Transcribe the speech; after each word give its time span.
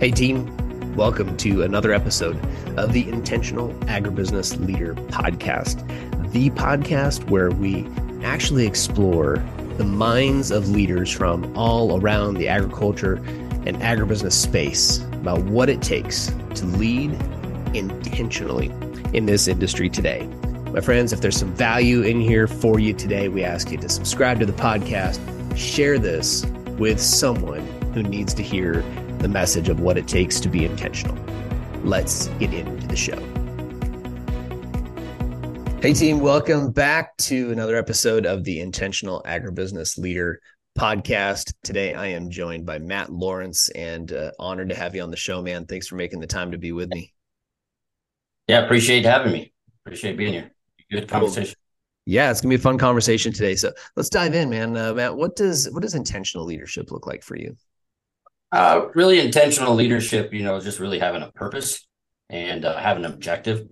Hey, 0.00 0.12
team, 0.12 0.94
welcome 0.94 1.36
to 1.38 1.64
another 1.64 1.92
episode 1.92 2.38
of 2.78 2.92
the 2.92 3.08
Intentional 3.08 3.70
Agribusiness 3.86 4.64
Leader 4.64 4.94
Podcast, 4.94 5.84
the 6.30 6.50
podcast 6.50 7.28
where 7.30 7.50
we 7.50 7.84
actually 8.22 8.64
explore 8.64 9.44
the 9.76 9.82
minds 9.82 10.52
of 10.52 10.68
leaders 10.68 11.10
from 11.10 11.52
all 11.58 12.00
around 12.00 12.34
the 12.34 12.46
agriculture 12.46 13.14
and 13.66 13.76
agribusiness 13.78 14.34
space 14.34 14.98
about 15.14 15.42
what 15.46 15.68
it 15.68 15.82
takes 15.82 16.28
to 16.54 16.64
lead 16.64 17.10
intentionally 17.74 18.66
in 19.14 19.26
this 19.26 19.48
industry 19.48 19.90
today. 19.90 20.22
My 20.72 20.80
friends, 20.80 21.12
if 21.12 21.22
there's 21.22 21.36
some 21.36 21.52
value 21.56 22.02
in 22.02 22.20
here 22.20 22.46
for 22.46 22.78
you 22.78 22.94
today, 22.94 23.26
we 23.26 23.42
ask 23.42 23.72
you 23.72 23.78
to 23.78 23.88
subscribe 23.88 24.38
to 24.38 24.46
the 24.46 24.52
podcast, 24.52 25.18
share 25.56 25.98
this 25.98 26.46
with 26.78 27.00
someone 27.00 27.66
who 27.94 28.04
needs 28.04 28.32
to 28.34 28.44
hear 28.44 28.84
the 29.18 29.28
message 29.28 29.68
of 29.68 29.80
what 29.80 29.98
it 29.98 30.06
takes 30.06 30.38
to 30.40 30.48
be 30.48 30.64
intentional. 30.64 31.16
Let's 31.82 32.28
get 32.38 32.52
into 32.52 32.86
the 32.86 32.96
show. 32.96 33.18
Hey, 35.80 35.92
team, 35.92 36.20
welcome 36.20 36.72
back 36.72 37.16
to 37.18 37.52
another 37.52 37.76
episode 37.76 38.26
of 38.26 38.44
the 38.44 38.60
Intentional 38.60 39.22
Agribusiness 39.26 39.98
Leader 39.98 40.40
podcast. 40.78 41.52
Today, 41.62 41.94
I 41.94 42.06
am 42.08 42.30
joined 42.30 42.66
by 42.66 42.78
Matt 42.78 43.12
Lawrence 43.12 43.68
and 43.70 44.12
uh, 44.12 44.30
honored 44.38 44.68
to 44.68 44.74
have 44.74 44.94
you 44.94 45.02
on 45.02 45.10
the 45.10 45.16
show, 45.16 45.42
man. 45.42 45.66
Thanks 45.66 45.88
for 45.88 45.96
making 45.96 46.20
the 46.20 46.26
time 46.26 46.52
to 46.52 46.58
be 46.58 46.72
with 46.72 46.88
me. 46.90 47.12
Yeah, 48.48 48.64
appreciate 48.64 49.04
having 49.04 49.32
me. 49.32 49.52
Appreciate 49.84 50.16
being 50.16 50.32
here. 50.32 50.50
Good 50.90 51.08
conversation. 51.08 51.54
Yeah, 52.06 52.30
it's 52.30 52.40
gonna 52.40 52.50
be 52.50 52.56
a 52.56 52.58
fun 52.58 52.78
conversation 52.78 53.32
today. 53.32 53.54
So 53.54 53.72
let's 53.94 54.08
dive 54.08 54.34
in, 54.34 54.48
man. 54.48 54.76
Uh, 54.76 54.94
Matt, 54.94 55.16
what 55.16 55.36
does 55.36 55.68
what 55.72 55.82
does 55.82 55.94
intentional 55.94 56.46
leadership 56.46 56.90
look 56.90 57.06
like 57.06 57.22
for 57.22 57.36
you? 57.36 57.56
Uh, 58.50 58.86
really 58.94 59.20
intentional 59.20 59.74
leadership, 59.74 60.32
you 60.32 60.42
know, 60.42 60.58
just 60.58 60.80
really 60.80 60.98
having 60.98 61.22
a 61.22 61.30
purpose 61.32 61.86
and 62.30 62.64
uh, 62.64 62.78
having 62.78 63.04
an 63.04 63.12
objective, 63.12 63.66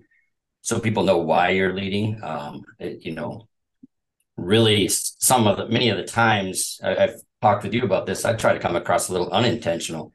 so 0.60 0.80
people 0.80 1.05
know 1.05 1.18
why 1.18 1.50
you're 1.50 1.74
leading. 1.74 2.20
Um, 2.22 2.62
it, 2.78 3.05
you 3.05 3.12
know, 3.12 3.48
really, 4.36 4.88
some 4.88 5.46
of 5.46 5.56
the 5.56 5.68
many 5.68 5.88
of 5.88 5.96
the 5.96 6.05
times 6.05 6.78
I, 6.83 6.96
I've 6.96 7.20
talked 7.41 7.64
with 7.64 7.72
you 7.72 7.84
about 7.84 8.06
this, 8.06 8.24
I 8.24 8.34
try 8.34 8.52
to 8.52 8.58
come 8.58 8.77
across 8.77 9.08
a 9.08 9.12
little 9.12 9.30
unintentional. 9.30 10.12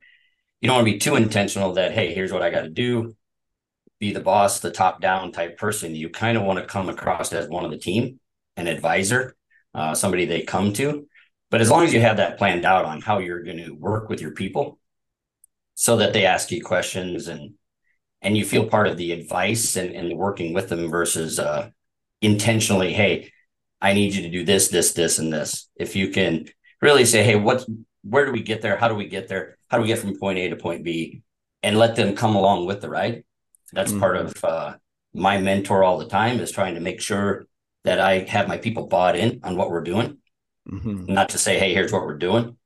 You 0.60 0.68
don't 0.68 0.78
want 0.78 0.88
to 0.88 0.94
be 0.94 1.00
too 1.00 1.16
intentional 1.16 1.74
that 1.74 1.94
hey, 1.94 2.14
here's 2.14 2.32
what 2.32 2.44
I 2.44 2.52
got 2.52 2.62
to 2.62 2.70
do, 2.70 3.16
be 4.00 4.14
the 4.14 4.20
boss, 4.20 4.60
the 4.60 4.72
top 4.72 5.02
down 5.02 5.32
type 5.32 5.58
person. 5.58 5.96
You 5.96 6.10
kind 6.10 6.38
of 6.38 6.44
want 6.44 6.60
to 6.60 6.66
come 6.66 6.90
across 6.90 7.34
as 7.34 7.48
one 7.48 7.66
of 7.66 7.72
the 7.72 7.78
team, 7.78 8.20
an 8.58 8.68
advisor, 8.68 9.36
uh, 9.74 9.96
somebody 9.96 10.26
they 10.26 10.42
come 10.42 10.74
to. 10.74 11.08
But 11.52 11.60
as 11.60 11.70
long 11.70 11.84
as 11.84 11.94
you 11.94 12.00
have 12.00 12.18
that 12.18 12.38
planned 12.38 12.66
out 12.66 12.86
on 12.86 13.02
how 13.02 13.20
you're 13.20 13.44
going 13.44 13.58
to 13.58 13.72
work 13.72 14.10
with 14.10 14.22
your 14.22 14.32
people 14.32 14.80
so 15.76 15.98
that 15.98 16.14
they 16.14 16.26
ask 16.26 16.50
you 16.50 16.64
questions 16.64 17.28
and 17.28 17.54
and 18.24 18.38
you 18.38 18.46
feel 18.46 18.68
part 18.68 18.88
of 18.88 18.98
the 18.98 19.12
advice 19.12 19.76
and, 19.76 19.96
and 19.96 20.16
working 20.16 20.54
with 20.54 20.70
them 20.70 20.90
versus 20.90 21.40
uh, 21.40 21.72
intentionally, 22.22 22.94
hey, 22.94 23.32
I 23.82 23.94
need 23.94 24.14
you 24.14 24.22
to 24.22 24.30
do 24.30 24.46
this, 24.46 24.68
this, 24.68 24.94
this, 24.94 25.18
and 25.18 25.34
this. 25.34 25.68
If 25.76 25.96
you 25.96 26.10
can 26.10 26.48
really 26.82 27.04
say, 27.04 27.24
hey, 27.24 27.36
what's 27.36 27.66
where 28.04 28.26
do 28.26 28.32
we 28.32 28.44
get 28.44 28.62
there? 28.62 28.78
How 28.78 28.88
do 28.88 28.96
we 28.96 29.08
get 29.08 29.28
there? 29.28 29.58
How 29.70 29.78
do 29.78 29.82
we 29.82 29.88
get 29.88 30.00
from 30.00 30.18
point 30.18 30.40
A 30.40 30.50
to 30.50 30.56
point 30.56 30.84
B? 30.84 31.22
And 31.64 31.78
let 31.78 31.96
them 31.96 32.16
come 32.16 32.36
along 32.36 32.66
with 32.66 32.82
the 32.82 32.90
ride. 32.90 33.24
That's 33.74 33.92
mm-hmm. 33.92 34.00
part 34.00 34.18
of 34.18 34.46
uh, 34.46 34.76
my 35.14 35.40
mentor 35.40 35.84
all 35.84 35.98
the 35.98 36.08
time 36.08 36.40
is 36.40 36.52
trying 36.52 36.76
to 36.76 36.82
make 36.82 37.02
sure 37.02 37.46
that 37.84 38.00
I 38.00 38.20
have 38.20 38.48
my 38.48 38.58
people 38.58 38.88
bought 38.88 39.16
in 39.16 39.42
on 39.44 39.58
what 39.58 39.70
we're 39.70 39.82
doing 39.82 40.21
Mm-hmm. 40.70 41.14
Not 41.14 41.30
to 41.30 41.38
say, 41.38 41.58
hey, 41.58 41.74
here's 41.74 41.92
what 41.92 42.04
we're 42.04 42.18
doing. 42.18 42.58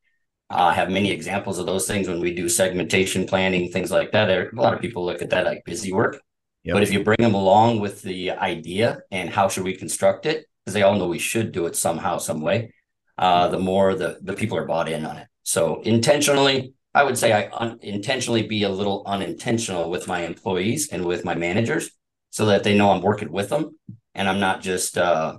I 0.50 0.74
have 0.74 0.90
many 0.90 1.12
examples 1.12 1.58
of 1.58 1.66
those 1.66 1.88
things 1.88 2.08
when 2.08 2.20
we 2.20 2.34
do 2.34 2.50
segmentation 2.50 3.26
planning, 3.26 3.72
things 3.72 3.92
like 3.92 4.12
that. 4.12 4.30
A 4.30 4.50
lot 4.54 4.74
of 4.74 4.80
people 4.80 5.06
look 5.06 5.22
at 5.22 5.32
that 5.32 5.46
like 5.46 5.66
busy 5.66 5.92
work. 5.92 6.22
Yep. 6.64 6.74
But 6.74 6.84
if 6.84 6.92
you 6.92 7.04
bring 7.04 7.22
them 7.22 7.34
along 7.34 7.80
with 7.80 8.02
the 8.02 8.32
idea 8.32 9.00
and 9.12 9.30
how 9.30 9.50
should 9.50 9.64
we 9.64 9.76
construct 9.76 10.26
it, 10.26 10.46
because 10.64 10.74
they 10.74 10.84
all 10.84 10.96
know 10.96 11.08
we 11.08 11.20
should 11.20 11.52
do 11.52 11.66
it 11.68 11.76
somehow, 11.76 12.18
some 12.18 12.42
way, 12.42 12.74
uh, 13.18 13.48
the 13.48 13.60
more 13.60 13.96
the, 13.96 14.20
the 14.22 14.34
people 14.34 14.58
are 14.58 14.66
bought 14.66 14.90
in 14.90 15.06
on 15.06 15.18
it. 15.18 15.28
So 15.44 15.82
intentionally, 15.82 16.74
I 16.94 17.04
would 17.04 17.18
say 17.18 17.34
I 17.34 17.50
un- 17.52 17.80
intentionally 17.82 18.48
be 18.48 18.64
a 18.64 18.70
little 18.70 19.04
unintentional 19.06 19.90
with 19.90 20.08
my 20.08 20.22
employees 20.22 20.90
and 20.92 21.06
with 21.06 21.26
my 21.26 21.36
managers 21.36 21.92
so 22.30 22.48
that 22.48 22.64
they 22.64 22.78
know 22.78 22.92
I'm 22.92 23.02
working 23.02 23.32
with 23.32 23.50
them 23.50 23.78
and 24.16 24.28
I'm 24.28 24.40
not 24.40 24.62
just 24.62 24.98
uh, 24.98 25.38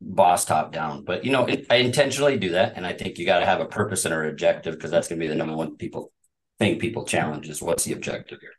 boss 0.00 0.44
top 0.44 0.72
down. 0.72 1.04
But 1.04 1.24
you 1.24 1.32
know, 1.32 1.46
it, 1.46 1.66
I 1.70 1.76
intentionally 1.76 2.38
do 2.38 2.50
that, 2.50 2.74
and 2.76 2.86
I 2.86 2.92
think 2.92 3.18
you 3.18 3.26
got 3.26 3.40
to 3.40 3.46
have 3.46 3.60
a 3.60 3.66
purpose 3.66 4.04
and 4.04 4.14
an 4.14 4.28
objective 4.28 4.74
because 4.74 4.90
that's 4.90 5.08
going 5.08 5.20
to 5.20 5.24
be 5.24 5.28
the 5.28 5.34
number 5.34 5.54
one 5.54 5.76
people 5.76 6.12
thing 6.58 6.78
people 6.78 7.04
challenge 7.04 7.48
is 7.48 7.62
what's 7.62 7.84
the 7.84 7.92
objective 7.92 8.40
here. 8.40 8.52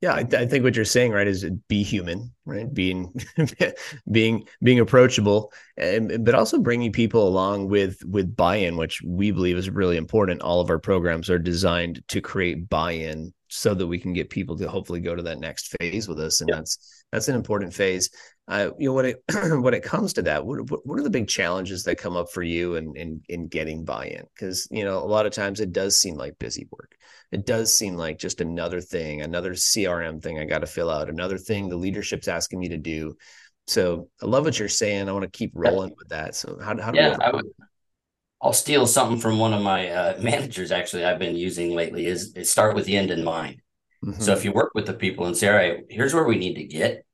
Yeah, 0.00 0.12
I, 0.12 0.20
I, 0.20 0.46
think 0.46 0.62
what 0.62 0.76
you're 0.76 0.84
saying, 0.84 1.10
right, 1.10 1.26
is 1.26 1.44
be 1.66 1.82
human, 1.82 2.32
right? 2.44 2.72
Being, 2.72 3.12
being, 4.12 4.44
being 4.62 4.78
approachable, 4.78 5.52
and, 5.76 6.24
but 6.24 6.36
also 6.36 6.60
bringing 6.60 6.92
people 6.92 7.26
along 7.26 7.66
with 7.66 7.98
with 8.04 8.36
buy-in, 8.36 8.76
which 8.76 9.02
we 9.04 9.32
believe 9.32 9.56
is 9.56 9.68
really 9.70 9.96
important. 9.96 10.40
All 10.40 10.60
of 10.60 10.70
our 10.70 10.78
programs 10.78 11.28
are 11.28 11.38
designed 11.38 12.04
to 12.08 12.20
create 12.20 12.68
buy-in 12.68 13.34
so 13.48 13.74
that 13.74 13.88
we 13.88 13.98
can 13.98 14.12
get 14.12 14.30
people 14.30 14.56
to 14.58 14.68
hopefully 14.68 15.00
go 15.00 15.16
to 15.16 15.22
that 15.22 15.40
next 15.40 15.74
phase 15.80 16.06
with 16.06 16.20
us, 16.20 16.40
and 16.40 16.48
yeah. 16.48 16.56
that's 16.56 17.04
that's 17.10 17.28
an 17.28 17.34
important 17.34 17.74
phase 17.74 18.08
uh, 18.48 18.70
you 18.78 18.88
know 18.88 18.94
when 18.94 19.04
it 19.04 19.22
when 19.60 19.74
it 19.74 19.82
comes 19.82 20.14
to 20.14 20.22
that 20.22 20.44
what, 20.44 20.58
what 20.86 20.98
are 20.98 21.02
the 21.02 21.10
big 21.10 21.28
challenges 21.28 21.84
that 21.84 21.98
come 21.98 22.16
up 22.16 22.30
for 22.32 22.42
you 22.42 22.76
in 22.76 22.96
in, 22.96 23.20
in 23.28 23.46
getting 23.46 23.84
buy-in? 23.84 24.24
Because 24.34 24.66
you 24.70 24.84
know 24.84 24.98
a 24.98 25.04
lot 25.04 25.26
of 25.26 25.32
times 25.32 25.60
it 25.60 25.72
does 25.72 26.00
seem 26.00 26.14
like 26.14 26.38
busy 26.38 26.66
work. 26.70 26.96
It 27.30 27.44
does 27.44 27.76
seem 27.76 27.94
like 27.94 28.18
just 28.18 28.40
another 28.40 28.80
thing 28.80 29.20
another 29.20 29.52
crm 29.52 30.22
thing 30.22 30.38
i 30.38 30.44
got 30.44 30.60
to 30.60 30.66
fill 30.66 30.90
out 30.90 31.10
another 31.10 31.36
thing 31.36 31.68
the 31.68 31.76
leadership's 31.76 32.28
asking 32.28 32.58
me 32.58 32.68
to 32.68 32.78
do. 32.78 33.14
So 33.66 34.08
i 34.22 34.26
love 34.26 34.44
what 34.44 34.58
you're 34.58 34.68
saying. 34.68 35.08
I 35.08 35.12
want 35.12 35.24
to 35.24 35.38
keep 35.38 35.52
rolling 35.54 35.94
with 35.98 36.08
that. 36.08 36.34
So 36.34 36.58
how, 36.58 36.80
how 36.80 36.90
do 36.90 36.98
yeah, 36.98 37.18
I 37.20 37.30
would, 37.30 37.44
i'll 38.40 38.54
steal 38.54 38.86
something 38.86 39.20
from 39.20 39.38
one 39.38 39.52
of 39.52 39.62
my 39.62 39.88
uh, 39.90 40.18
managers 40.22 40.70
actually 40.70 41.04
i've 41.04 41.18
been 41.18 41.36
using 41.36 41.74
lately 41.74 42.06
is, 42.06 42.32
is 42.34 42.50
start 42.50 42.74
with 42.74 42.86
the 42.86 42.96
end 42.96 43.10
in 43.10 43.24
mind. 43.24 43.60
Mm-hmm. 44.04 44.22
so 44.22 44.32
if 44.32 44.44
you 44.44 44.52
work 44.52 44.70
with 44.74 44.86
the 44.86 44.94
people 44.94 45.26
and 45.26 45.36
say 45.36 45.48
all 45.48 45.56
right 45.56 45.80
here's 45.90 46.14
where 46.14 46.24
we 46.24 46.38
need 46.38 46.54
to 46.54 46.64
get 46.64 47.04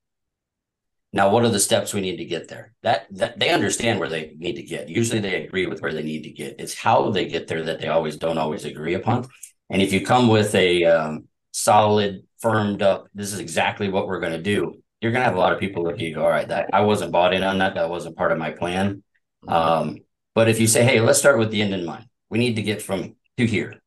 now, 1.14 1.30
what 1.30 1.44
are 1.44 1.48
the 1.48 1.60
steps 1.60 1.94
we 1.94 2.00
need 2.00 2.16
to 2.16 2.24
get 2.24 2.48
there? 2.48 2.74
That, 2.82 3.06
that 3.12 3.38
they 3.38 3.50
understand 3.50 4.00
where 4.00 4.08
they 4.08 4.34
need 4.36 4.56
to 4.56 4.64
get. 4.64 4.88
Usually 4.88 5.20
they 5.20 5.44
agree 5.44 5.64
with 5.64 5.80
where 5.80 5.92
they 5.92 6.02
need 6.02 6.24
to 6.24 6.30
get. 6.30 6.56
It's 6.58 6.74
how 6.74 7.10
they 7.10 7.26
get 7.26 7.46
there 7.46 7.62
that 7.62 7.80
they 7.80 7.86
always 7.86 8.16
don't 8.16 8.36
always 8.36 8.64
agree 8.64 8.94
upon. 8.94 9.28
And 9.70 9.80
if 9.80 9.92
you 9.92 10.04
come 10.04 10.26
with 10.26 10.52
a 10.56 10.84
um, 10.86 11.28
solid, 11.52 12.24
firmed 12.40 12.82
up, 12.82 13.06
this 13.14 13.32
is 13.32 13.38
exactly 13.38 13.88
what 13.88 14.08
we're 14.08 14.18
going 14.18 14.32
to 14.32 14.42
do, 14.42 14.82
you're 15.00 15.12
going 15.12 15.20
to 15.20 15.28
have 15.28 15.36
a 15.36 15.38
lot 15.38 15.52
of 15.52 15.60
people 15.60 15.84
look 15.84 15.94
at 15.94 16.00
you 16.00 16.16
go, 16.16 16.24
all 16.24 16.28
right, 16.28 16.48
that 16.48 16.70
I 16.72 16.80
wasn't 16.80 17.12
bought 17.12 17.32
in 17.32 17.44
on 17.44 17.58
that. 17.58 17.76
That 17.76 17.88
wasn't 17.88 18.16
part 18.16 18.32
of 18.32 18.38
my 18.38 18.50
plan. 18.50 19.04
Um, 19.46 19.98
but 20.34 20.48
if 20.48 20.58
you 20.58 20.66
say, 20.66 20.82
hey, 20.82 21.00
let's 21.00 21.20
start 21.20 21.38
with 21.38 21.52
the 21.52 21.62
end 21.62 21.74
in 21.74 21.84
mind, 21.84 22.06
we 22.28 22.38
need 22.38 22.56
to 22.56 22.62
get 22.62 22.82
from 22.82 23.14
to 23.36 23.46
here. 23.46 23.80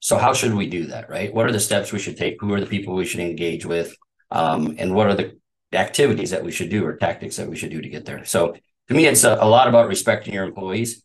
So 0.00 0.18
how 0.18 0.34
should 0.34 0.52
we 0.52 0.66
do 0.68 0.86
that? 0.86 1.08
Right? 1.08 1.32
What 1.32 1.46
are 1.46 1.52
the 1.52 1.60
steps 1.60 1.92
we 1.92 2.00
should 2.00 2.16
take? 2.16 2.38
Who 2.40 2.52
are 2.54 2.60
the 2.60 2.66
people 2.66 2.96
we 2.96 3.06
should 3.06 3.20
engage 3.20 3.64
with? 3.64 3.96
Um, 4.32 4.74
and 4.78 4.92
what 4.92 5.06
are 5.06 5.14
the 5.14 5.38
activities 5.76 6.30
that 6.30 6.44
we 6.44 6.52
should 6.52 6.70
do 6.70 6.84
or 6.84 6.96
tactics 6.96 7.36
that 7.36 7.48
we 7.48 7.56
should 7.56 7.70
do 7.70 7.80
to 7.80 7.88
get 7.88 8.04
there. 8.04 8.24
So 8.24 8.56
to 8.88 8.94
me, 8.94 9.06
it's 9.06 9.24
a, 9.24 9.38
a 9.40 9.48
lot 9.48 9.68
about 9.68 9.88
respecting 9.88 10.34
your 10.34 10.44
employees. 10.44 11.02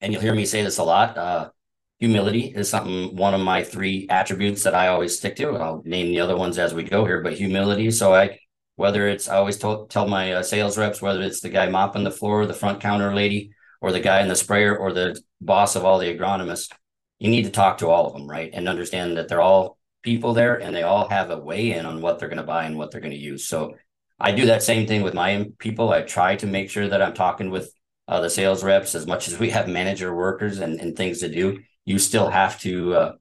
And 0.00 0.12
you'll 0.12 0.22
hear 0.22 0.34
me 0.34 0.46
say 0.46 0.62
this 0.62 0.78
a 0.78 0.84
lot. 0.84 1.16
Uh, 1.16 1.50
humility 1.98 2.52
is 2.56 2.70
something, 2.70 3.14
one 3.16 3.34
of 3.34 3.40
my 3.40 3.62
three 3.62 4.06
attributes 4.08 4.62
that 4.62 4.74
I 4.74 4.88
always 4.88 5.18
stick 5.18 5.36
to. 5.36 5.56
I'll 5.56 5.82
name 5.84 6.08
the 6.08 6.20
other 6.20 6.36
ones 6.36 6.58
as 6.58 6.72
we 6.72 6.82
go 6.82 7.04
here, 7.04 7.22
but 7.22 7.34
humility. 7.34 7.90
So 7.90 8.14
I, 8.14 8.38
whether 8.76 9.06
it's, 9.08 9.28
I 9.28 9.36
always 9.36 9.58
told, 9.58 9.90
tell 9.90 10.08
my 10.08 10.32
uh, 10.32 10.42
sales 10.42 10.78
reps, 10.78 11.02
whether 11.02 11.20
it's 11.20 11.40
the 11.40 11.50
guy 11.50 11.68
mopping 11.68 12.04
the 12.04 12.10
floor, 12.10 12.46
the 12.46 12.54
front 12.54 12.80
counter 12.80 13.14
lady, 13.14 13.52
or 13.82 13.92
the 13.92 14.00
guy 14.00 14.22
in 14.22 14.28
the 14.28 14.36
sprayer, 14.36 14.76
or 14.76 14.92
the 14.92 15.20
boss 15.40 15.76
of 15.76 15.84
all 15.84 15.98
the 15.98 16.16
agronomists, 16.16 16.72
you 17.18 17.30
need 17.30 17.44
to 17.44 17.50
talk 17.50 17.78
to 17.78 17.88
all 17.88 18.06
of 18.06 18.14
them, 18.14 18.26
right? 18.26 18.50
And 18.52 18.68
understand 18.68 19.18
that 19.18 19.28
they're 19.28 19.42
all 19.42 19.76
people 20.02 20.32
there 20.32 20.60
and 20.60 20.74
they 20.74 20.82
all 20.82 21.08
have 21.08 21.30
a 21.30 21.38
weigh 21.38 21.72
in 21.72 21.86
on 21.86 22.00
what 22.00 22.18
they're 22.18 22.28
going 22.28 22.38
to 22.38 22.44
buy 22.44 22.64
and 22.64 22.76
what 22.76 22.90
they're 22.90 23.00
going 23.00 23.12
to 23.12 23.18
use. 23.18 23.46
So 23.46 23.76
I 24.18 24.32
do 24.32 24.46
that 24.46 24.62
same 24.62 24.86
thing 24.86 25.02
with 25.02 25.14
my 25.14 25.46
people. 25.58 25.90
I 25.90 26.02
try 26.02 26.36
to 26.36 26.46
make 26.46 26.70
sure 26.70 26.88
that 26.88 27.02
I'm 27.02 27.14
talking 27.14 27.50
with 27.50 27.72
uh, 28.08 28.20
the 28.20 28.30
sales 28.30 28.64
reps 28.64 28.94
as 28.94 29.06
much 29.06 29.28
as 29.28 29.38
we 29.38 29.50
have 29.50 29.68
manager 29.68 30.14
workers 30.14 30.58
and, 30.58 30.80
and 30.80 30.96
things 30.96 31.20
to 31.20 31.28
do. 31.28 31.60
You 31.84 31.98
still 31.98 32.28
have 32.28 32.60
to 32.60 32.94
uh, 32.94 33.12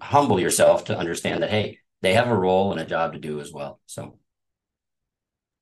humble 0.00 0.40
yourself 0.40 0.84
to 0.84 0.98
understand 0.98 1.42
that, 1.42 1.50
hey, 1.50 1.78
they 2.00 2.14
have 2.14 2.28
a 2.28 2.36
role 2.36 2.72
and 2.72 2.80
a 2.80 2.86
job 2.86 3.12
to 3.12 3.18
do 3.18 3.40
as 3.40 3.52
well. 3.52 3.80
So 3.86 4.18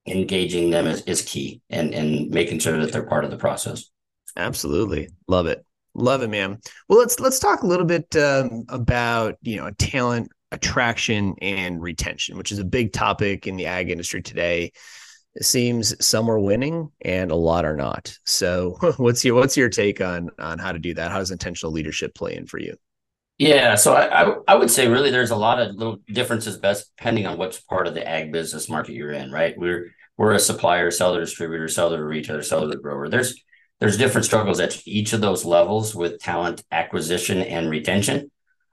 engaging 0.06 0.70
them 0.70 0.86
is, 0.86 1.02
is 1.02 1.22
key 1.22 1.62
and, 1.68 1.94
and 1.94 2.30
making 2.30 2.58
sure 2.60 2.78
that 2.78 2.92
they're 2.92 3.06
part 3.06 3.24
of 3.24 3.30
the 3.30 3.36
process. 3.36 3.90
Absolutely. 4.36 5.08
Love 5.26 5.46
it. 5.46 5.64
Love 5.94 6.22
it, 6.22 6.30
man. 6.30 6.58
Well, 6.88 7.00
let's 7.00 7.18
let's 7.18 7.40
talk 7.40 7.62
a 7.62 7.66
little 7.66 7.84
bit 7.84 8.14
um, 8.14 8.64
about 8.68 9.36
you 9.42 9.56
know 9.56 9.70
talent 9.72 10.30
attraction 10.52 11.34
and 11.40 11.80
retention, 11.82 12.36
which 12.36 12.52
is 12.52 12.58
a 12.58 12.64
big 12.64 12.92
topic 12.92 13.46
in 13.46 13.56
the 13.56 13.66
ag 13.66 13.90
industry 13.90 14.22
today. 14.22 14.72
It 15.34 15.44
seems 15.44 15.94
some 16.04 16.28
are 16.28 16.40
winning 16.40 16.90
and 17.02 17.30
a 17.30 17.36
lot 17.36 17.64
are 17.64 17.76
not. 17.76 18.16
So, 18.24 18.76
what's 18.96 19.24
your 19.24 19.36
what's 19.36 19.56
your 19.56 19.68
take 19.68 20.00
on 20.00 20.30
on 20.38 20.58
how 20.58 20.72
to 20.72 20.78
do 20.78 20.94
that? 20.94 21.12
How 21.12 21.18
does 21.18 21.30
intentional 21.30 21.72
leadership 21.72 22.14
play 22.14 22.36
in 22.36 22.46
for 22.46 22.58
you? 22.58 22.76
Yeah, 23.38 23.76
so 23.76 23.94
I, 23.94 24.24
I, 24.24 24.34
I 24.48 24.54
would 24.54 24.70
say 24.70 24.86
really 24.86 25.10
there's 25.10 25.30
a 25.30 25.36
lot 25.36 25.60
of 25.60 25.74
little 25.74 25.96
differences 26.12 26.58
best 26.58 26.92
depending 26.98 27.26
on 27.26 27.38
which 27.38 27.66
part 27.68 27.86
of 27.86 27.94
the 27.94 28.06
ag 28.06 28.32
business 28.32 28.68
market 28.68 28.92
you're 28.92 29.12
in, 29.12 29.32
right? 29.32 29.56
We're 29.56 29.94
we're 30.18 30.32
a 30.32 30.38
supplier, 30.38 30.90
seller, 30.90 31.20
distributor, 31.20 31.66
seller, 31.66 32.04
retailer, 32.04 32.42
seller, 32.42 32.76
grower. 32.76 33.08
There's 33.08 33.42
there's 33.78 33.96
different 33.96 34.26
struggles 34.26 34.60
at 34.60 34.86
each 34.86 35.14
of 35.14 35.22
those 35.22 35.46
levels 35.46 35.94
with 35.94 36.20
talent 36.20 36.62
acquisition 36.70 37.40
and 37.40 37.70
retention. 37.70 38.30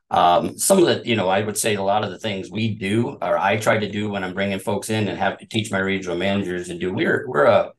Um, 0.09 0.57
some 0.57 0.79
of 0.79 0.85
the, 0.85 1.07
you 1.07 1.15
know, 1.15 1.27
I 1.27 1.41
would 1.41 1.57
say 1.57 1.75
a 1.75 1.83
lot 1.83 2.03
of 2.03 2.11
the 2.11 2.19
things 2.19 2.49
we 2.49 2.75
do, 2.75 3.17
or 3.21 3.37
I 3.37 3.57
try 3.57 3.77
to 3.77 3.89
do 3.89 4.09
when 4.09 4.23
I'm 4.23 4.33
bringing 4.33 4.59
folks 4.59 4.89
in 4.89 5.07
and 5.07 5.17
have 5.17 5.37
to 5.39 5.45
teach 5.45 5.71
my 5.71 5.79
regional 5.79 6.17
managers 6.17 6.69
and 6.69 6.79
do. 6.79 6.93
We're 6.93 7.25
we're 7.27 7.45
a 7.45 7.71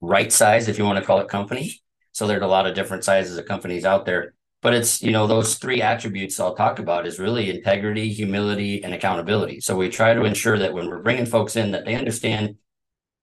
right 0.00 0.32
size, 0.32 0.68
if 0.68 0.78
you 0.78 0.84
want 0.84 0.98
to 0.98 1.04
call 1.04 1.20
it, 1.20 1.28
company. 1.28 1.80
So 2.12 2.26
there's 2.26 2.42
a 2.42 2.46
lot 2.46 2.66
of 2.66 2.74
different 2.74 3.04
sizes 3.04 3.36
of 3.38 3.46
companies 3.46 3.84
out 3.84 4.06
there 4.06 4.34
but 4.60 4.74
it's 4.74 5.02
you 5.02 5.10
know 5.10 5.26
those 5.26 5.56
three 5.56 5.82
attributes 5.82 6.38
i'll 6.40 6.54
talk 6.54 6.78
about 6.78 7.06
is 7.06 7.18
really 7.18 7.50
integrity 7.50 8.08
humility 8.12 8.82
and 8.82 8.94
accountability 8.94 9.60
so 9.60 9.76
we 9.76 9.88
try 9.88 10.14
to 10.14 10.24
ensure 10.24 10.58
that 10.58 10.72
when 10.72 10.88
we're 10.88 11.02
bringing 11.02 11.26
folks 11.26 11.56
in 11.56 11.70
that 11.70 11.84
they 11.84 11.94
understand 11.94 12.56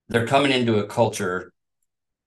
they're 0.07 0.27
coming 0.27 0.51
into 0.51 0.79
a 0.79 0.87
culture 0.87 1.51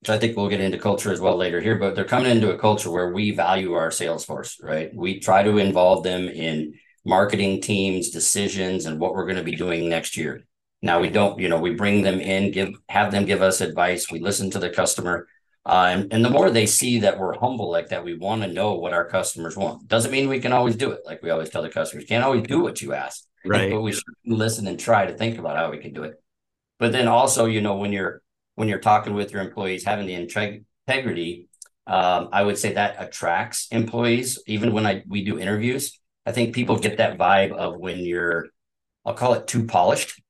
which 0.01 0.11
i 0.11 0.19
think 0.19 0.37
we'll 0.37 0.49
get 0.49 0.61
into 0.61 0.79
culture 0.79 1.13
as 1.13 1.21
well 1.21 1.37
later 1.37 1.61
here 1.61 1.77
but 1.77 1.95
they're 1.95 2.05
coming 2.05 2.31
into 2.31 2.53
a 2.53 2.59
culture 2.59 2.91
where 2.91 3.13
we 3.13 3.31
value 3.31 3.73
our 3.73 3.91
sales 3.91 4.25
force 4.25 4.59
right 4.63 4.95
we 4.95 5.19
try 5.21 5.43
to 5.43 5.59
involve 5.59 6.03
them 6.03 6.29
in 6.29 6.75
marketing 7.05 7.61
teams 7.61 8.11
decisions 8.11 8.87
and 8.87 9.01
what 9.01 9.15
we're 9.15 9.27
going 9.27 9.37
to 9.37 9.43
be 9.43 9.57
doing 9.57 9.89
next 9.89 10.17
year 10.17 10.45
now 10.83 11.01
we 11.01 11.09
don't 11.09 11.39
you 11.39 11.49
know 11.49 11.59
we 11.61 11.75
bring 11.75 12.03
them 12.03 12.21
in 12.21 12.51
give 12.51 12.71
have 12.89 13.11
them 13.13 13.25
give 13.25 13.43
us 13.43 13.61
advice 13.61 14.11
we 14.11 14.21
listen 14.21 14.51
to 14.51 14.59
the 14.59 14.71
customer 14.71 15.27
uh, 15.69 15.91
and, 15.91 16.13
and 16.15 16.25
the 16.25 16.31
more 16.31 16.51
they 16.51 16.65
see 16.65 17.01
that 17.01 17.19
we're 17.19 17.39
humble 17.39 17.71
like 17.71 17.91
that, 17.91 18.03
we 18.03 18.17
want 18.17 18.41
to 18.41 18.49
know 18.49 18.75
what 18.75 18.95
our 18.95 19.05
customers 19.07 19.55
want. 19.55 19.87
Doesn't 19.87 20.11
mean 20.11 20.27
we 20.27 20.41
can 20.41 20.55
always 20.55 20.77
do 20.77 20.93
it. 20.93 21.03
Like 21.05 21.23
we 21.23 21.29
always 21.29 21.51
tell 21.51 21.61
the 21.61 21.69
customers, 21.69 22.07
can't 22.07 22.25
always 22.25 22.45
do 22.45 22.61
what 22.61 22.81
you 22.81 22.95
ask. 22.95 23.25
Right. 23.45 23.71
but 23.71 23.83
we 23.83 23.93
should 23.93 24.03
listen 24.25 24.67
and 24.67 24.81
try 24.81 25.07
to 25.07 25.13
think 25.13 25.39
about 25.39 25.57
how 25.57 25.71
we 25.71 25.79
can 25.79 25.93
do 25.93 26.05
it. 26.05 26.23
But 26.79 26.93
then 26.93 27.07
also, 27.07 27.45
you 27.45 27.61
know, 27.61 27.77
when 27.77 27.93
you're 27.93 28.23
when 28.59 28.69
you're 28.69 28.81
talking 28.81 29.15
with 29.15 29.33
your 29.33 29.41
employees, 29.41 29.85
having 29.85 30.07
the 30.07 30.15
integrity, 30.15 31.49
um, 31.87 32.29
I 32.33 32.43
would 32.43 32.59
say 32.59 32.73
that 32.73 32.97
attracts 32.99 33.69
employees. 33.71 34.43
Even 34.49 34.73
when 34.73 34.85
I 34.85 35.05
we 35.07 35.25
do 35.25 35.39
interviews, 35.39 35.99
I 36.27 36.33
think 36.33 36.55
people 36.55 36.77
get 36.77 36.99
that 36.99 37.17
vibe 37.17 37.53
of 37.53 37.79
when 37.79 38.01
you're, 38.01 38.49
I'll 39.07 39.15
call 39.15 39.35
it 39.35 39.47
too 39.47 39.65
polished. 39.65 40.21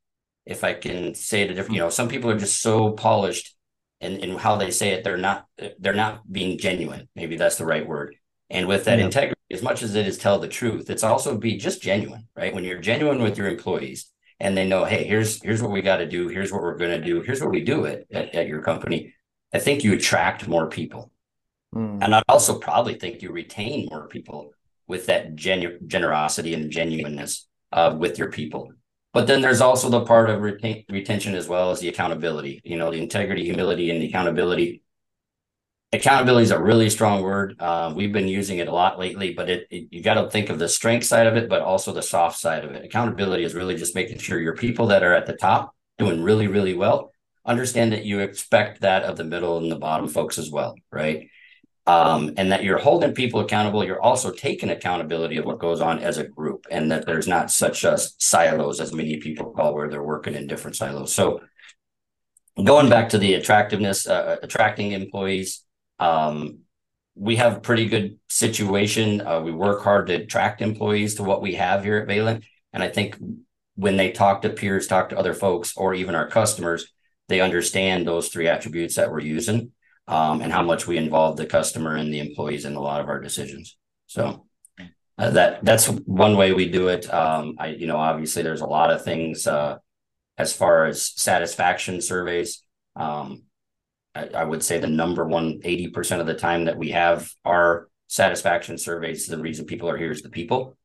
If 0.45 0.63
I 0.63 0.75
can 0.75 1.15
say 1.15 1.41
it 1.43 1.51
a 1.51 1.55
different, 1.55 1.77
you 1.77 1.81
know, 1.81 1.89
some 1.89 2.09
people 2.09 2.31
are 2.31 2.39
just 2.39 2.61
so 2.61 2.93
polished 2.93 3.57
and, 4.03 4.23
and 4.23 4.39
how 4.39 4.57
they 4.57 4.71
say 4.71 4.91
it, 4.91 5.05
they're 5.05 5.17
not 5.17 5.47
they're 5.79 5.95
not 5.95 6.31
being 6.31 6.59
genuine. 6.59 7.09
Maybe 7.17 7.37
that's 7.37 7.57
the 7.57 7.65
right 7.65 7.87
word. 7.87 8.15
And 8.51 8.69
with 8.69 8.85
that 8.85 8.99
yeah. 8.99 9.07
integrity, 9.07 9.41
as 9.51 9.63
much 9.63 9.83
as 9.83 9.95
it 9.95 10.07
is 10.07 10.19
tell 10.19 10.39
the 10.39 10.49
truth, 10.49 10.91
it's 10.91 11.03
also 11.03 11.39
be 11.39 11.57
just 11.57 11.83
genuine, 11.83 12.29
right? 12.37 12.55
When 12.55 12.65
you're 12.65 12.79
genuine 12.79 13.23
with 13.23 13.39
your 13.39 13.49
employees 13.49 14.11
and 14.41 14.57
they 14.57 14.67
know, 14.67 14.85
hey, 14.85 15.05
here's 15.05 15.43
here's 15.43 15.63
what 15.63 15.71
we 15.71 15.83
got 15.83 15.99
to 15.99 16.07
do, 16.07 16.29
here's 16.29 16.53
what 16.53 16.63
we're 16.63 16.77
going 16.77 16.99
to 16.99 17.05
do, 17.05 17.21
here's 17.23 17.41
what 17.41 17.51
we 17.51 17.63
do 17.63 17.85
it 17.85 18.07
at, 18.13 18.35
at 18.35 18.47
your 18.47 18.63
company. 18.63 19.15
I 19.53 19.59
think 19.59 19.85
you 19.85 19.95
attract 19.95 20.47
more 20.49 20.69
people. 20.69 21.11
Mm. 21.75 22.03
And 22.03 22.15
I 22.15 22.23
also 22.29 22.59
probably 22.59 22.95
think 22.95 23.23
you 23.23 23.33
retain 23.33 23.89
more 23.91 24.09
people 24.09 24.53
with 24.87 25.07
that 25.07 25.35
genu- 25.35 25.79
generosity 25.87 26.55
and 26.55 26.71
genuineness 26.71 27.47
uh, 27.73 27.95
with 27.99 28.19
your 28.19 28.31
people. 28.31 28.73
But 29.13 29.27
then 29.27 29.41
there's 29.41 29.61
also 29.61 29.89
the 29.89 30.05
part 30.05 30.31
of 30.31 30.41
retain, 30.41 30.85
retention 30.89 31.35
as 31.35 31.49
well 31.49 31.71
as 31.71 31.81
the 31.81 31.89
accountability, 31.89 32.61
you 32.65 32.77
know, 32.77 32.91
the 32.91 33.03
integrity, 33.03 33.45
humility, 33.45 33.91
and 33.91 34.01
the 34.01 34.09
accountability. 34.09 34.83
Accountability 35.93 36.45
is 36.45 36.51
a 36.51 36.63
really 36.63 36.91
strong 36.91 37.23
word. 37.23 37.57
Uh, 37.59 37.93
we've 37.97 38.13
been 38.13 38.29
using 38.29 38.59
it 38.59 38.69
a 38.69 38.73
lot 38.73 38.99
lately, 38.99 39.33
but 39.33 39.49
it, 39.49 39.67
it 39.71 39.89
you 39.91 40.03
got 40.03 40.15
to 40.15 40.29
think 40.29 40.51
of 40.51 40.59
the 40.59 40.69
strength 40.69 41.07
side 41.07 41.27
of 41.27 41.37
it, 41.37 41.49
but 41.49 41.63
also 41.63 41.93
the 41.93 42.03
soft 42.03 42.39
side 42.39 42.65
of 42.65 42.73
it. 42.73 42.85
Accountability 42.85 43.43
is 43.43 43.55
really 43.55 43.75
just 43.75 43.95
making 43.95 44.19
sure 44.19 44.39
your 44.39 44.55
people 44.55 44.89
that 44.89 45.03
are 45.03 45.15
at 45.15 45.25
the 45.27 45.33
top 45.33 45.75
doing 45.97 46.23
really, 46.23 46.47
really 46.47 46.75
well 46.75 47.13
understand 47.47 47.93
that 47.93 48.05
you 48.05 48.21
expect 48.21 48.83
that 48.83 49.05
of 49.05 49.17
the 49.17 49.25
middle 49.25 49.57
and 49.57 49.73
the 49.73 49.77
bottom 49.77 50.07
folks 50.07 50.37
as 50.37 50.51
well, 50.51 50.75
right? 50.93 51.31
um, 51.89 52.35
and 52.37 52.53
that 52.53 52.65
you're 52.65 52.79
holding 52.79 53.15
people 53.15 53.41
accountable. 53.41 53.83
You're 53.83 54.01
also 54.01 54.31
taking 54.31 54.69
accountability 54.69 55.39
of 55.39 55.47
what 55.47 55.59
goes 55.59 55.81
on 55.81 56.01
as 56.01 56.19
a 56.19 56.29
group, 56.29 56.67
and 56.71 56.93
that 56.93 57.07
there's 57.07 57.27
not 57.27 57.51
such 57.51 57.83
a 57.83 57.97
silos 57.97 58.79
as 58.79 58.93
many 58.93 59.17
people 59.17 59.53
call 59.53 59.75
where 59.75 59.89
they're 59.89 60.03
working 60.03 60.35
in 60.35 60.47
different 60.47 60.77
silos. 60.77 61.15
So, 61.15 61.41
going 62.63 62.91
back 62.91 63.09
to 63.11 63.19
the 63.19 63.33
attractiveness, 63.35 64.07
uh, 64.07 64.13
uh 64.13 64.37
attracting 64.43 64.93
employees, 64.93 65.65
um, 65.99 66.61
we 67.15 67.37
have 67.37 67.57
a 67.57 67.61
pretty 67.61 67.87
good 67.87 68.19
situation. 68.29 69.21
Uh, 69.21 69.41
we 69.41 69.53
work 69.53 69.83
hard 69.83 70.07
to 70.07 70.15
attract 70.15 70.63
employees 70.63 71.17
to 71.17 71.25
what 71.25 71.43
we 71.43 71.55
have 71.55 71.85
here 71.85 71.99
at 71.99 72.07
Valent, 72.07 72.45
and 72.73 72.83
I 72.83 72.89
think 72.89 73.17
when 73.75 73.97
they 73.97 74.11
talk 74.11 74.43
to 74.43 74.51
peers, 74.51 74.89
talk 74.89 75.11
to 75.11 75.19
other 75.19 75.35
folks, 75.35 75.77
or 75.77 75.95
even 75.95 76.17
our 76.17 76.29
customers, 76.29 76.93
they 77.29 77.41
understand 77.41 78.07
those 78.07 78.29
three 78.29 78.49
attributes 78.49 78.97
that 78.97 79.11
we're 79.11 79.21
using 79.21 79.71
um, 80.09 80.41
and 80.41 80.53
how 80.53 80.63
much 80.63 80.87
we 80.87 80.97
involve 80.97 81.37
the 81.37 81.47
customer 81.47 81.95
and 81.95 82.13
the 82.13 82.19
employees 82.19 82.65
in 82.65 82.75
a 82.75 82.81
lot 82.81 83.01
of 83.01 83.09
our 83.09 83.21
decisions. 83.21 83.77
So 84.07 84.47
uh, 85.19 85.31
that 85.31 85.65
that's 85.65 85.87
one 85.87 86.37
way 86.37 86.53
we 86.53 86.71
do 86.71 86.89
it. 86.89 87.13
Um, 87.13 87.57
I 87.59 87.69
you 87.69 87.87
know 87.87 87.99
obviously 87.99 88.43
there's 88.43 88.63
a 88.63 88.67
lot 88.67 88.91
of 88.91 89.05
things 89.05 89.47
uh, 89.47 89.77
as 90.39 90.53
far 90.53 90.87
as 90.87 91.07
satisfaction 91.07 92.01
surveys. 92.01 92.63
Um, 92.97 93.43
I, 94.15 94.29
I, 94.29 94.45
would 94.45 94.63
say 94.63 94.79
the 94.79 94.87
number 94.87 95.27
one 95.27 95.61
80% 95.61 96.21
of 96.21 96.27
the 96.27 96.35
time 96.35 96.65
that 96.65 96.79
we 96.79 96.91
have 96.91 97.31
our 97.45 97.89
satisfaction 98.07 98.79
surveys, 98.79 99.27
the 99.27 99.39
reason 99.39 99.67
people 99.67 99.89
are 99.89 99.97
here 99.97 100.11
is 100.11 100.23
the 100.23 100.31
people. 100.31 100.77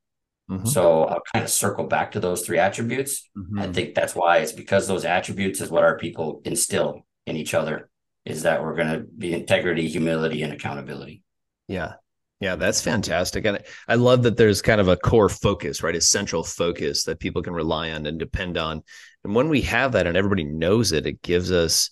Mm-hmm. 0.50 0.68
So 0.68 1.06
I'll 1.06 1.24
kind 1.34 1.44
of 1.44 1.50
circle 1.50 1.86
back 1.86 2.12
to 2.12 2.20
those 2.20 2.46
three 2.46 2.60
attributes. 2.60 3.30
Mm-hmm. 3.38 3.60
I 3.60 3.72
think 3.72 3.96
that's 3.96 4.16
why 4.16 4.38
it's 4.38 4.52
because 4.52 4.88
those 4.88 5.06
attributes 5.06 5.62
is 5.62 5.70
what 5.70 5.84
our 5.84 5.98
people 5.98 6.42
instill 6.44 7.06
in 7.26 7.38
each 7.38 7.54
other 7.54 7.90
is 8.26 8.44
that 8.44 8.62
we're 8.62 8.76
going 8.76 8.92
to 8.92 9.00
be 9.00 9.34
integrity, 9.34 9.88
humility, 9.88 10.44
and 10.44 10.54
accountability. 10.54 11.24
Yeah. 11.68 11.94
Yeah, 12.40 12.58
that's 12.58 12.82
fantastic. 12.82 13.46
And 13.46 13.60
I 13.88 13.96
love 13.96 14.24
that 14.24 14.36
there's 14.36 14.62
kind 14.62 14.82
of 14.82 14.90
a 14.90 14.98
core 14.98 15.30
focus, 15.30 15.82
right? 15.82 15.96
A 15.96 16.02
central 16.02 16.44
focus 16.44 17.06
that 17.06 17.20
people 17.20 17.42
can 17.42 17.54
rely 17.54 17.92
on 17.92 18.06
and 18.06 18.20
depend 18.20 18.58
on. 18.58 18.84
And 19.24 19.34
when 19.34 19.48
we 19.48 19.62
have 19.62 19.94
that 19.94 20.08
and 20.08 20.18
everybody 20.18 20.44
knows 20.44 20.92
it, 20.92 21.06
it 21.06 21.22
gives 21.22 21.54
us, 21.54 21.90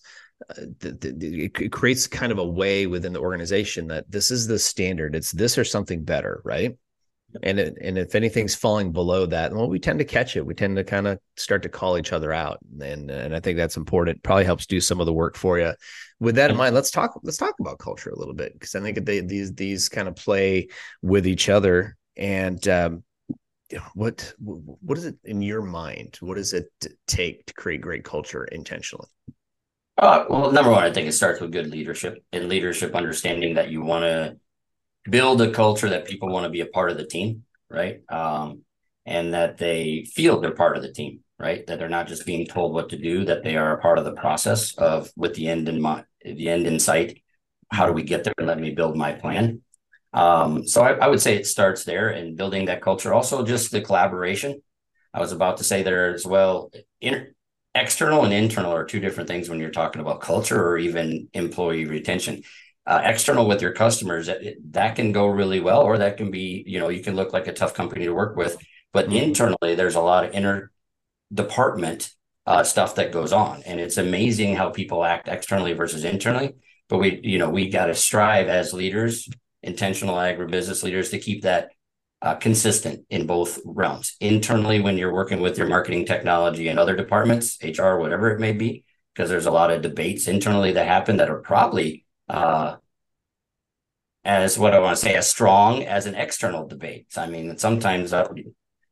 uh, 0.49 0.61
the, 0.79 0.91
the, 0.91 1.45
it 1.45 1.71
creates 1.71 2.07
kind 2.07 2.31
of 2.31 2.37
a 2.37 2.45
way 2.45 2.87
within 2.87 3.13
the 3.13 3.19
organization 3.19 3.87
that 3.87 4.09
this 4.09 4.31
is 4.31 4.47
the 4.47 4.59
standard. 4.59 5.15
It's 5.15 5.31
this 5.31 5.57
or 5.57 5.63
something 5.63 6.03
better, 6.03 6.41
right? 6.43 6.75
and 7.43 7.59
it, 7.59 7.77
and 7.81 7.97
if 7.97 8.15
anything's 8.15 8.55
falling 8.55 8.91
below 8.91 9.25
that, 9.25 9.53
well, 9.53 9.69
we 9.69 9.79
tend 9.79 9.99
to 9.99 10.05
catch 10.05 10.35
it. 10.35 10.45
We 10.45 10.53
tend 10.53 10.75
to 10.77 10.83
kind 10.83 11.07
of 11.07 11.19
start 11.37 11.63
to 11.63 11.69
call 11.69 11.97
each 11.97 12.13
other 12.13 12.33
out, 12.33 12.59
and 12.81 13.09
and 13.09 13.35
I 13.35 13.39
think 13.39 13.57
that's 13.57 13.77
important. 13.77 14.23
Probably 14.23 14.45
helps 14.45 14.65
do 14.65 14.81
some 14.81 14.99
of 14.99 15.05
the 15.05 15.13
work 15.13 15.37
for 15.37 15.59
you. 15.59 15.73
With 16.19 16.35
that 16.35 16.51
in 16.51 16.57
mind, 16.57 16.75
let's 16.75 16.91
talk 16.91 17.19
let's 17.23 17.37
talk 17.37 17.55
about 17.59 17.79
culture 17.79 18.09
a 18.09 18.17
little 18.19 18.33
bit 18.33 18.53
because 18.53 18.75
I 18.75 18.81
think 18.81 19.05
they, 19.05 19.21
these 19.21 19.53
these 19.53 19.89
kind 19.89 20.07
of 20.07 20.15
play 20.15 20.67
with 21.01 21.25
each 21.25 21.49
other. 21.49 21.97
And 22.17 22.65
um, 22.67 23.03
what 23.93 24.33
what 24.37 24.97
is 24.97 25.05
it 25.05 25.15
in 25.23 25.41
your 25.41 25.61
mind? 25.61 26.17
What 26.19 26.35
does 26.35 26.53
it 26.53 26.67
take 27.07 27.45
to 27.47 27.53
create 27.53 27.81
great 27.81 28.03
culture 28.03 28.45
intentionally? 28.45 29.07
Uh, 29.97 30.25
well, 30.29 30.51
number 30.51 30.71
one, 30.71 30.83
I 30.83 30.91
think 30.91 31.07
it 31.07 31.13
starts 31.13 31.41
with 31.41 31.51
good 31.51 31.69
leadership 31.69 32.23
and 32.31 32.49
leadership 32.49 32.95
understanding 32.95 33.55
that 33.55 33.69
you 33.69 33.81
want 33.81 34.03
to 34.03 34.37
build 35.09 35.41
a 35.41 35.51
culture 35.51 35.89
that 35.89 36.05
people 36.05 36.29
want 36.29 36.45
to 36.45 36.49
be 36.49 36.61
a 36.61 36.65
part 36.65 36.91
of 36.91 36.97
the 36.97 37.05
team, 37.05 37.43
right? 37.69 38.01
Um, 38.09 38.61
and 39.05 39.33
that 39.33 39.57
they 39.57 40.05
feel 40.05 40.39
they're 40.39 40.51
part 40.51 40.77
of 40.77 40.83
the 40.83 40.93
team, 40.93 41.21
right? 41.39 41.65
That 41.67 41.79
they're 41.79 41.89
not 41.89 42.07
just 42.07 42.25
being 42.25 42.45
told 42.45 42.73
what 42.73 42.89
to 42.89 42.97
do, 42.97 43.25
that 43.25 43.43
they 43.43 43.57
are 43.57 43.77
a 43.77 43.81
part 43.81 43.97
of 43.97 44.05
the 44.05 44.13
process 44.13 44.75
of 44.75 45.11
with 45.15 45.35
the 45.35 45.47
end 45.47 45.67
in 45.67 45.81
mind, 45.81 46.05
the 46.23 46.49
end 46.49 46.67
in 46.67 46.79
sight. 46.79 47.21
How 47.71 47.85
do 47.85 47.93
we 47.93 48.03
get 48.03 48.23
there 48.23 48.33
and 48.37 48.47
let 48.47 48.59
me 48.59 48.71
build 48.71 48.95
my 48.95 49.13
plan? 49.13 49.61
Um, 50.13 50.67
so 50.67 50.81
I, 50.81 50.93
I, 50.93 51.07
would 51.07 51.21
say 51.21 51.35
it 51.35 51.47
starts 51.47 51.85
there 51.85 52.09
and 52.09 52.35
building 52.35 52.65
that 52.65 52.81
culture. 52.81 53.13
Also, 53.13 53.45
just 53.45 53.71
the 53.71 53.79
collaboration. 53.79 54.61
I 55.13 55.21
was 55.21 55.31
about 55.31 55.57
to 55.57 55.63
say 55.63 55.83
there 55.83 56.13
as 56.13 56.25
well. 56.25 56.69
Inter- 56.99 57.33
external 57.73 58.23
and 58.23 58.33
internal 58.33 58.73
are 58.73 58.85
two 58.85 58.99
different 58.99 59.29
things 59.29 59.49
when 59.49 59.59
you're 59.59 59.69
talking 59.69 60.01
about 60.01 60.21
culture 60.21 60.61
or 60.61 60.77
even 60.77 61.29
employee 61.33 61.85
retention 61.85 62.43
uh, 62.85 63.01
external 63.03 63.47
with 63.47 63.61
your 63.61 63.71
customers 63.71 64.27
that, 64.27 64.41
that 64.71 64.95
can 64.95 65.11
go 65.11 65.27
really 65.27 65.59
well 65.59 65.81
or 65.81 65.97
that 65.97 66.17
can 66.17 66.31
be 66.31 66.63
you 66.67 66.79
know 66.79 66.89
you 66.89 67.01
can 67.01 67.15
look 67.15 67.31
like 67.31 67.47
a 67.47 67.53
tough 67.53 67.73
company 67.73 68.05
to 68.05 68.13
work 68.13 68.35
with 68.35 68.57
but 68.91 69.05
mm-hmm. 69.05 69.17
internally 69.17 69.75
there's 69.75 69.95
a 69.95 70.01
lot 70.01 70.25
of 70.25 70.33
inner 70.33 70.71
department 71.33 72.11
uh, 72.47 72.63
stuff 72.63 72.95
that 72.95 73.11
goes 73.11 73.31
on 73.31 73.61
and 73.63 73.79
it's 73.79 73.97
amazing 73.97 74.55
how 74.55 74.69
people 74.69 75.05
act 75.05 75.27
externally 75.27 75.73
versus 75.73 76.03
internally 76.03 76.55
but 76.89 76.97
we 76.97 77.21
you 77.23 77.37
know 77.37 77.49
we 77.49 77.69
got 77.69 77.85
to 77.85 77.95
strive 77.95 78.47
as 78.47 78.73
leaders 78.73 79.29
intentional 79.63 80.15
agribusiness 80.15 80.83
leaders 80.83 81.11
to 81.11 81.19
keep 81.19 81.43
that 81.43 81.69
uh, 82.21 82.35
consistent 82.35 83.05
in 83.09 83.25
both 83.25 83.59
realms 83.65 84.15
internally 84.19 84.79
when 84.79 84.97
you're 84.97 85.13
working 85.13 85.41
with 85.41 85.57
your 85.57 85.67
marketing 85.67 86.05
technology 86.05 86.67
and 86.67 86.77
other 86.77 86.95
departments 86.95 87.57
hr 87.63 87.95
whatever 87.95 88.29
it 88.31 88.39
may 88.39 88.51
be 88.51 88.83
because 89.13 89.29
there's 89.29 89.47
a 89.47 89.51
lot 89.51 89.71
of 89.71 89.81
debates 89.81 90.27
internally 90.27 90.73
that 90.73 90.87
happen 90.87 91.17
that 91.17 91.29
are 91.29 91.39
probably 91.39 92.05
uh, 92.29 92.75
as 94.23 94.57
what 94.57 94.73
I 94.73 94.79
want 94.79 94.97
to 94.97 95.01
say, 95.03 95.15
as 95.15 95.29
strong 95.29 95.83
as 95.83 96.05
an 96.05 96.15
external 96.15 96.67
debate. 96.67 97.07
I 97.17 97.27
mean, 97.27 97.57
sometimes 97.57 98.13
I, 98.13 98.27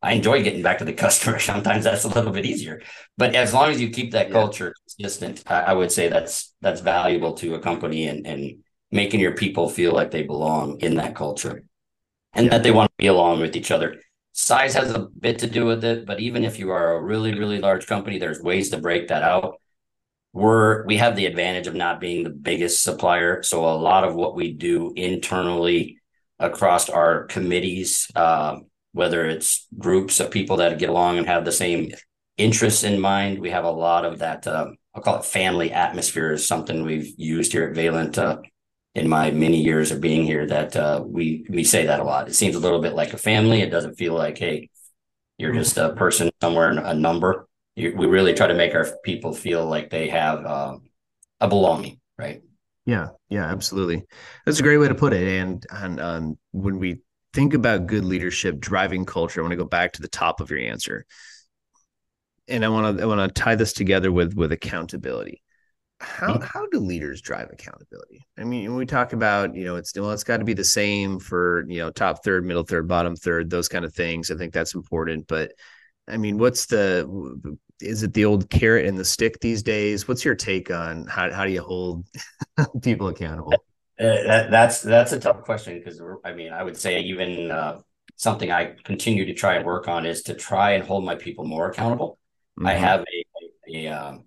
I 0.02 0.14
enjoy 0.14 0.44
getting 0.44 0.64
back 0.64 0.80
to 0.80 0.86
the 0.86 0.94
customer. 1.06 1.40
Sometimes 1.40 1.84
that's 1.84 2.04
a 2.04 2.10
little 2.10 2.32
bit 2.32 2.46
easier, 2.46 2.82
but 3.18 3.36
as 3.36 3.54
long 3.54 3.70
as 3.70 3.80
you 3.80 3.90
keep 3.90 4.12
that 4.12 4.28
yeah. 4.28 4.34
culture 4.34 4.74
consistent, 4.88 5.44
I, 5.48 5.62
I, 5.62 5.74
would 5.74 5.92
say 5.92 6.10
that's 6.10 6.54
that's 6.62 6.82
valuable 6.82 7.34
to 7.36 7.56
a 7.56 7.60
company 7.60 8.08
and 8.08 8.26
and 8.26 8.64
making 8.92 9.20
your 9.20 9.36
people 9.36 9.70
feel 9.70 9.94
like 9.94 10.12
they 10.12 10.24
belong 10.24 10.80
in 10.80 10.96
that 10.96 11.16
culture 11.16 11.64
and 12.34 12.46
yeah. 12.46 12.52
that 12.52 12.64
they 12.64 12.72
want 12.72 12.90
to 12.92 12.96
be 12.98 13.08
along 13.08 13.42
with 13.42 13.56
each 13.56 13.72
other. 13.72 13.96
Size 14.34 14.74
has 14.74 14.92
a 14.92 15.00
bit 15.00 15.40
to 15.40 15.48
do 15.48 15.66
with 15.66 15.84
it, 15.84 16.06
but 16.06 16.20
even 16.20 16.46
if 16.46 16.60
you 16.60 16.72
are 16.72 16.94
a 16.94 17.02
really 17.02 17.38
really 17.38 17.60
large 17.60 17.88
company, 17.88 18.20
there's 18.20 18.42
ways 18.42 18.70
to 18.70 18.78
break 18.78 19.08
that 19.08 19.24
out 19.24 19.60
we're 20.34 20.86
we 20.86 20.98
have 20.98 21.16
the 21.16 21.26
advantage 21.26 21.68
of 21.68 21.76
not 21.76 22.00
being 22.00 22.24
the 22.24 22.30
biggest 22.30 22.84
supplier 22.84 23.42
so 23.42 23.66
a 23.66 23.76
lot 23.76 24.04
of 24.04 24.16
what 24.16 24.36
we 24.36 24.52
do 24.54 24.94
internally 24.96 25.98
across 26.38 26.90
our 26.90 27.26
committees 27.26 28.08
uh, 28.16 28.58
whether 28.92 29.26
it's 29.26 29.68
groups 29.78 30.20
of 30.20 30.32
people 30.32 30.58
that 30.58 30.80
get 30.80 30.90
along 30.90 31.18
and 31.18 31.28
have 31.28 31.46
the 31.46 31.52
same 31.52 31.92
interests 32.38 32.84
in 32.84 33.00
mind 33.00 33.40
we 33.40 33.50
have 33.50 33.66
a 33.66 33.72
lot 33.72 34.06
of 34.06 34.20
that 34.20 34.46
uh, 34.46 34.68
i'll 34.94 35.02
call 35.02 35.18
it 35.18 35.26
family 35.26 35.72
atmosphere 35.72 36.32
is 36.32 36.48
something 36.48 36.84
we've 36.84 37.14
used 37.18 37.52
here 37.52 37.68
at 37.68 37.76
Valent 37.76 38.18
uh, 38.18 38.38
in 38.96 39.08
my 39.08 39.32
many 39.32 39.62
years 39.62 39.92
of 39.92 40.02
being 40.02 40.24
here 40.24 40.46
that 40.48 40.76
uh, 40.76 41.04
we 41.06 41.46
we 41.50 41.64
say 41.64 41.86
that 41.86 42.00
a 42.00 42.04
lot 42.04 42.28
it 42.28 42.34
seems 42.34 42.56
a 42.56 42.60
little 42.60 42.82
bit 42.82 42.96
like 42.96 43.14
a 43.14 43.18
family 43.18 43.62
it 43.62 43.70
doesn't 43.70 43.96
feel 43.96 44.14
like 44.14 44.38
hey 44.38 44.70
you're 45.38 45.54
just 45.54 45.78
a 45.78 45.94
person 45.94 46.30
somewhere 46.42 46.72
a 46.72 46.94
number 46.94 47.48
we 47.80 48.06
really 48.06 48.34
try 48.34 48.48
to 48.48 48.54
make 48.54 48.76
our 48.76 48.88
people 49.04 49.34
feel 49.34 49.66
like 49.66 49.90
they 49.90 50.10
have 50.10 50.46
uh, 50.46 50.78
a 51.40 51.48
belonging, 51.48 52.00
right? 52.18 52.42
Yeah, 52.86 53.10
yeah, 53.30 53.46
absolutely. 53.46 54.06
That's 54.46 54.60
a 54.60 54.64
great 54.64 54.78
way 54.78 54.88
to 54.88 54.96
put 54.96 55.14
it. 55.14 55.28
And 55.40 55.66
and 55.72 56.00
um, 56.00 56.40
when 56.52 56.80
we 56.80 57.02
think 57.34 57.54
about 57.54 57.88
good 57.88 58.04
leadership 58.04 58.60
driving 58.60 59.06
culture, 59.06 59.40
I 59.40 59.44
want 59.44 59.52
to 59.52 59.58
go 59.58 59.66
back 59.66 59.94
to 59.94 60.02
the 60.02 60.08
top 60.08 60.42
of 60.42 60.50
your 60.50 60.60
answer, 60.60 61.06
and 62.48 62.66
I 62.66 62.70
want 62.70 62.98
to 62.98 63.04
I 63.04 63.06
want 63.06 63.34
to 63.34 63.42
tie 63.42 63.56
this 63.56 63.74
together 63.74 64.12
with 64.12 64.34
with 64.34 64.52
accountability. 64.52 65.42
How 66.02 66.36
mm-hmm. 66.36 66.44
how 66.44 66.66
do 66.68 66.80
leaders 66.80 67.22
drive 67.22 67.50
accountability? 67.52 68.26
I 68.38 68.46
mean, 68.46 68.70
when 68.70 68.78
we 68.78 68.86
talk 68.86 69.14
about 69.14 69.54
you 69.54 69.66
know 69.66 69.76
it's 69.76 69.94
well, 69.96 70.12
it's 70.12 70.24
got 70.24 70.38
to 70.38 70.46
be 70.46 70.54
the 70.54 70.64
same 70.64 71.20
for 71.20 71.66
you 71.68 71.80
know 71.80 71.90
top 71.90 72.24
third, 72.24 72.46
middle 72.46 72.64
third, 72.64 72.88
bottom 72.88 73.16
third, 73.16 73.50
those 73.50 73.68
kind 73.68 73.84
of 73.84 73.94
things. 73.94 74.32
I 74.32 74.36
think 74.36 74.54
that's 74.54 74.76
important, 74.76 75.28
but 75.28 75.52
I 76.08 76.18
mean, 76.18 76.38
what's 76.38 76.66
the 76.66 77.58
is 77.82 78.04
it 78.04 78.14
the 78.14 78.26
old 78.26 78.50
carrot 78.50 78.86
and 78.86 78.98
the 78.98 79.06
stick 79.06 79.40
these 79.40 79.62
days? 79.62 80.08
What's 80.08 80.24
your 80.24 80.36
take 80.36 80.72
on 80.72 81.06
how 81.08 81.32
how 81.32 81.46
do 81.46 81.52
you 81.52 81.62
hold 81.62 82.06
people 82.82 83.10
accountable? 83.10 83.54
Uh, 84.00 84.24
that, 84.24 84.52
that's 84.52 84.82
that's 84.82 85.12
a 85.12 85.20
tough 85.20 85.42
question 85.44 85.78
because 85.78 86.02
I 86.24 86.34
mean, 86.34 86.54
I 86.54 86.64
would 86.64 86.78
say 86.78 87.02
even 87.02 87.52
uh, 87.52 87.80
something 88.16 88.52
I 88.52 88.76
continue 88.84 89.26
to 89.26 89.34
try 89.34 89.56
and 89.56 89.66
work 89.66 89.88
on 89.88 90.06
is 90.06 90.24
to 90.24 90.34
try 90.34 90.72
and 90.72 90.84
hold 90.84 91.04
my 91.04 91.16
people 91.16 91.46
more 91.46 91.70
accountable. 91.70 92.18
Mm-hmm. 92.58 92.68
I 92.68 92.74
have 92.74 93.02
a 93.02 93.26
a, 93.72 93.86
a, 93.86 93.88
um, 93.88 94.26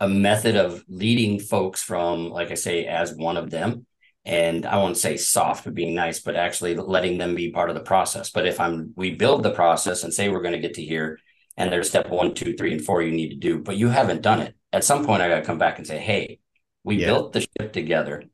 a 0.00 0.08
method 0.08 0.56
of 0.56 0.84
leading 0.88 1.38
folks 1.38 1.82
from, 1.82 2.30
like 2.30 2.50
I 2.50 2.54
say, 2.54 2.86
as 2.86 3.14
one 3.14 3.36
of 3.36 3.50
them 3.50 3.86
and 4.24 4.64
I 4.64 4.78
won't 4.78 4.96
say 4.96 5.16
soft 5.16 5.64
but 5.64 5.74
being 5.74 5.94
nice, 5.94 6.20
but 6.20 6.36
actually 6.36 6.74
letting 6.74 7.18
them 7.18 7.34
be 7.34 7.50
part 7.50 7.68
of 7.68 7.74
the 7.74 7.82
process. 7.82 8.30
But 8.30 8.46
if 8.46 8.58
I'm 8.58 8.92
we 8.96 9.14
build 9.14 9.42
the 9.42 9.50
process 9.50 10.02
and 10.02 10.14
say 10.14 10.28
we're 10.28 10.42
going 10.42 10.54
to 10.54 10.60
get 10.60 10.74
to 10.74 10.82
here, 10.82 11.18
and 11.56 11.70
there's 11.70 11.88
step 11.88 12.08
one, 12.08 12.34
two, 12.34 12.54
three, 12.56 12.72
and 12.72 12.84
four 12.84 13.02
you 13.02 13.12
need 13.12 13.30
to 13.30 13.36
do, 13.36 13.58
but 13.58 13.76
you 13.76 13.88
haven't 13.88 14.22
done 14.22 14.40
it. 14.40 14.56
At 14.72 14.84
some 14.84 15.04
point, 15.04 15.22
I 15.22 15.28
got 15.28 15.36
to 15.36 15.44
come 15.44 15.58
back 15.58 15.78
and 15.78 15.86
say, 15.86 15.98
hey, 15.98 16.40
we 16.82 16.96
yeah. 16.96 17.06
built 17.06 17.32
the 17.32 17.40
ship 17.40 17.72
together. 17.72 18.24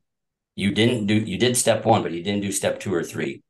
You 0.55 0.71
didn't 0.71 1.07
do 1.07 1.15
you 1.15 1.37
did 1.37 1.57
step 1.57 1.85
one, 1.85 2.03
but 2.03 2.13
you 2.13 2.23
didn't 2.23 2.41
do 2.41 2.51
step 2.51 2.79
two 2.79 2.93
or 2.93 3.03
three. 3.03 3.43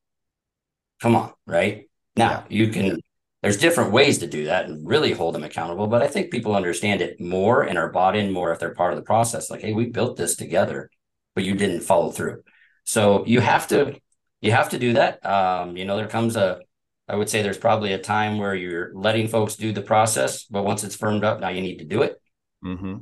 Come 1.00 1.16
on, 1.16 1.32
right? 1.46 1.90
Now 2.16 2.46
yeah. 2.50 2.66
you 2.66 2.68
can 2.70 3.00
there's 3.42 3.58
different 3.58 3.92
ways 3.92 4.20
to 4.20 4.28
do 4.28 4.46
that 4.46 4.66
and 4.66 4.88
really 4.88 5.14
hold 5.14 5.36
them 5.36 5.44
accountable. 5.44 5.88
But 5.88 6.02
I 6.02 6.08
think 6.08 6.32
people 6.32 6.56
understand 6.56 7.02
it 7.02 7.20
more 7.20 7.64
and 7.64 7.78
are 7.78 7.92
bought 7.92 8.16
in 8.16 8.32
more 8.32 8.52
if 8.52 8.60
they're 8.60 8.76
part 8.76 8.94
of 8.94 8.98
the 8.98 9.06
process. 9.06 9.50
Like, 9.50 9.62
hey, 9.62 9.74
we 9.74 9.88
built 9.88 10.18
this 10.18 10.36
together 10.36 10.90
but 11.36 11.44
you 11.44 11.56
didn't 11.56 11.82
follow 11.82 12.12
through. 12.12 12.44
So 12.84 13.26
you 13.26 13.40
have 13.40 13.68
to 13.70 14.00
you 14.42 14.52
have 14.52 14.70
to 14.70 14.80
do 14.80 14.94
that. 14.94 15.26
Um, 15.26 15.78
you 15.78 15.86
know, 15.86 15.98
there 15.98 16.08
comes 16.08 16.36
a 16.36 16.60
I 17.08 17.16
would 17.16 17.30
say 17.30 17.42
there's 17.42 17.58
probably 17.58 17.94
a 17.94 17.98
time 17.98 18.38
where 18.38 18.56
you're 18.56 18.92
letting 18.94 19.28
folks 19.28 19.56
do 19.56 19.72
the 19.74 19.82
process, 19.82 20.46
but 20.46 20.64
once 20.64 20.84
it's 20.84 20.96
firmed 20.96 21.24
up, 21.24 21.40
now 21.40 21.50
you 21.50 21.62
need 21.62 21.80
to 21.80 21.86
do 21.86 22.04
it. 22.04 22.22
Mm-hmm. 22.64 22.98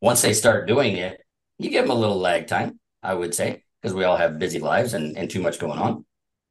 Once 0.00 0.22
they 0.22 0.32
start 0.32 0.68
doing 0.68 0.96
it, 0.96 1.20
you 1.58 1.70
give 1.70 1.84
them 1.84 1.96
a 1.96 1.98
little 1.98 2.18
lag 2.18 2.46
time, 2.46 2.78
I 3.02 3.14
would 3.14 3.34
say, 3.34 3.64
because 3.80 3.94
we 3.94 4.04
all 4.04 4.16
have 4.16 4.38
busy 4.38 4.58
lives 4.58 4.92
and, 4.92 5.16
and 5.16 5.30
too 5.30 5.40
much 5.40 5.58
going 5.58 5.78
on. 5.78 6.04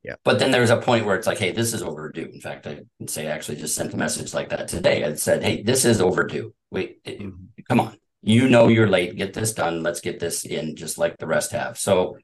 Yeah. 0.04 0.16
But 0.24 0.40
then 0.40 0.52
there's 0.52 0.70
a 0.70 0.78
point 0.78 1.06
where 1.06 1.16
it's 1.16 1.28
like, 1.28 1.40
hey, 1.40 1.52
this 1.52 1.74
is 1.74 1.82
overdue. 1.82 2.30
In 2.34 2.40
fact, 2.40 2.66
I 2.66 2.82
would 3.00 3.10
say 3.10 3.28
I 3.28 3.32
actually 3.32 3.58
just 3.58 3.76
sent 3.76 3.94
a 3.94 3.98
message 3.98 4.34
like 4.34 4.50
that 4.50 4.68
today. 4.68 5.04
I 5.04 5.14
said, 5.16 5.44
hey, 5.44 5.64
this 5.64 5.84
is 5.86 6.00
overdue. 6.00 6.54
Wait, 6.72 7.04
mm-hmm. 7.04 7.30
come 7.68 7.80
on 7.80 7.98
you 8.28 8.50
know 8.50 8.68
you're 8.68 8.90
late 8.90 9.16
get 9.16 9.34
this 9.34 9.54
done 9.54 9.84
let's 9.84 10.02
get 10.02 10.20
this 10.20 10.46
in 10.46 10.76
just 10.76 10.98
like 10.98 11.18
the 11.18 11.28
rest 11.28 11.52
have 11.52 11.78
so 11.78 12.18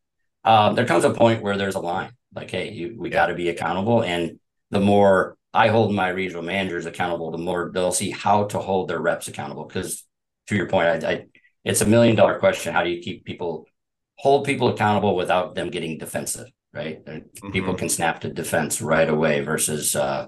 um, 0.43 0.75
there 0.75 0.85
comes 0.85 1.05
a 1.05 1.09
point 1.13 1.41
where 1.41 1.57
there's 1.57 1.75
a 1.75 1.79
line 1.79 2.11
like 2.35 2.51
hey 2.51 2.71
you, 2.71 2.95
we 2.97 3.09
got 3.09 3.27
to 3.27 3.35
be 3.35 3.49
accountable 3.49 4.03
and 4.03 4.39
the 4.71 4.79
more 4.79 5.37
i 5.53 5.67
hold 5.69 5.93
my 5.93 6.09
regional 6.09 6.43
managers 6.43 6.85
accountable 6.85 7.31
the 7.31 7.37
more 7.37 7.71
they'll 7.73 7.91
see 7.91 8.09
how 8.09 8.43
to 8.45 8.59
hold 8.59 8.89
their 8.89 8.99
reps 8.99 9.27
accountable 9.27 9.65
because 9.65 10.03
to 10.47 10.55
your 10.55 10.67
point 10.67 11.03
I, 11.05 11.09
I, 11.09 11.25
it's 11.63 11.81
a 11.81 11.85
million 11.85 12.15
dollar 12.15 12.37
question 12.37 12.73
how 12.73 12.83
do 12.83 12.89
you 12.89 13.01
keep 13.01 13.23
people 13.23 13.65
hold 14.17 14.45
people 14.45 14.69
accountable 14.69 15.15
without 15.15 15.55
them 15.55 15.69
getting 15.69 15.97
defensive 15.97 16.47
right 16.73 17.05
mm-hmm. 17.05 17.51
people 17.51 17.73
can 17.73 17.89
snap 17.89 18.21
to 18.21 18.29
defense 18.29 18.81
right 18.81 19.09
away 19.09 19.41
versus 19.41 19.95
uh 19.95 20.27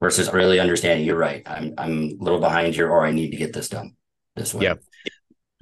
versus 0.00 0.32
really 0.32 0.60
understanding 0.60 1.06
you're 1.06 1.16
right 1.16 1.42
i'm 1.46 1.74
i'm 1.78 1.92
a 1.92 2.16
little 2.18 2.40
behind 2.40 2.74
here 2.74 2.90
or 2.90 3.06
i 3.06 3.10
need 3.10 3.30
to 3.30 3.36
get 3.36 3.52
this 3.52 3.68
done 3.68 3.94
this 4.36 4.54
way 4.54 4.64
yeah 4.64 4.74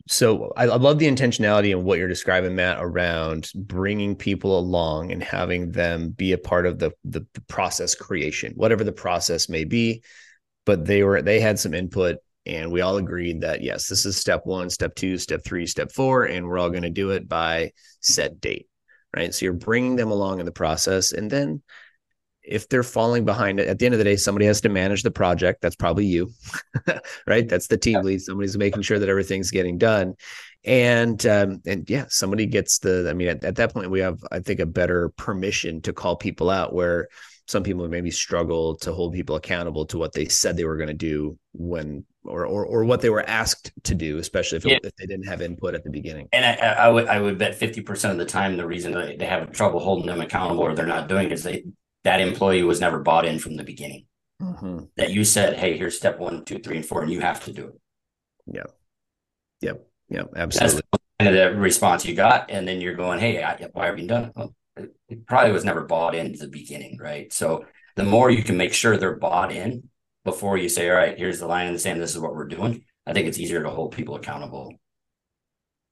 so 0.06 0.52
I, 0.56 0.64
I 0.64 0.76
love 0.76 0.98
the 0.98 1.06
intentionality 1.06 1.74
and 1.74 1.84
what 1.84 1.98
you're 1.98 2.08
describing, 2.08 2.54
Matt, 2.54 2.76
around 2.78 3.50
bringing 3.54 4.14
people 4.14 4.58
along 4.58 5.12
and 5.12 5.22
having 5.22 5.72
them 5.72 6.10
be 6.10 6.32
a 6.32 6.38
part 6.38 6.66
of 6.66 6.78
the, 6.78 6.92
the 7.04 7.26
the 7.32 7.40
process 7.42 7.94
creation, 7.94 8.52
whatever 8.54 8.84
the 8.84 8.92
process 8.92 9.48
may 9.48 9.64
be. 9.64 10.02
But 10.66 10.84
they 10.84 11.02
were 11.04 11.22
they 11.22 11.40
had 11.40 11.58
some 11.58 11.72
input, 11.72 12.18
and 12.44 12.70
we 12.70 12.82
all 12.82 12.98
agreed 12.98 13.40
that 13.40 13.62
yes, 13.62 13.88
this 13.88 14.04
is 14.04 14.16
step 14.18 14.42
one, 14.44 14.68
step 14.68 14.94
two, 14.94 15.16
step 15.16 15.42
three, 15.42 15.66
step 15.66 15.90
four, 15.90 16.24
and 16.24 16.46
we're 16.46 16.58
all 16.58 16.70
going 16.70 16.82
to 16.82 16.90
do 16.90 17.10
it 17.10 17.26
by 17.26 17.72
set 18.00 18.40
date, 18.42 18.66
right? 19.14 19.34
So 19.34 19.46
you're 19.46 19.52
bringing 19.52 19.96
them 19.96 20.10
along 20.10 20.40
in 20.40 20.46
the 20.46 20.52
process, 20.52 21.12
and 21.12 21.30
then 21.30 21.62
if 22.44 22.68
they're 22.68 22.82
falling 22.82 23.24
behind 23.24 23.58
at 23.58 23.78
the 23.78 23.86
end 23.86 23.94
of 23.94 23.98
the 23.98 24.04
day 24.04 24.16
somebody 24.16 24.44
has 24.44 24.60
to 24.60 24.68
manage 24.68 25.02
the 25.02 25.10
project. 25.10 25.62
That's 25.62 25.76
probably 25.76 26.04
you 26.04 26.30
right? 27.26 27.48
That's 27.48 27.68
the 27.68 27.78
team 27.78 28.02
lead. 28.02 28.20
Somebody's 28.20 28.58
making 28.58 28.82
sure 28.82 28.98
that 28.98 29.08
everything's 29.08 29.50
getting 29.50 29.78
done. 29.78 30.14
And 30.64 31.24
um, 31.26 31.62
and 31.66 31.88
yeah 31.88 32.06
somebody 32.08 32.46
gets 32.46 32.78
the 32.78 33.06
i 33.10 33.12
mean 33.12 33.28
at, 33.28 33.44
at 33.44 33.56
that 33.56 33.74
point 33.74 33.90
we 33.90 34.00
have 34.00 34.18
i 34.32 34.40
think 34.40 34.60
a 34.60 34.66
better 34.66 35.10
permission 35.18 35.82
to 35.82 35.92
call 35.92 36.16
people 36.16 36.48
out 36.48 36.72
where 36.72 37.08
some 37.46 37.62
people 37.62 37.86
maybe 37.86 38.10
struggle 38.10 38.74
to 38.76 38.92
hold 38.92 39.12
people 39.12 39.36
accountable 39.36 39.84
to 39.86 39.98
what 39.98 40.14
they 40.14 40.24
said 40.24 40.56
they 40.56 40.64
were 40.64 40.78
going 40.78 40.88
to 40.88 40.94
do 40.94 41.38
when 41.52 42.06
or, 42.24 42.46
or 42.46 42.64
or 42.64 42.84
what 42.84 43.00
they 43.00 43.10
were 43.10 43.28
asked 43.28 43.72
to 43.84 43.94
do, 43.94 44.18
especially 44.18 44.58
if, 44.58 44.64
yeah. 44.64 44.78
if 44.82 44.94
they 44.96 45.06
didn't 45.06 45.26
have 45.26 45.42
input 45.42 45.74
at 45.74 45.84
the 45.84 45.90
beginning. 45.90 46.28
And 46.32 46.44
I, 46.44 46.66
I 46.66 46.88
would 46.88 47.06
I 47.06 47.20
would 47.20 47.38
bet 47.38 47.54
fifty 47.54 47.80
percent 47.80 48.12
of 48.12 48.18
the 48.18 48.24
time 48.24 48.56
the 48.56 48.66
reason 48.66 48.92
they 48.92 49.26
have 49.26 49.52
trouble 49.52 49.80
holding 49.80 50.06
them 50.06 50.20
accountable 50.20 50.62
or 50.62 50.74
they're 50.74 50.86
not 50.86 51.08
doing 51.08 51.30
is 51.30 51.42
they 51.42 51.64
that 52.04 52.20
employee 52.20 52.62
was 52.62 52.80
never 52.80 52.98
bought 53.00 53.24
in 53.24 53.38
from 53.38 53.56
the 53.56 53.64
beginning. 53.64 54.06
Mm-hmm. 54.42 54.84
That 54.96 55.10
you 55.10 55.24
said, 55.24 55.56
hey, 55.56 55.78
here's 55.78 55.96
step 55.96 56.18
one, 56.18 56.44
two, 56.44 56.58
three, 56.58 56.76
and 56.76 56.84
four, 56.84 57.02
and 57.02 57.12
you 57.12 57.20
have 57.20 57.44
to 57.44 57.52
do 57.52 57.68
it. 57.68 57.80
Yeah. 58.46 58.64
Yep. 59.60 59.86
Yep. 60.10 60.30
Absolutely. 60.36 60.82
That's 60.92 61.02
kind 61.20 61.36
of 61.36 61.54
the 61.54 61.60
response 61.60 62.04
you 62.04 62.14
got. 62.14 62.50
And 62.50 62.66
then 62.66 62.80
you're 62.80 62.94
going, 62.94 63.20
hey, 63.20 63.42
I, 63.42 63.68
why 63.72 63.86
have 63.86 63.98
you 63.98 64.06
done 64.06 64.24
it? 64.24 64.32
Well, 64.34 64.54
it 65.08 65.26
probably 65.26 65.52
was 65.52 65.64
never 65.64 65.84
bought 65.84 66.14
in 66.14 66.32
the 66.32 66.48
beginning, 66.48 66.98
right? 67.00 67.32
So 67.32 67.64
the 67.96 68.02
more 68.02 68.28
you 68.28 68.42
can 68.42 68.56
make 68.56 68.74
sure 68.74 68.96
they're 68.96 69.16
bought 69.16 69.52
in 69.52 69.88
before 70.24 70.56
you 70.56 70.68
say, 70.68 70.88
all 70.88 70.96
right, 70.96 71.18
here's 71.18 71.38
the 71.38 71.46
line 71.46 71.66
in 71.66 71.72
the 71.72 71.78
sand, 71.78 72.00
this 72.00 72.14
is 72.14 72.20
what 72.20 72.34
we're 72.34 72.48
doing, 72.48 72.84
I 73.06 73.12
think 73.12 73.28
it's 73.28 73.38
easier 73.38 73.62
to 73.62 73.70
hold 73.70 73.92
people 73.92 74.16
accountable. 74.16 74.74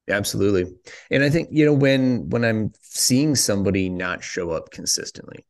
Absolutely. 0.09 0.73
And 1.11 1.23
I 1.23 1.29
think, 1.29 1.49
you 1.51 1.65
know, 1.65 1.73
when 1.73 2.29
when 2.29 2.43
I'm 2.43 2.73
seeing 2.81 3.35
somebody 3.35 3.89
not 3.89 4.23
show 4.23 4.51
up 4.51 4.69
consistently, 4.71 5.45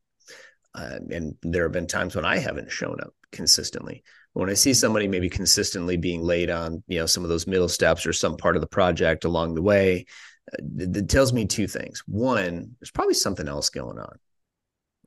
uh, 0.74 0.98
and 1.10 1.34
there 1.42 1.64
have 1.64 1.72
been 1.72 1.86
times 1.86 2.14
when 2.14 2.24
I 2.24 2.38
haven't 2.38 2.70
shown 2.70 3.00
up 3.00 3.14
consistently. 3.32 4.04
When 4.32 4.50
I 4.50 4.54
see 4.54 4.74
somebody 4.74 5.06
maybe 5.06 5.28
consistently 5.28 5.96
being 5.96 6.22
late 6.22 6.50
on, 6.50 6.82
you 6.88 6.98
know, 6.98 7.06
some 7.06 7.22
of 7.22 7.30
those 7.30 7.46
middle 7.46 7.68
steps 7.68 8.04
or 8.04 8.12
some 8.12 8.36
part 8.36 8.56
of 8.56 8.60
the 8.60 8.66
project 8.68 9.24
along 9.24 9.54
the 9.54 9.62
way, 9.62 10.06
uh, 10.52 10.62
it, 10.78 10.96
it 10.96 11.08
tells 11.08 11.32
me 11.32 11.46
two 11.46 11.66
things. 11.66 12.02
One, 12.06 12.76
there's 12.80 12.90
probably 12.90 13.14
something 13.14 13.48
else 13.48 13.70
going 13.70 13.98
on, 13.98 14.18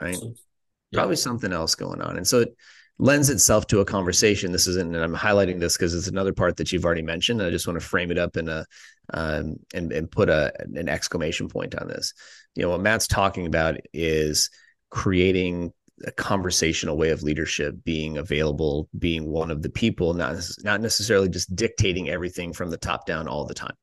right? 0.02 0.18
Yeah. 0.22 1.00
Probably 1.00 1.18
something 1.18 1.52
else 1.52 1.76
going 1.76 2.02
on, 2.02 2.16
and 2.16 2.26
so 2.26 2.40
it 2.42 2.56
lends 3.00 3.30
itself 3.30 3.68
to 3.68 3.80
a 3.80 3.86
conversation. 3.86 4.52
This 4.52 4.68
isn't, 4.68 4.96
and 4.96 5.04
I'm 5.04 5.16
highlighting 5.16 5.60
this 5.60 5.78
because 5.78 5.94
it's 5.94 6.08
another 6.08 6.34
part 6.34 6.58
that 6.58 6.72
you've 6.72 6.86
already 6.86 7.04
mentioned. 7.04 7.42
I 7.42 7.50
just 7.50 7.68
want 7.68 7.80
to 7.80 7.86
frame 7.86 8.12
it 8.12 8.18
up 8.18 8.38
in 8.38 8.50
a 8.50 8.66
um, 9.14 9.58
and 9.74 9.92
and 9.92 10.10
put 10.10 10.30
a 10.30 10.52
an 10.60 10.90
exclamation 10.90 11.48
point 11.48 11.76
on 11.76 11.88
this. 11.88 12.14
You 12.56 12.64
know 12.64 12.70
what 12.70 12.82
Matt's 12.82 13.08
talking 13.08 13.46
about 13.46 13.78
is 13.94 14.50
creating 14.90 15.74
a 16.06 16.12
conversational 16.12 16.98
way 16.98 17.10
of 17.10 17.24
leadership, 17.24 17.76
being 17.84 18.18
available, 18.18 18.88
being 18.98 19.28
one 19.28 19.52
of 19.52 19.62
the 19.62 19.70
people, 19.70 20.14
not 20.14 20.36
not 20.64 20.82
necessarily 20.82 21.30
just 21.30 21.56
dictating 21.56 22.10
everything 22.10 22.54
from 22.54 22.70
the 22.70 22.78
top 22.78 23.06
down 23.06 23.28
all 23.28 23.46
the 23.46 23.54
time. 23.54 23.76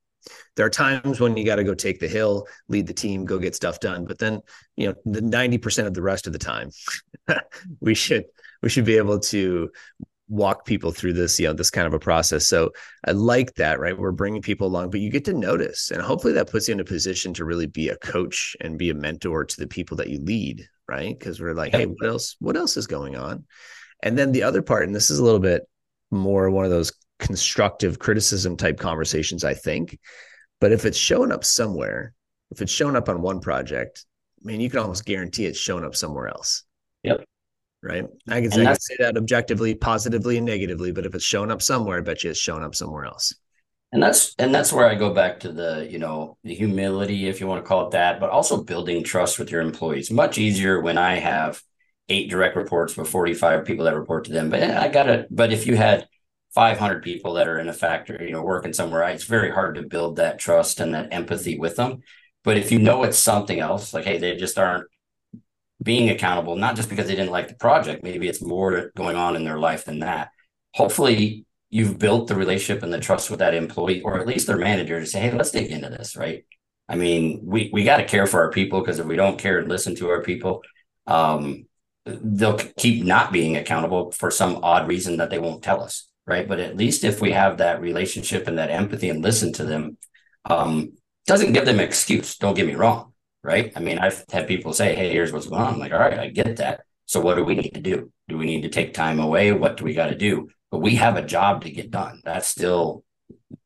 There 0.56 0.64
are 0.64 0.70
times 0.70 1.20
when 1.20 1.36
you 1.36 1.44
got 1.44 1.56
to 1.56 1.64
go 1.64 1.74
take 1.74 2.00
the 2.00 2.08
hill, 2.08 2.46
lead 2.68 2.86
the 2.86 2.94
team, 2.94 3.26
go 3.26 3.38
get 3.38 3.54
stuff 3.54 3.78
done. 3.78 4.06
But 4.06 4.18
then, 4.18 4.40
you 4.74 4.86
know, 4.86 4.94
the 5.04 5.20
90% 5.20 5.86
of 5.86 5.92
the 5.92 6.00
rest 6.00 6.26
of 6.26 6.32
the 6.32 6.38
time, 6.38 6.70
we 7.80 7.94
should 7.94 8.24
we 8.64 8.70
should 8.70 8.86
be 8.86 8.96
able 8.96 9.20
to 9.20 9.70
walk 10.26 10.64
people 10.64 10.90
through 10.90 11.12
this 11.12 11.38
you 11.38 11.46
know 11.46 11.52
this 11.52 11.68
kind 11.70 11.86
of 11.86 11.92
a 11.92 11.98
process. 11.98 12.48
So 12.48 12.70
i 13.06 13.10
like 13.12 13.54
that 13.56 13.78
right? 13.78 13.96
We're 13.96 14.10
bringing 14.10 14.40
people 14.40 14.66
along 14.66 14.90
but 14.90 15.00
you 15.00 15.10
get 15.10 15.26
to 15.26 15.34
notice 15.34 15.90
and 15.90 16.00
hopefully 16.00 16.32
that 16.32 16.50
puts 16.50 16.66
you 16.66 16.72
in 16.72 16.80
a 16.80 16.84
position 16.84 17.34
to 17.34 17.44
really 17.44 17.66
be 17.66 17.90
a 17.90 17.96
coach 17.98 18.56
and 18.62 18.78
be 18.78 18.88
a 18.88 18.94
mentor 18.94 19.44
to 19.44 19.56
the 19.58 19.66
people 19.66 19.98
that 19.98 20.08
you 20.08 20.18
lead 20.18 20.66
right? 20.88 21.16
Because 21.16 21.40
we're 21.40 21.52
like 21.52 21.72
hey 21.72 21.84
what 21.84 22.08
else 22.08 22.36
what 22.40 22.56
else 22.56 22.78
is 22.78 22.86
going 22.86 23.16
on? 23.16 23.44
And 24.02 24.16
then 24.16 24.32
the 24.32 24.44
other 24.44 24.62
part 24.62 24.86
and 24.86 24.94
this 24.94 25.10
is 25.10 25.18
a 25.18 25.24
little 25.24 25.40
bit 25.40 25.68
more 26.10 26.48
one 26.48 26.64
of 26.64 26.70
those 26.70 26.92
constructive 27.18 27.98
criticism 27.98 28.56
type 28.56 28.78
conversations 28.78 29.44
i 29.44 29.54
think 29.54 29.98
but 30.60 30.72
if 30.72 30.84
it's 30.84 30.98
showing 30.98 31.30
up 31.30 31.44
somewhere 31.44 32.12
if 32.50 32.60
it's 32.60 32.72
showing 32.72 32.96
up 32.96 33.08
on 33.08 33.22
one 33.22 33.40
project 33.40 34.04
i 34.42 34.46
mean 34.46 34.60
you 34.60 34.68
can 34.68 34.80
almost 34.80 35.04
guarantee 35.04 35.46
it's 35.46 35.58
showing 35.58 35.84
up 35.84 35.94
somewhere 35.94 36.28
else. 36.28 36.64
Yep 37.04 37.24
right? 37.84 38.04
I 38.28 38.40
can, 38.40 38.50
say, 38.50 38.62
I 38.62 38.72
can 38.72 38.80
say 38.80 38.96
that 39.00 39.16
objectively, 39.16 39.74
positively, 39.74 40.36
and 40.38 40.46
negatively, 40.46 40.92
but 40.92 41.06
if 41.06 41.14
it's 41.14 41.24
shown 41.24 41.50
up 41.50 41.62
somewhere, 41.62 41.98
I 41.98 42.00
bet 42.00 42.24
you 42.24 42.30
it's 42.30 42.38
showing 42.38 42.64
up 42.64 42.74
somewhere 42.74 43.04
else. 43.04 43.34
And 43.92 44.02
that's 44.02 44.34
and 44.40 44.52
that's 44.52 44.72
where 44.72 44.88
I 44.88 44.96
go 44.96 45.14
back 45.14 45.38
to 45.40 45.52
the 45.52 45.86
you 45.88 46.00
know 46.00 46.36
the 46.42 46.54
humility, 46.54 47.28
if 47.28 47.40
you 47.40 47.46
want 47.46 47.62
to 47.62 47.68
call 47.68 47.86
it 47.86 47.92
that, 47.92 48.18
but 48.18 48.30
also 48.30 48.64
building 48.64 49.04
trust 49.04 49.38
with 49.38 49.52
your 49.52 49.60
employees. 49.60 50.10
Much 50.10 50.36
easier 50.36 50.80
when 50.80 50.98
I 50.98 51.16
have 51.16 51.62
eight 52.08 52.28
direct 52.28 52.56
reports 52.56 52.96
with 52.96 53.08
forty 53.08 53.34
five 53.34 53.64
people 53.64 53.84
that 53.84 53.96
report 53.96 54.24
to 54.24 54.32
them. 54.32 54.50
But 54.50 54.62
I 54.62 54.88
got 54.88 55.08
it. 55.08 55.28
But 55.30 55.52
if 55.52 55.66
you 55.66 55.76
had 55.76 56.08
500 56.54 57.02
people 57.02 57.34
that 57.34 57.48
are 57.48 57.58
in 57.58 57.68
a 57.68 57.72
factory, 57.72 58.26
you 58.26 58.32
know, 58.32 58.42
working 58.42 58.72
somewhere, 58.72 59.02
it's 59.08 59.24
very 59.24 59.50
hard 59.50 59.74
to 59.74 59.82
build 59.82 60.16
that 60.16 60.38
trust 60.38 60.78
and 60.78 60.94
that 60.94 61.12
empathy 61.12 61.58
with 61.58 61.74
them. 61.76 62.02
But 62.44 62.56
if 62.56 62.70
you 62.70 62.78
know 62.78 63.02
it's 63.02 63.18
something 63.18 63.58
else, 63.58 63.92
like, 63.92 64.04
hey, 64.04 64.18
they 64.18 64.36
just 64.36 64.58
aren't 64.58 64.86
being 65.82 66.10
accountable, 66.10 66.56
not 66.56 66.76
just 66.76 66.88
because 66.88 67.06
they 67.06 67.16
didn't 67.16 67.32
like 67.32 67.48
the 67.48 67.54
project, 67.54 68.02
maybe 68.02 68.28
it's 68.28 68.42
more 68.42 68.90
going 68.96 69.16
on 69.16 69.36
in 69.36 69.44
their 69.44 69.58
life 69.58 69.84
than 69.84 70.00
that. 70.00 70.30
Hopefully, 70.74 71.46
you've 71.70 71.98
built 71.98 72.28
the 72.28 72.36
relationship 72.36 72.82
and 72.82 72.92
the 72.92 73.00
trust 73.00 73.30
with 73.30 73.40
that 73.40 73.54
employee 73.54 74.02
or 74.02 74.18
at 74.18 74.26
least 74.26 74.46
their 74.46 74.56
manager 74.56 75.00
to 75.00 75.06
say, 75.06 75.20
hey, 75.20 75.32
let's 75.32 75.50
dig 75.50 75.70
into 75.70 75.90
this, 75.90 76.16
right? 76.16 76.44
I 76.88 76.96
mean, 76.96 77.40
we, 77.44 77.70
we 77.72 77.84
got 77.84 77.96
to 77.96 78.04
care 78.04 78.26
for 78.26 78.42
our 78.42 78.50
people 78.50 78.80
because 78.80 78.98
if 78.98 79.06
we 79.06 79.16
don't 79.16 79.38
care 79.38 79.58
and 79.58 79.68
listen 79.68 79.96
to 79.96 80.10
our 80.10 80.22
people, 80.22 80.62
um, 81.06 81.66
they'll 82.06 82.58
keep 82.58 83.04
not 83.04 83.32
being 83.32 83.56
accountable 83.56 84.12
for 84.12 84.30
some 84.30 84.60
odd 84.62 84.86
reason 84.86 85.16
that 85.16 85.30
they 85.30 85.38
won't 85.38 85.62
tell 85.64 85.82
us, 85.82 86.08
right? 86.26 86.46
But 86.46 86.60
at 86.60 86.76
least 86.76 87.02
if 87.02 87.20
we 87.20 87.32
have 87.32 87.58
that 87.58 87.80
relationship 87.80 88.46
and 88.46 88.58
that 88.58 88.70
empathy 88.70 89.08
and 89.08 89.22
listen 89.22 89.52
to 89.54 89.64
them, 89.64 89.96
um, 90.44 90.92
doesn't 91.26 91.54
give 91.54 91.64
them 91.64 91.80
an 91.80 91.84
excuse. 91.86 92.36
Don't 92.36 92.54
get 92.54 92.66
me 92.66 92.74
wrong 92.74 93.13
right? 93.44 93.72
I 93.76 93.80
mean, 93.80 93.98
I've 93.98 94.24
had 94.32 94.48
people 94.48 94.72
say, 94.72 94.94
hey, 94.94 95.10
here's 95.10 95.32
what's 95.32 95.46
going 95.46 95.62
on. 95.62 95.74
I'm 95.74 95.78
like, 95.78 95.92
all 95.92 95.98
right, 95.98 96.18
I 96.18 96.28
get 96.28 96.56
that. 96.56 96.80
So 97.04 97.20
what 97.20 97.36
do 97.36 97.44
we 97.44 97.54
need 97.54 97.74
to 97.74 97.80
do? 97.80 98.10
Do 98.28 98.38
we 98.38 98.46
need 98.46 98.62
to 98.62 98.70
take 98.70 98.94
time 98.94 99.20
away? 99.20 99.52
What 99.52 99.76
do 99.76 99.84
we 99.84 99.92
got 99.92 100.06
to 100.06 100.16
do? 100.16 100.48
But 100.70 100.78
we 100.78 100.96
have 100.96 101.16
a 101.16 101.22
job 101.22 101.62
to 101.62 101.70
get 101.70 101.90
done. 101.90 102.22
That's 102.24 102.48
still 102.48 103.04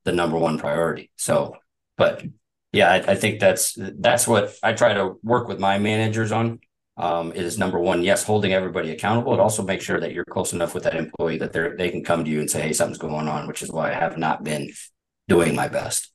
the 0.05 0.13
number 0.13 0.37
one 0.37 0.59
priority. 0.59 1.11
So, 1.17 1.57
but 1.97 2.25
yeah, 2.73 2.91
I, 2.91 3.13
I 3.13 3.15
think 3.15 3.39
that's 3.39 3.79
that's 3.79 4.27
what 4.27 4.55
I 4.63 4.73
try 4.73 4.95
to 4.95 5.15
work 5.23 5.49
with 5.49 5.61
my 5.61 5.79
managers 5.79 6.33
on. 6.33 6.61
Um, 6.97 7.31
is 7.31 7.59
number 7.59 7.79
one, 7.79 8.03
yes, 8.03 8.25
holding 8.25 8.53
everybody 8.53 8.91
accountable, 8.91 9.31
but 9.31 9.41
also 9.41 9.63
make 9.63 9.81
sure 9.81 10.01
that 10.01 10.13
you're 10.13 10.25
close 10.25 10.53
enough 10.53 10.75
with 10.75 10.83
that 10.83 10.97
employee 10.97 11.39
that 11.39 11.53
they 11.53 11.69
they 11.79 11.91
can 11.91 12.03
come 12.03 12.25
to 12.25 12.31
you 12.31 12.41
and 12.41 12.51
say, 12.51 12.61
hey, 12.63 12.73
something's 12.73 12.99
going 12.99 13.29
on, 13.29 13.47
which 13.47 13.63
is 13.63 13.71
why 13.71 13.93
I 13.93 13.95
have 13.95 14.19
not 14.19 14.43
been 14.43 14.73
doing 15.29 15.55
my 15.55 15.69
best. 15.69 16.11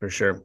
For 0.00 0.08
sure. 0.08 0.44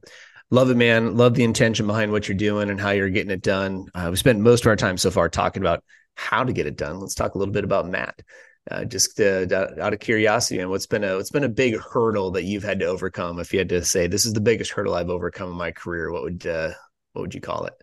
Love 0.54 0.70
it, 0.70 0.78
man. 0.78 1.18
Love 1.18 1.34
the 1.34 1.44
intention 1.44 1.88
behind 1.88 2.12
what 2.12 2.28
you're 2.28 2.38
doing 2.38 2.70
and 2.70 2.80
how 2.80 2.92
you're 2.92 3.10
getting 3.10 3.32
it 3.32 3.42
done. 3.42 3.88
Uh, 3.96 4.10
we 4.12 4.18
spent 4.18 4.40
most 4.40 4.62
of 4.62 4.68
our 4.68 4.76
time 4.76 5.00
so 5.00 5.10
far 5.10 5.28
talking 5.28 5.64
about 5.64 5.84
how 6.14 6.44
to 6.44 6.54
get 6.54 6.68
it 6.68 6.78
done. 6.78 7.00
Let's 7.00 7.16
talk 7.16 7.34
a 7.34 7.40
little 7.40 7.52
bit 7.52 7.64
about 7.64 7.90
Matt. 7.90 8.22
Uh, 8.70 8.86
just 8.86 9.20
uh, 9.20 9.48
out 9.82 9.94
of 9.94 10.00
curiosity, 10.00 10.60
and 10.60 10.70
what's 10.70 10.86
been 10.86 11.04
a 11.04 11.16
what's 11.16 11.32
been 11.32 11.44
a 11.44 11.50
big 11.50 11.76
hurdle 11.80 12.30
that 12.30 12.44
you've 12.44 12.62
had 12.62 12.78
to 12.82 12.86
overcome? 12.86 13.40
If 13.40 13.52
you 13.52 13.58
had 13.58 13.70
to 13.70 13.84
say 13.84 14.06
this 14.06 14.28
is 14.28 14.34
the 14.34 14.42
biggest 14.42 14.70
hurdle 14.70 14.94
I've 14.94 15.10
overcome 15.10 15.50
in 15.50 15.58
my 15.58 15.72
career, 15.72 16.12
what 16.12 16.22
would 16.22 16.46
uh, 16.46 16.70
what 17.14 17.24
would 17.24 17.34
you 17.34 17.42
call 17.42 17.66
it? 17.66 17.74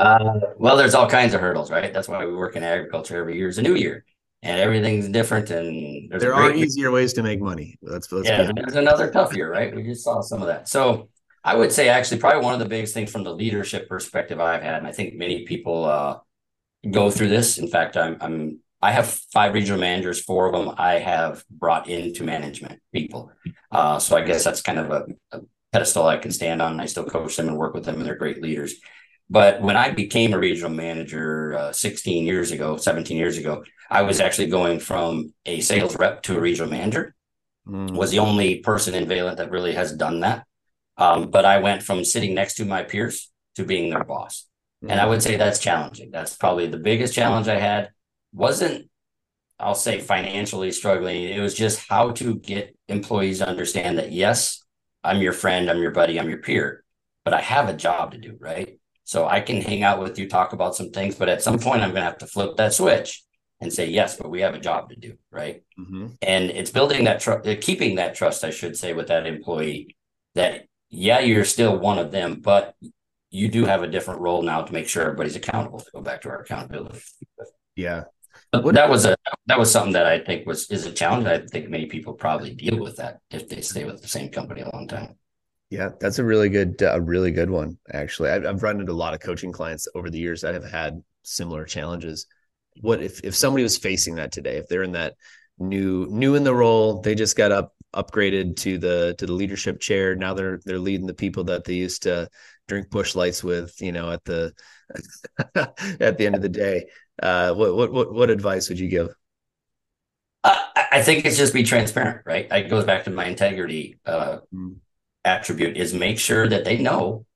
Uh, 0.00 0.40
well, 0.58 0.76
there's 0.76 0.96
all 0.96 1.08
kinds 1.08 1.32
of 1.32 1.40
hurdles, 1.40 1.70
right? 1.70 1.94
That's 1.94 2.08
why 2.08 2.26
we 2.26 2.34
work 2.34 2.56
in 2.56 2.64
agriculture. 2.64 3.20
Every 3.20 3.38
year 3.38 3.46
is 3.46 3.58
a 3.58 3.62
new 3.62 3.76
year, 3.76 4.04
and 4.44 4.60
everything's 4.60 5.08
different. 5.08 5.50
And 5.50 6.10
there 6.20 6.34
are 6.34 6.52
easier 6.52 6.90
ways 6.90 7.14
to 7.14 7.22
make 7.22 7.40
money. 7.40 7.78
Let's, 7.80 8.12
let's 8.12 8.28
yeah. 8.28 8.52
There's 8.54 8.76
another 8.76 9.10
tough 9.10 9.34
year, 9.34 9.50
right? 9.50 9.74
We 9.74 9.82
just 9.82 10.04
saw 10.04 10.20
some 10.20 10.42
of 10.42 10.48
that. 10.48 10.68
So 10.68 11.08
I 11.42 11.56
would 11.56 11.72
say 11.72 11.88
actually 11.88 12.20
probably 12.20 12.44
one 12.44 12.52
of 12.52 12.60
the 12.60 12.68
biggest 12.68 12.92
things 12.92 13.10
from 13.10 13.24
the 13.24 13.34
leadership 13.34 13.88
perspective 13.88 14.40
I've 14.40 14.62
had, 14.62 14.74
and 14.74 14.86
I 14.86 14.92
think 14.92 15.14
many 15.14 15.44
people 15.44 15.86
uh, 15.86 16.18
go 16.90 17.10
through 17.10 17.28
this. 17.28 17.56
In 17.56 17.68
fact, 17.68 17.96
I'm, 17.96 18.18
I'm 18.20 18.60
I 18.82 18.92
have 18.92 19.08
five 19.32 19.54
regional 19.54 19.80
managers. 19.80 20.22
Four 20.22 20.46
of 20.46 20.52
them 20.52 20.74
I 20.76 20.98
have 20.98 21.42
brought 21.50 21.88
into 21.88 22.22
management 22.22 22.80
people. 22.92 23.32
Uh, 23.72 23.98
so 23.98 24.14
I 24.14 24.20
guess 24.22 24.44
that's 24.44 24.60
kind 24.60 24.78
of 24.78 24.90
a, 24.90 25.06
a, 25.32 25.40
pedestal 25.72 26.06
I 26.06 26.18
can 26.18 26.30
stand 26.30 26.62
on. 26.62 26.78
I 26.78 26.86
still 26.86 27.04
coach 27.04 27.36
them 27.36 27.48
and 27.48 27.56
work 27.56 27.74
with 27.74 27.84
them, 27.84 27.96
and 27.96 28.06
they're 28.06 28.14
great 28.14 28.42
leaders. 28.42 28.74
But 29.30 29.62
when 29.62 29.76
I 29.76 29.90
became 29.90 30.34
a 30.34 30.38
regional 30.38 30.70
manager 30.70 31.54
uh, 31.56 31.72
16 31.72 32.24
years 32.24 32.50
ago, 32.50 32.76
17 32.76 33.16
years 33.16 33.38
ago, 33.38 33.64
I 33.90 34.02
was 34.02 34.20
actually 34.20 34.48
going 34.48 34.80
from 34.80 35.32
a 35.46 35.60
sales 35.60 35.96
rep 35.96 36.22
to 36.24 36.36
a 36.36 36.40
regional 36.40 36.70
manager. 36.70 37.14
Mm. 37.66 37.92
Was 37.92 38.10
the 38.10 38.18
only 38.18 38.58
person 38.58 38.94
in 38.94 39.08
Valent 39.08 39.38
that 39.38 39.50
really 39.50 39.72
has 39.72 39.92
done 39.92 40.20
that. 40.20 40.44
Um, 40.96 41.30
but 41.30 41.44
I 41.44 41.58
went 41.58 41.82
from 41.82 42.04
sitting 42.04 42.34
next 42.34 42.54
to 42.56 42.64
my 42.64 42.82
peers 42.82 43.32
to 43.56 43.64
being 43.64 43.90
their 43.90 44.04
boss. 44.04 44.46
Mm-hmm. 44.82 44.92
And 44.92 45.00
I 45.00 45.06
would 45.06 45.22
say 45.22 45.36
that's 45.36 45.58
challenging. 45.58 46.10
That's 46.10 46.36
probably 46.36 46.66
the 46.66 46.78
biggest 46.78 47.14
challenge 47.14 47.48
I 47.48 47.58
had. 47.58 47.90
Wasn't, 48.32 48.90
I'll 49.58 49.74
say, 49.74 50.00
financially 50.00 50.70
struggling. 50.72 51.24
It 51.24 51.40
was 51.40 51.54
just 51.54 51.88
how 51.88 52.10
to 52.12 52.36
get 52.36 52.76
employees 52.88 53.38
to 53.38 53.48
understand 53.48 53.98
that, 53.98 54.12
yes, 54.12 54.62
I'm 55.02 55.22
your 55.22 55.32
friend, 55.32 55.70
I'm 55.70 55.80
your 55.80 55.90
buddy, 55.90 56.18
I'm 56.18 56.28
your 56.28 56.38
peer, 56.38 56.84
but 57.24 57.34
I 57.34 57.40
have 57.40 57.68
a 57.68 57.74
job 57.74 58.12
to 58.12 58.18
do, 58.18 58.36
right? 58.38 58.78
So 59.04 59.26
I 59.26 59.40
can 59.40 59.60
hang 59.60 59.82
out 59.82 60.00
with 60.00 60.18
you, 60.18 60.28
talk 60.28 60.52
about 60.52 60.74
some 60.74 60.90
things, 60.90 61.14
but 61.14 61.28
at 61.28 61.42
some 61.42 61.58
point 61.58 61.82
I'm 61.82 61.90
going 61.90 62.02
to 62.02 62.10
have 62.10 62.18
to 62.18 62.26
flip 62.26 62.56
that 62.56 62.72
switch 62.72 63.22
and 63.60 63.72
say, 63.72 63.88
yes, 63.88 64.16
but 64.16 64.30
we 64.30 64.40
have 64.40 64.54
a 64.54 64.60
job 64.60 64.90
to 64.90 64.96
do, 64.96 65.14
right? 65.30 65.62
Mm-hmm. 65.78 66.06
And 66.22 66.50
it's 66.50 66.70
building 66.70 67.04
that 67.04 67.20
trust, 67.20 67.48
keeping 67.60 67.96
that 67.96 68.14
trust, 68.14 68.44
I 68.44 68.50
should 68.50 68.76
say, 68.76 68.92
with 68.94 69.08
that 69.08 69.26
employee 69.26 69.96
that 70.34 70.66
yeah, 70.90 71.20
you're 71.20 71.44
still 71.44 71.78
one 71.78 71.98
of 71.98 72.10
them, 72.10 72.40
but 72.40 72.74
you 73.30 73.48
do 73.48 73.64
have 73.64 73.82
a 73.82 73.88
different 73.88 74.20
role 74.20 74.42
now 74.42 74.62
to 74.62 74.72
make 74.72 74.88
sure 74.88 75.02
everybody's 75.02 75.36
accountable. 75.36 75.80
To 75.80 75.90
go 75.92 76.00
back 76.00 76.22
to 76.22 76.28
our 76.28 76.40
accountability. 76.40 77.00
Yeah. 77.74 78.04
But 78.52 78.74
that 78.74 78.88
was 78.88 79.04
a 79.04 79.16
that 79.46 79.58
was 79.58 79.72
something 79.72 79.94
that 79.94 80.06
I 80.06 80.20
think 80.20 80.46
was 80.46 80.70
is 80.70 80.86
a 80.86 80.92
challenge. 80.92 81.26
I 81.26 81.38
think 81.44 81.68
many 81.68 81.86
people 81.86 82.14
probably 82.14 82.54
deal 82.54 82.78
with 82.78 82.96
that 82.96 83.18
if 83.30 83.48
they 83.48 83.60
stay 83.60 83.84
with 83.84 84.00
the 84.02 84.08
same 84.08 84.30
company 84.30 84.60
a 84.60 84.70
long 84.72 84.86
time. 84.86 85.16
Yeah, 85.74 85.88
that's 85.98 86.20
a 86.20 86.24
really 86.24 86.48
good 86.50 86.80
a 86.82 87.00
really 87.00 87.32
good 87.32 87.50
one. 87.50 87.78
Actually, 87.92 88.30
I've, 88.30 88.46
I've 88.46 88.62
run 88.62 88.78
into 88.78 88.92
a 88.92 88.94
lot 88.94 89.12
of 89.12 89.18
coaching 89.18 89.50
clients 89.50 89.88
over 89.96 90.08
the 90.08 90.20
years 90.20 90.42
that 90.42 90.54
have 90.54 90.70
had 90.70 91.02
similar 91.24 91.64
challenges. 91.64 92.26
What 92.80 93.02
if 93.02 93.24
if 93.24 93.34
somebody 93.34 93.64
was 93.64 93.76
facing 93.76 94.14
that 94.14 94.30
today? 94.30 94.56
If 94.56 94.68
they're 94.68 94.84
in 94.84 94.92
that 94.92 95.14
new 95.58 96.06
new 96.10 96.36
in 96.36 96.44
the 96.44 96.54
role, 96.54 97.00
they 97.00 97.16
just 97.16 97.36
got 97.36 97.50
up 97.50 97.74
upgraded 97.92 98.54
to 98.58 98.78
the 98.78 99.16
to 99.18 99.26
the 99.26 99.32
leadership 99.32 99.80
chair. 99.80 100.14
Now 100.14 100.32
they're 100.32 100.60
they're 100.64 100.78
leading 100.78 101.08
the 101.08 101.12
people 101.12 101.42
that 101.44 101.64
they 101.64 101.74
used 101.74 102.04
to 102.04 102.28
drink 102.68 102.88
Busch 102.90 103.16
Lights 103.16 103.42
with, 103.42 103.74
you 103.80 103.90
know, 103.90 104.12
at 104.12 104.24
the 104.24 104.52
at 105.56 106.18
the 106.18 106.26
end 106.26 106.36
of 106.36 106.42
the 106.42 106.48
day. 106.48 106.86
Uh, 107.20 107.52
what 107.52 107.74
what 107.74 107.92
what 107.92 108.14
what 108.14 108.30
advice 108.30 108.68
would 108.68 108.78
you 108.78 108.88
give? 108.88 109.08
Uh, 110.44 110.56
I 110.92 111.02
think 111.02 111.24
it's 111.24 111.36
just 111.36 111.52
be 111.52 111.64
transparent, 111.64 112.20
right? 112.26 112.46
It 112.52 112.70
goes 112.70 112.84
back 112.84 113.02
to 113.04 113.10
my 113.10 113.24
integrity 113.24 113.98
uh, 114.06 114.38
mm. 114.54 114.76
Attribute 115.24 115.76
is 115.76 115.94
make 115.94 116.18
sure 116.18 116.48
that 116.48 116.64
they 116.64 116.78
know. 116.78 117.26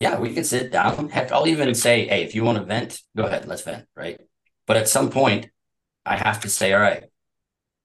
Yeah, 0.00 0.18
we 0.18 0.32
can 0.32 0.44
sit 0.44 0.70
down. 0.70 1.08
Heck, 1.08 1.32
I'll 1.32 1.46
even 1.46 1.74
say, 1.74 2.06
hey, 2.06 2.22
if 2.22 2.34
you 2.34 2.44
want 2.44 2.58
to 2.58 2.64
vent, 2.64 3.00
go 3.16 3.24
ahead, 3.24 3.46
let's 3.46 3.62
vent, 3.62 3.86
right? 3.96 4.20
But 4.66 4.76
at 4.76 4.88
some 4.88 5.10
point, 5.10 5.48
I 6.06 6.16
have 6.16 6.40
to 6.40 6.48
say, 6.48 6.72
all 6.72 6.80
right, 6.80 7.04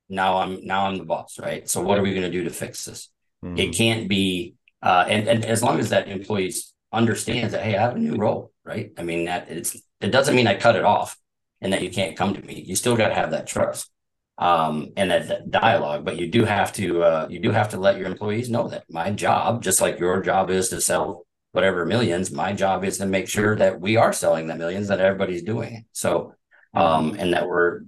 now 0.08 0.38
I'm 0.38 0.66
now 0.66 0.88
I'm 0.88 0.98
the 0.98 1.06
boss, 1.06 1.40
right? 1.40 1.68
So 1.68 1.82
what 1.82 1.98
are 1.98 2.04
we 2.04 2.12
going 2.12 2.22
to 2.24 2.32
do 2.32 2.44
to 2.44 2.50
fix 2.50 2.86
this? 2.86 3.10
Mm-hmm. 3.44 3.58
It 3.58 3.76
can't 3.76 4.08
be, 4.08 4.56
uh, 4.82 5.06
and 5.08 5.28
and 5.28 5.46
as 5.46 5.64
long 5.64 5.80
as 5.80 5.90
that 5.90 6.08
employee 6.08 6.54
understands 6.94 7.54
that, 7.54 7.64
hey, 7.64 7.76
I 7.76 7.82
have 7.82 7.96
a 7.96 8.00
new 8.00 8.16
role, 8.16 8.52
right? 8.64 8.92
I 8.98 9.04
mean 9.04 9.26
that 9.26 9.50
it's 9.50 9.76
it 10.00 10.12
doesn't 10.12 10.36
mean 10.36 10.48
I 10.48 10.56
cut 10.56 10.76
it 10.76 10.84
off 10.84 11.18
and 11.62 11.74
that 11.74 11.82
you 11.82 11.90
can't 11.90 12.16
come 12.16 12.34
to 12.34 12.42
me. 12.42 12.62
You 12.62 12.76
still 12.76 12.96
got 12.96 13.10
to 13.10 13.16
have 13.16 13.32
that 13.32 13.48
trust. 13.48 13.90
Um, 14.38 14.90
and 14.98 15.12
that, 15.12 15.50
dialogue. 15.50 16.04
But 16.04 16.18
you 16.18 16.30
do 16.30 16.44
have 16.44 16.74
to 16.74 17.04
uh, 17.04 17.28
you 17.30 17.40
do 17.40 17.52
have 17.52 17.70
to 17.70 17.78
let 17.78 17.98
your 17.98 18.08
employees 18.08 18.50
know 18.50 18.68
that 18.68 18.84
my 18.90 19.12
job, 19.12 19.64
just 19.64 19.80
like 19.80 20.00
your 20.00 20.22
job 20.22 20.50
is 20.50 20.70
to 20.70 20.82
sell 20.82 21.26
whatever 21.54 21.86
millions, 21.86 22.32
my 22.32 22.52
job 22.52 22.84
is 22.84 22.98
to 22.98 23.06
make 23.06 23.30
sure 23.30 23.56
that 23.56 23.80
we 23.80 23.96
are 23.96 24.12
selling 24.12 24.48
the 24.48 24.56
millions 24.56 24.90
that 24.90 25.00
everybody's 25.00 25.44
doing. 25.44 25.86
So 25.94 26.36
um, 26.74 27.16
and 27.18 27.34
that 27.34 27.48
we're 27.48 27.82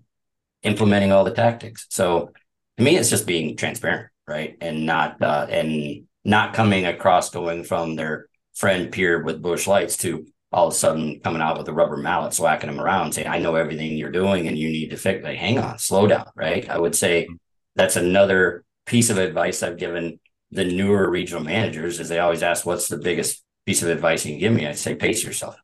implementing 0.63 1.11
all 1.11 1.23
the 1.23 1.31
tactics. 1.31 1.85
So 1.89 2.31
to 2.77 2.83
me, 2.83 2.95
it's 2.95 3.09
just 3.09 3.27
being 3.27 3.57
transparent, 3.57 4.09
right, 4.27 4.55
and 4.61 4.85
not 4.85 5.21
uh, 5.21 5.47
and 5.49 6.05
not 6.23 6.53
coming 6.53 6.85
across 6.85 7.29
going 7.29 7.63
from 7.63 7.95
their 7.95 8.27
friend 8.55 8.91
peer 8.91 9.23
with 9.23 9.41
Busch 9.41 9.67
Lights 9.67 9.97
to 9.97 10.25
all 10.51 10.67
of 10.67 10.73
a 10.73 10.75
sudden 10.75 11.19
coming 11.19 11.41
out 11.41 11.57
with 11.57 11.67
a 11.67 11.73
rubber 11.73 11.97
mallet, 11.97 12.33
swacking 12.33 12.69
them 12.69 12.79
around, 12.79 13.13
saying, 13.13 13.27
I 13.27 13.39
know 13.39 13.55
everything 13.55 13.97
you're 13.97 14.11
doing 14.11 14.47
and 14.47 14.57
you 14.57 14.69
need 14.69 14.89
to 14.91 14.97
fix. 14.97 15.23
Like, 15.23 15.37
hang 15.37 15.59
on, 15.59 15.77
slow 15.79 16.07
down. 16.07 16.29
Right. 16.35 16.69
I 16.69 16.77
would 16.77 16.95
say 16.95 17.27
that's 17.75 17.95
another 17.95 18.63
piece 18.85 19.09
of 19.09 19.17
advice 19.17 19.61
I've 19.61 19.77
given 19.77 20.19
the 20.51 20.63
newer 20.63 21.09
regional 21.09 21.43
managers 21.43 21.99
is 21.99 22.07
they 22.07 22.19
always 22.19 22.43
ask, 22.43 22.65
what's 22.65 22.87
the 22.87 22.97
biggest 22.97 23.43
piece 23.65 23.83
of 23.83 23.89
advice 23.89 24.25
you 24.25 24.31
can 24.31 24.39
give 24.39 24.53
me? 24.53 24.65
I 24.65 24.71
say, 24.71 24.95
pace 24.95 25.23
yourself. 25.23 25.57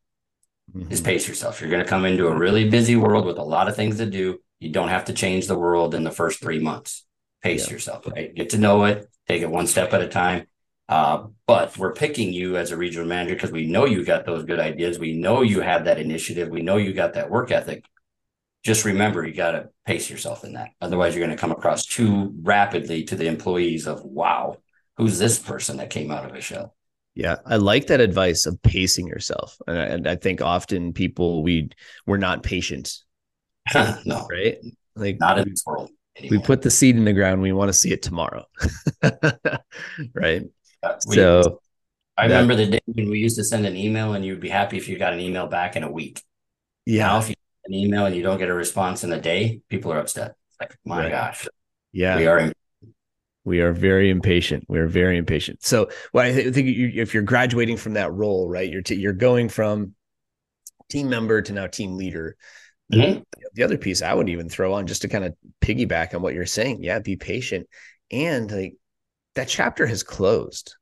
Mm-hmm. 0.75 0.89
Just 0.89 1.05
pace 1.05 1.27
yourself. 1.27 1.61
You're 1.61 1.69
going 1.69 1.83
to 1.83 1.89
come 1.89 2.05
into 2.05 2.27
a 2.27 2.37
really 2.37 2.69
busy 2.69 2.95
world 2.95 3.25
with 3.25 3.37
a 3.37 3.43
lot 3.43 3.69
of 3.69 3.75
things 3.75 3.97
to 3.97 4.05
do. 4.05 4.39
You 4.59 4.69
don't 4.69 4.89
have 4.89 5.05
to 5.05 5.13
change 5.13 5.47
the 5.47 5.57
world 5.57 5.95
in 5.95 6.03
the 6.03 6.11
first 6.11 6.41
three 6.41 6.59
months. 6.59 7.05
Pace 7.41 7.67
yeah. 7.67 7.73
yourself, 7.73 8.07
right? 8.07 8.33
Get 8.33 8.51
to 8.51 8.57
know 8.57 8.83
it, 8.85 9.09
take 9.27 9.41
it 9.41 9.49
one 9.49 9.67
step 9.67 9.93
at 9.93 10.01
a 10.01 10.07
time. 10.07 10.47
Uh, 10.89 11.27
but 11.47 11.77
we're 11.77 11.93
picking 11.93 12.33
you 12.33 12.57
as 12.57 12.71
a 12.71 12.77
regional 12.77 13.07
manager 13.07 13.35
because 13.35 13.51
we 13.51 13.65
know 13.65 13.85
you 13.85 14.03
got 14.03 14.25
those 14.25 14.43
good 14.43 14.59
ideas. 14.59 14.99
We 14.99 15.13
know 15.13 15.41
you 15.41 15.61
have 15.61 15.85
that 15.85 15.99
initiative. 15.99 16.49
We 16.49 16.61
know 16.61 16.77
you 16.77 16.93
got 16.93 17.13
that 17.13 17.29
work 17.29 17.51
ethic. 17.51 17.85
Just 18.63 18.85
remember, 18.85 19.25
you 19.25 19.33
got 19.33 19.51
to 19.51 19.69
pace 19.85 20.09
yourself 20.09 20.43
in 20.43 20.53
that. 20.53 20.71
Otherwise, 20.81 21.15
you're 21.15 21.25
going 21.25 21.35
to 21.35 21.41
come 21.41 21.51
across 21.51 21.85
too 21.85 22.33
rapidly 22.41 23.03
to 23.05 23.15
the 23.15 23.27
employees 23.27 23.87
of, 23.87 24.03
wow, 24.03 24.57
who's 24.97 25.19
this 25.19 25.39
person 25.39 25.77
that 25.77 25.89
came 25.89 26.11
out 26.11 26.25
of 26.29 26.35
a 26.35 26.41
shell? 26.41 26.75
Yeah, 27.15 27.37
I 27.45 27.57
like 27.57 27.87
that 27.87 28.01
advice 28.01 28.45
of 28.45 28.61
pacing 28.63 29.07
yourself, 29.07 29.57
and 29.67 29.77
I, 29.77 29.83
and 29.83 30.07
I 30.07 30.15
think 30.15 30.41
often 30.41 30.93
people 30.93 31.43
we 31.43 31.69
we're 32.07 32.17
not 32.17 32.41
patient. 32.41 32.97
no, 33.75 34.27
right? 34.31 34.57
Like 34.95 35.19
not 35.19 35.37
in 35.37 35.49
this 35.49 35.63
world. 35.65 35.91
Anymore. 36.17 36.39
We 36.39 36.43
put 36.43 36.61
the 36.61 36.71
seed 36.71 36.95
in 36.95 37.05
the 37.05 37.13
ground. 37.13 37.41
We 37.41 37.53
want 37.53 37.69
to 37.69 37.73
see 37.73 37.91
it 37.91 38.01
tomorrow, 38.01 38.45
right? 40.13 40.43
So 40.99 41.61
I 42.17 42.27
that, 42.27 42.33
remember 42.35 42.55
the 42.55 42.67
day 42.67 42.79
when 42.85 43.09
we 43.09 43.19
used 43.19 43.37
to 43.37 43.43
send 43.43 43.65
an 43.65 43.75
email 43.75 44.13
and 44.13 44.23
you'd 44.25 44.39
be 44.39 44.49
happy 44.49 44.77
if 44.77 44.87
you 44.87 44.97
got 44.97 45.13
an 45.13 45.19
email 45.19 45.47
back 45.47 45.75
in 45.75 45.83
a 45.83 45.91
week. 45.91 46.21
Yeah. 46.85 47.07
Now, 47.07 47.19
if 47.19 47.29
you 47.29 47.35
send 47.65 47.73
an 47.73 47.79
email 47.79 48.05
and 48.05 48.15
you 48.15 48.21
don't 48.21 48.37
get 48.37 48.49
a 48.49 48.53
response 48.53 49.03
in 49.03 49.11
a 49.11 49.19
day, 49.19 49.61
people 49.69 49.91
are 49.91 49.99
upset. 49.99 50.35
Like, 50.59 50.77
my 50.85 51.03
right. 51.03 51.11
gosh. 51.11 51.47
Yeah. 51.91 52.17
We 52.17 52.27
are 52.27 52.51
we 53.45 53.61
are 53.61 53.73
very 53.73 54.09
impatient. 54.09 54.65
We 54.69 54.79
are 54.79 54.87
very 54.87 55.17
impatient. 55.17 55.63
So, 55.63 55.89
well, 56.13 56.25
I 56.25 56.51
think 56.51 56.67
you, 56.67 56.91
if 56.95 57.13
you're 57.13 57.23
graduating 57.23 57.77
from 57.77 57.93
that 57.93 58.13
role, 58.13 58.47
right, 58.47 58.69
you're 58.69 58.81
t- 58.81 58.95
you're 58.95 59.11
going 59.13 59.49
from 59.49 59.95
team 60.89 61.09
member 61.09 61.41
to 61.41 61.53
now 61.53 61.67
team 61.67 61.97
leader. 61.97 62.37
Mm-hmm. 62.93 63.21
The 63.53 63.63
other 63.63 63.77
piece 63.77 64.01
I 64.01 64.13
would 64.13 64.29
even 64.29 64.49
throw 64.49 64.73
on 64.73 64.87
just 64.87 65.01
to 65.01 65.07
kind 65.07 65.25
of 65.25 65.35
piggyback 65.61 66.13
on 66.13 66.21
what 66.21 66.33
you're 66.33 66.45
saying, 66.45 66.83
yeah, 66.83 66.99
be 66.99 67.15
patient, 67.15 67.67
and 68.11 68.49
like 68.51 68.75
that 69.35 69.47
chapter 69.47 69.85
has 69.85 70.03
closed. 70.03 70.75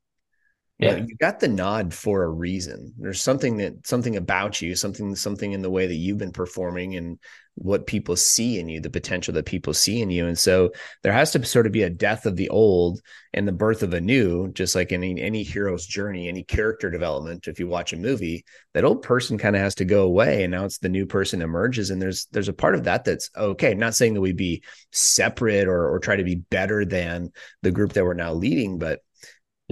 Yeah. 0.82 0.96
You, 0.98 1.16
got 1.18 1.40
the 1.40 1.48
nod 1.48 1.94
for 1.94 2.24
a 2.24 2.30
reason. 2.30 2.92
There's 2.98 3.22
something 3.22 3.58
that 3.58 3.86
something 3.86 4.16
about 4.16 4.64
you, 4.64 4.76
something 4.76 5.16
something 5.16 5.52
in 5.52 5.62
the 5.62 5.70
way 5.70 5.86
that 5.86 5.96
you've 5.96 6.18
been 6.18 6.32
performing 6.32 6.96
and 6.96 7.20
what 7.56 7.86
people 7.86 8.16
see 8.16 8.60
in 8.60 8.68
you, 8.68 8.80
the 8.80 8.90
potential 8.90 9.34
that 9.36 9.46
people 9.46 9.74
see 9.76 10.02
in 10.02 10.10
you. 10.10 10.26
And 10.26 10.40
so 10.40 10.72
there 11.04 11.14
has 11.14 11.32
to 11.32 11.46
sort 11.46 11.68
of 11.68 11.72
be 11.72 11.84
a 11.84 11.90
death 11.90 12.26
of 12.26 12.36
the 12.36 12.50
old 12.50 13.00
and 13.34 13.48
the 13.48 13.52
birth 13.52 13.84
of 13.84 13.94
a 13.94 14.02
new, 14.02 14.52
just 14.54 14.74
like 14.74 14.92
any 14.92 15.22
any 15.22 15.44
hero's 15.44 15.86
journey, 15.86 16.28
any 16.28 16.44
character 16.44 16.90
development. 16.90 17.48
If 17.48 17.60
you 17.60 17.68
watch 17.68 17.94
a 17.94 17.98
movie, 17.98 18.44
that 18.74 18.84
old 18.84 19.04
person 19.04 19.38
kind 19.38 19.56
of 19.56 19.62
has 19.62 19.76
to 19.76 19.86
go 19.86 20.02
away, 20.02 20.44
and 20.44 20.52
now 20.52 20.66
it's 20.66 20.80
the 20.80 20.90
new 20.90 21.06
person 21.06 21.44
emerges. 21.44 21.92
And 21.92 22.02
there's 22.02 22.26
there's 22.32 22.50
a 22.50 22.54
part 22.54 22.74
of 22.74 22.86
that 22.86 23.04
that's 23.04 23.30
okay. 23.38 23.72
I'm 23.72 23.78
not 23.80 23.94
saying 23.94 24.16
that 24.16 24.22
we 24.22 24.34
be 24.34 24.64
separate 24.92 25.68
or 25.68 25.92
or 25.92 26.00
try 26.00 26.16
to 26.16 26.24
be 26.24 26.36
better 26.36 26.86
than 26.86 27.32
the 27.62 27.72
group 27.72 27.94
that 27.94 28.04
we're 28.04 28.16
now 28.16 28.34
leading, 28.34 28.80
but 28.80 29.02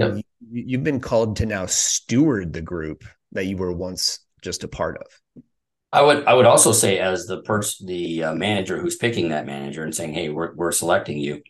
you, 0.07 0.23
you've 0.51 0.83
been 0.83 0.99
called 0.99 1.37
to 1.37 1.45
now 1.45 1.65
steward 1.65 2.53
the 2.53 2.61
group 2.61 3.03
that 3.31 3.45
you 3.45 3.57
were 3.57 3.71
once 3.71 4.19
just 4.41 4.63
a 4.63 4.67
part 4.67 4.97
of. 4.97 5.43
I 5.91 6.01
would 6.01 6.25
I 6.25 6.33
would 6.33 6.45
also 6.45 6.71
say 6.71 6.99
as 6.99 7.25
the 7.25 7.41
person 7.41 7.87
the 7.87 8.23
uh, 8.25 8.35
manager 8.35 8.79
who's 8.79 8.97
picking 8.97 9.29
that 9.29 9.45
manager 9.45 9.83
and 9.83 9.95
saying, 9.95 10.13
"Hey, 10.13 10.29
we're 10.29 10.53
we're 10.55 10.71
selecting 10.71 11.17
you." 11.17 11.41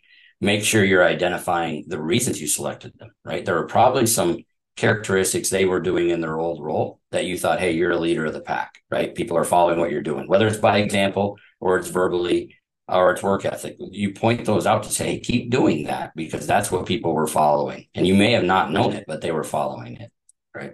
Make 0.41 0.63
sure 0.63 0.85
you're 0.85 1.03
identifying 1.03 1.83
the 1.87 2.01
reasons 2.01 2.39
you 2.39 2.47
selected 2.47 2.93
them. 2.97 3.11
Right? 3.25 3.43
There 3.43 3.57
are 3.57 3.67
probably 3.67 4.07
some 4.07 4.37
characteristics 4.77 5.49
they 5.49 5.65
were 5.65 5.81
doing 5.81 6.09
in 6.09 6.21
their 6.21 6.39
old 6.39 6.63
role 6.63 7.01
that 7.11 7.25
you 7.25 7.37
thought, 7.37 7.59
"Hey, 7.59 7.71
you're 7.71 7.91
a 7.91 7.97
leader 7.97 8.25
of 8.25 8.33
the 8.33 8.41
pack." 8.41 8.81
Right? 8.89 9.13
People 9.13 9.35
are 9.37 9.43
following 9.43 9.79
what 9.79 9.91
you're 9.91 10.01
doing, 10.01 10.27
whether 10.27 10.47
it's 10.47 10.57
by 10.57 10.77
example 10.77 11.37
or 11.59 11.77
it's 11.77 11.89
verbally 11.89 12.55
or 12.91 13.11
its 13.11 13.23
work 13.23 13.45
ethic. 13.45 13.77
You 13.79 14.13
point 14.13 14.45
those 14.45 14.65
out 14.65 14.83
to 14.83 14.89
say, 14.89 15.13
hey, 15.13 15.19
keep 15.19 15.49
doing 15.49 15.85
that 15.85 16.15
because 16.15 16.47
that's 16.47 16.71
what 16.71 16.85
people 16.85 17.13
were 17.13 17.27
following. 17.27 17.87
And 17.93 18.07
you 18.07 18.15
may 18.15 18.31
have 18.31 18.43
not 18.43 18.71
known 18.71 18.93
it, 18.93 19.05
but 19.07 19.21
they 19.21 19.31
were 19.31 19.43
following 19.43 19.97
it. 19.97 20.11
Right. 20.55 20.73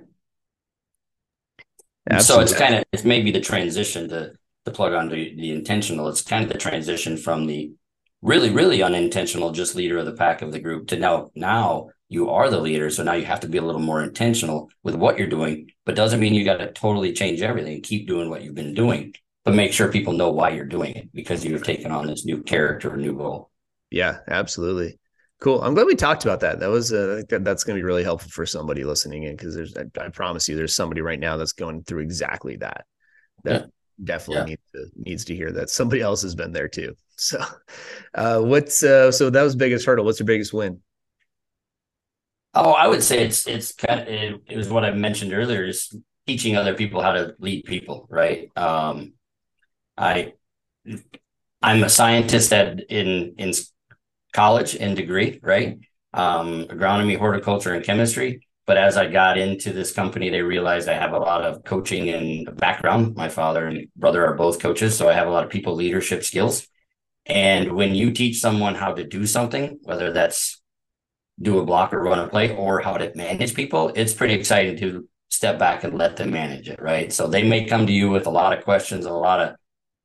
So 2.19 2.39
it's 2.39 2.53
kind 2.53 2.75
of 2.75 2.83
it's 2.91 3.03
maybe 3.03 3.31
the 3.31 3.41
transition 3.41 4.09
to 4.09 4.33
to 4.65 4.71
plug 4.71 4.93
onto 4.93 5.15
the 5.15 5.51
intentional. 5.51 6.07
It's 6.07 6.21
kind 6.21 6.43
of 6.43 6.51
the 6.51 6.57
transition 6.57 7.17
from 7.17 7.45
the 7.45 7.73
really, 8.21 8.49
really 8.49 8.81
unintentional, 8.81 9.51
just 9.51 9.75
leader 9.75 9.97
of 9.97 10.05
the 10.05 10.13
pack 10.13 10.41
of 10.41 10.51
the 10.51 10.59
group 10.59 10.87
to 10.87 10.97
now 10.97 11.31
now 11.35 11.89
you 12.07 12.29
are 12.29 12.49
the 12.49 12.59
leader. 12.59 12.89
So 12.89 13.03
now 13.03 13.13
you 13.13 13.25
have 13.25 13.39
to 13.41 13.49
be 13.49 13.57
a 13.57 13.63
little 13.63 13.81
more 13.81 14.03
intentional 14.03 14.69
with 14.83 14.95
what 14.95 15.17
you're 15.17 15.27
doing, 15.27 15.71
but 15.85 15.95
doesn't 15.95 16.19
mean 16.19 16.35
you 16.35 16.45
got 16.45 16.57
to 16.57 16.71
totally 16.71 17.13
change 17.13 17.41
everything. 17.41 17.81
Keep 17.81 18.07
doing 18.07 18.29
what 18.29 18.43
you've 18.43 18.55
been 18.55 18.75
doing 18.75 19.15
but 19.45 19.53
make 19.53 19.71
sure 19.71 19.91
people 19.91 20.13
know 20.13 20.31
why 20.31 20.49
you're 20.49 20.65
doing 20.65 20.95
it 20.95 21.13
because 21.13 21.45
you've 21.45 21.63
taken 21.63 21.91
on 21.91 22.07
this 22.07 22.25
new 22.25 22.41
character, 22.41 22.97
new 22.97 23.13
role. 23.13 23.51
Yeah, 23.91 24.17
absolutely. 24.27 24.99
Cool. 25.39 25.61
I'm 25.61 25.75
glad 25.75 25.85
we 25.85 25.95
talked 25.95 26.25
about 26.25 26.39
that. 26.39 26.59
That 26.59 26.69
was 26.69 26.91
uh, 26.91 27.21
that's 27.29 27.63
going 27.63 27.75
to 27.75 27.79
be 27.79 27.85
really 27.85 28.03
helpful 28.03 28.31
for 28.31 28.45
somebody 28.45 28.83
listening 28.83 29.23
in 29.23 29.35
because 29.35 29.53
there's 29.53 29.77
I, 29.77 29.83
I, 30.01 30.09
promise 30.09 30.49
you 30.49 30.55
there's 30.55 30.73
somebody 30.73 31.01
right 31.01 31.19
now 31.19 31.37
that's 31.37 31.51
going 31.51 31.83
through 31.83 32.01
exactly 32.01 32.55
that. 32.57 32.85
That 33.43 33.61
yeah. 33.61 33.67
definitely 34.03 34.35
yeah. 34.35 34.45
needs 34.45 34.61
to 34.73 35.01
needs 35.09 35.25
to 35.25 35.35
hear 35.35 35.51
that 35.51 35.69
somebody 35.69 36.01
else 36.01 36.23
has 36.23 36.35
been 36.35 36.51
there 36.51 36.67
too. 36.67 36.95
So, 37.17 37.41
uh, 38.13 38.41
what's 38.41 38.83
uh, 38.83 39.09
so 39.09 39.29
that 39.29 39.41
was 39.41 39.55
biggest 39.55 39.85
hurdle. 39.85 40.03
What's 40.03 40.19
your 40.19 40.27
biggest 40.27 40.51
win? 40.51 40.81
Oh, 42.53 42.73
I 42.73 42.87
would 42.87 43.01
say 43.01 43.23
it's 43.23 43.47
it's 43.47 43.73
kind 43.73 44.01
of 44.01 44.07
it, 44.09 44.41
it 44.49 44.57
was 44.57 44.67
what 44.67 44.83
I 44.83 44.91
mentioned 44.91 45.31
earlier. 45.31 45.63
Is 45.63 45.95
teaching 46.27 46.57
other 46.57 46.73
people 46.73 47.01
how 47.01 47.13
to 47.13 47.33
lead 47.39 47.63
people, 47.63 48.05
right? 48.09 48.49
Um, 48.57 49.13
I 49.97 50.33
I'm 51.61 51.83
a 51.83 51.89
scientist 51.89 52.53
at 52.53 52.79
in 52.89 53.35
in 53.37 53.53
college 54.33 54.75
and 54.75 54.95
degree, 54.95 55.39
right? 55.41 55.79
Um, 56.13 56.65
agronomy, 56.65 57.17
horticulture, 57.17 57.73
and 57.73 57.83
chemistry. 57.83 58.47
But 58.67 58.77
as 58.77 58.97
I 58.97 59.07
got 59.07 59.37
into 59.37 59.71
this 59.73 59.91
company, 59.91 60.29
they 60.29 60.41
realized 60.41 60.89
I 60.89 60.93
have 60.93 61.13
a 61.13 61.19
lot 61.19 61.43
of 61.43 61.63
coaching 61.63 62.09
and 62.09 62.55
background. 62.57 63.15
My 63.15 63.29
father 63.29 63.67
and 63.67 63.87
brother 63.95 64.25
are 64.25 64.33
both 64.33 64.59
coaches, 64.59 64.97
so 64.97 65.07
I 65.07 65.13
have 65.13 65.27
a 65.27 65.31
lot 65.31 65.43
of 65.43 65.51
people 65.51 65.75
leadership 65.75 66.23
skills. 66.23 66.67
And 67.25 67.73
when 67.73 67.95
you 67.95 68.11
teach 68.11 68.39
someone 68.39 68.75
how 68.75 68.93
to 68.93 69.03
do 69.03 69.25
something, 69.25 69.79
whether 69.83 70.11
that's 70.11 70.61
do 71.41 71.59
a 71.59 71.65
block 71.65 71.93
or 71.93 72.01
run 72.01 72.19
a 72.19 72.27
play 72.27 72.55
or 72.55 72.79
how 72.79 72.97
to 72.97 73.11
manage 73.15 73.53
people, 73.55 73.91
it's 73.95 74.13
pretty 74.13 74.33
exciting 74.33 74.77
to 74.77 75.07
step 75.29 75.59
back 75.59 75.83
and 75.83 75.97
let 75.97 76.17
them 76.17 76.31
manage 76.31 76.69
it, 76.69 76.81
right? 76.81 77.11
So 77.11 77.27
they 77.27 77.43
may 77.43 77.65
come 77.65 77.87
to 77.87 77.93
you 77.93 78.09
with 78.09 78.25
a 78.25 78.31
lot 78.31 78.57
of 78.57 78.63
questions, 78.63 79.05
and 79.05 79.13
a 79.13 79.17
lot 79.17 79.41
of 79.41 79.55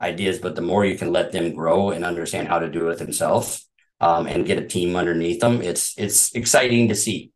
ideas, 0.00 0.38
but 0.38 0.54
the 0.54 0.62
more 0.62 0.84
you 0.84 0.96
can 0.96 1.12
let 1.12 1.32
them 1.32 1.54
grow 1.54 1.90
and 1.90 2.04
understand 2.04 2.48
how 2.48 2.58
to 2.58 2.70
do 2.70 2.88
it 2.88 2.98
themselves 2.98 3.68
um, 4.00 4.26
and 4.26 4.46
get 4.46 4.58
a 4.58 4.66
team 4.66 4.96
underneath 4.96 5.40
them, 5.40 5.60
it's 5.60 5.94
it's 5.98 6.34
exciting 6.34 6.88
to 6.88 6.94
see. 6.94 7.32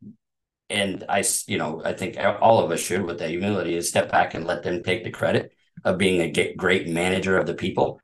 And 0.71 1.05
I, 1.09 1.23
you 1.47 1.59
know, 1.59 1.83
I 1.85 1.93
think 1.93 2.17
all 2.41 2.65
of 2.65 2.71
us 2.71 2.81
should, 2.81 3.03
with 3.03 3.19
that 3.19 3.31
humility, 3.31 3.77
is 3.77 3.89
step 3.89 4.11
back 4.11 4.35
and 4.35 4.47
let 4.47 4.63
them 4.63 4.83
take 4.83 5.05
the 5.05 5.11
credit 5.11 5.53
of 5.85 5.99
being 5.99 6.21
a 6.23 6.55
great 6.55 6.89
manager 6.89 7.37
of 7.37 7.47
the 7.47 7.55
people, 7.55 8.01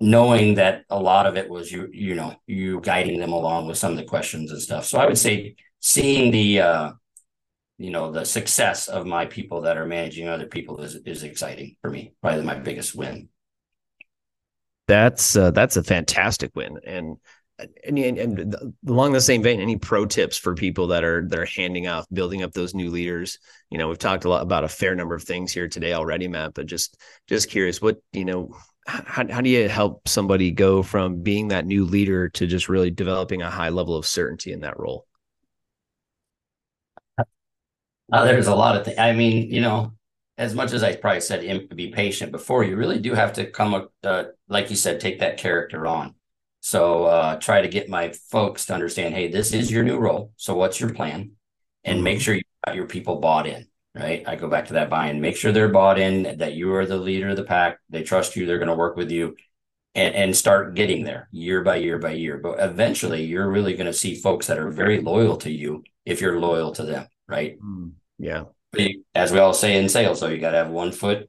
knowing 0.00 0.54
that 0.54 0.84
a 0.88 0.98
lot 0.98 1.26
of 1.26 1.36
it 1.36 1.50
was 1.50 1.70
you, 1.70 1.88
you 1.92 2.14
know, 2.14 2.34
you 2.46 2.80
guiding 2.80 3.20
them 3.20 3.32
along 3.32 3.66
with 3.66 3.76
some 3.76 3.92
of 3.92 3.98
the 3.98 4.04
questions 4.04 4.50
and 4.50 4.62
stuff. 4.62 4.86
So 4.86 4.98
I 4.98 5.06
would 5.06 5.18
say 5.18 5.56
seeing 5.80 6.30
the, 6.30 6.60
uh, 6.60 6.92
you 7.76 7.90
know, 7.90 8.10
the 8.10 8.24
success 8.24 8.88
of 8.88 9.06
my 9.06 9.26
people 9.26 9.62
that 9.62 9.76
are 9.76 9.86
managing 9.86 10.26
other 10.26 10.46
people 10.46 10.80
is 10.80 10.94
is 10.96 11.22
exciting 11.22 11.76
for 11.82 11.90
me. 11.90 12.14
Probably 12.22 12.44
my 12.44 12.58
biggest 12.58 12.94
win 12.94 13.28
that's 14.90 15.36
uh, 15.36 15.50
that's 15.52 15.76
a 15.76 15.84
fantastic 15.84 16.50
win 16.56 16.78
and, 16.84 17.16
and 17.86 17.98
and 17.98 18.74
along 18.88 19.12
the 19.12 19.20
same 19.20 19.42
vein 19.42 19.60
any 19.60 19.76
pro 19.76 20.04
tips 20.04 20.36
for 20.36 20.54
people 20.54 20.88
that 20.88 21.04
are 21.04 21.26
that 21.28 21.38
are 21.38 21.46
handing 21.46 21.86
off 21.86 22.06
building 22.12 22.42
up 22.42 22.52
those 22.52 22.74
new 22.74 22.90
leaders 22.90 23.38
you 23.70 23.78
know 23.78 23.88
we've 23.88 23.98
talked 23.98 24.24
a 24.24 24.28
lot 24.28 24.42
about 24.42 24.64
a 24.64 24.68
fair 24.68 24.94
number 24.96 25.14
of 25.14 25.22
things 25.22 25.52
here 25.52 25.68
today 25.68 25.92
already 25.92 26.26
matt 26.26 26.54
but 26.54 26.66
just 26.66 26.96
just 27.28 27.48
curious 27.50 27.80
what 27.80 27.98
you 28.12 28.24
know 28.24 28.52
how, 28.86 29.26
how 29.28 29.40
do 29.40 29.48
you 29.48 29.68
help 29.68 30.08
somebody 30.08 30.50
go 30.50 30.82
from 30.82 31.22
being 31.22 31.48
that 31.48 31.66
new 31.66 31.84
leader 31.84 32.28
to 32.30 32.46
just 32.46 32.68
really 32.68 32.90
developing 32.90 33.42
a 33.42 33.50
high 33.50 33.68
level 33.68 33.94
of 33.94 34.06
certainty 34.06 34.52
in 34.52 34.60
that 34.60 34.78
role? 34.78 35.06
Uh, 38.12 38.24
there's 38.24 38.48
a 38.48 38.54
lot 38.54 38.76
of 38.76 38.84
things. 38.84 38.98
I 38.98 39.12
mean, 39.12 39.52
you 39.52 39.60
know, 39.60 39.92
as 40.40 40.54
much 40.54 40.72
as 40.72 40.82
I 40.82 40.96
probably 40.96 41.20
said 41.20 41.68
be 41.76 41.88
patient 41.88 42.32
before, 42.32 42.64
you 42.64 42.76
really 42.76 42.98
do 42.98 43.14
have 43.14 43.34
to 43.34 43.46
come 43.46 43.88
uh, 44.02 44.24
like 44.48 44.70
you 44.70 44.76
said, 44.76 44.98
take 44.98 45.20
that 45.20 45.38
character 45.38 45.86
on. 45.86 46.14
So 46.60 47.04
uh, 47.04 47.36
try 47.36 47.62
to 47.62 47.68
get 47.68 47.88
my 47.88 48.12
folks 48.30 48.66
to 48.66 48.74
understand, 48.74 49.14
hey, 49.14 49.28
this 49.28 49.52
is 49.52 49.70
your 49.70 49.84
new 49.84 49.98
role. 49.98 50.32
So 50.36 50.54
what's 50.54 50.80
your 50.80 50.92
plan? 50.92 51.32
And 51.84 52.02
make 52.02 52.16
mm-hmm. 52.16 52.22
sure 52.22 52.34
you 52.34 52.42
got 52.66 52.74
your 52.74 52.86
people 52.86 53.16
bought 53.16 53.46
in 53.46 53.66
right? 53.94 54.22
I 54.26 54.36
go 54.36 54.48
back 54.48 54.66
to 54.66 54.74
that 54.74 54.90
buy-in. 54.90 55.20
Make 55.20 55.36
sure 55.36 55.52
they're 55.52 55.68
bought 55.68 55.98
in, 55.98 56.38
that 56.38 56.54
you 56.54 56.72
are 56.74 56.86
the 56.86 56.96
leader 56.96 57.30
of 57.30 57.36
the 57.36 57.44
pack. 57.44 57.78
They 57.88 58.02
trust 58.02 58.36
you. 58.36 58.46
They're 58.46 58.58
going 58.58 58.68
to 58.68 58.74
work 58.74 58.96
with 58.96 59.10
you, 59.10 59.36
and 59.94 60.14
and 60.14 60.36
start 60.36 60.74
getting 60.74 61.04
there 61.04 61.28
year 61.32 61.62
by 61.62 61.76
year 61.76 61.98
by 61.98 62.12
year. 62.12 62.38
But 62.38 62.60
eventually, 62.60 63.24
you're 63.24 63.50
really 63.50 63.74
going 63.74 63.86
to 63.86 63.92
see 63.92 64.14
folks 64.14 64.46
that 64.46 64.58
are 64.58 64.70
very 64.70 65.00
loyal 65.00 65.36
to 65.38 65.50
you 65.50 65.84
if 66.04 66.20
you're 66.20 66.40
loyal 66.40 66.72
to 66.72 66.84
them, 66.84 67.08
right? 67.28 67.60
Mm, 67.60 67.92
yeah. 68.18 68.44
As 69.14 69.32
we 69.32 69.38
all 69.38 69.54
say 69.54 69.76
in 69.76 69.88
sales, 69.88 70.20
though, 70.20 70.28
you 70.28 70.38
got 70.38 70.52
to 70.52 70.58
have 70.58 70.70
one 70.70 70.92
foot 70.92 71.28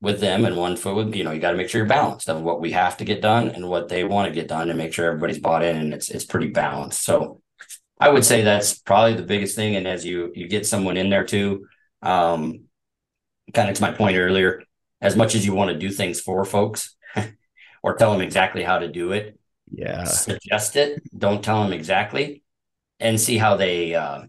with 0.00 0.20
them 0.20 0.44
and 0.44 0.56
one 0.56 0.76
foot 0.76 0.96
with 0.96 1.14
you 1.14 1.22
know 1.24 1.30
you 1.30 1.40
got 1.40 1.50
to 1.50 1.56
make 1.56 1.68
sure 1.68 1.80
you're 1.80 1.88
balanced 1.88 2.28
of 2.28 2.40
what 2.40 2.60
we 2.60 2.72
have 2.72 2.96
to 2.96 3.04
get 3.04 3.20
done 3.20 3.48
and 3.50 3.68
what 3.68 3.88
they 3.88 4.02
want 4.02 4.26
to 4.26 4.34
get 4.34 4.48
done 4.48 4.70
and 4.70 4.78
make 4.78 4.94
sure 4.94 5.06
everybody's 5.06 5.38
bought 5.38 5.62
in 5.62 5.76
and 5.76 5.92
it's 5.92 6.08
it's 6.10 6.24
pretty 6.24 6.48
balanced. 6.48 7.02
So 7.02 7.42
I 7.98 8.08
would 8.08 8.24
say 8.24 8.42
that's 8.42 8.78
probably 8.78 9.14
the 9.14 9.22
biggest 9.22 9.56
thing. 9.56 9.76
And 9.76 9.86
as 9.86 10.04
you 10.04 10.32
you 10.34 10.48
get 10.48 10.66
someone 10.66 10.96
in 10.96 11.10
there 11.10 11.24
too 11.24 11.66
um, 12.02 12.64
kind 13.52 13.68
of 13.68 13.76
to 13.76 13.82
my 13.82 13.92
point 13.92 14.16
earlier, 14.16 14.62
as 15.00 15.16
much 15.16 15.34
as 15.34 15.44
you 15.44 15.52
want 15.54 15.70
to 15.70 15.78
do 15.78 15.90
things 15.90 16.20
for 16.20 16.44
folks 16.44 16.96
or 17.82 17.94
tell 17.94 18.12
them 18.12 18.22
exactly 18.22 18.62
how 18.62 18.78
to 18.78 18.88
do 18.88 19.12
it, 19.12 19.38
yeah, 19.70 20.04
suggest 20.04 20.76
it. 20.76 21.02
Don't 21.16 21.44
tell 21.44 21.62
them 21.62 21.72
exactly, 21.72 22.42
and 22.98 23.20
see 23.20 23.38
how 23.38 23.56
they 23.56 23.94
uh, 23.94 24.22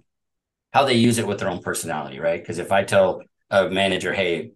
how 0.72 0.86
they 0.86 0.94
use 0.96 1.18
it 1.18 1.28
with 1.28 1.40
their 1.40 1.50
own 1.50 1.62
personality, 1.62 2.20
right? 2.20 2.42
Because 2.42 2.60
if 2.60 2.72
I 2.72 2.84
tell 2.84 3.22
a 3.50 3.70
manager, 3.70 4.14
"Hey, 4.14 4.52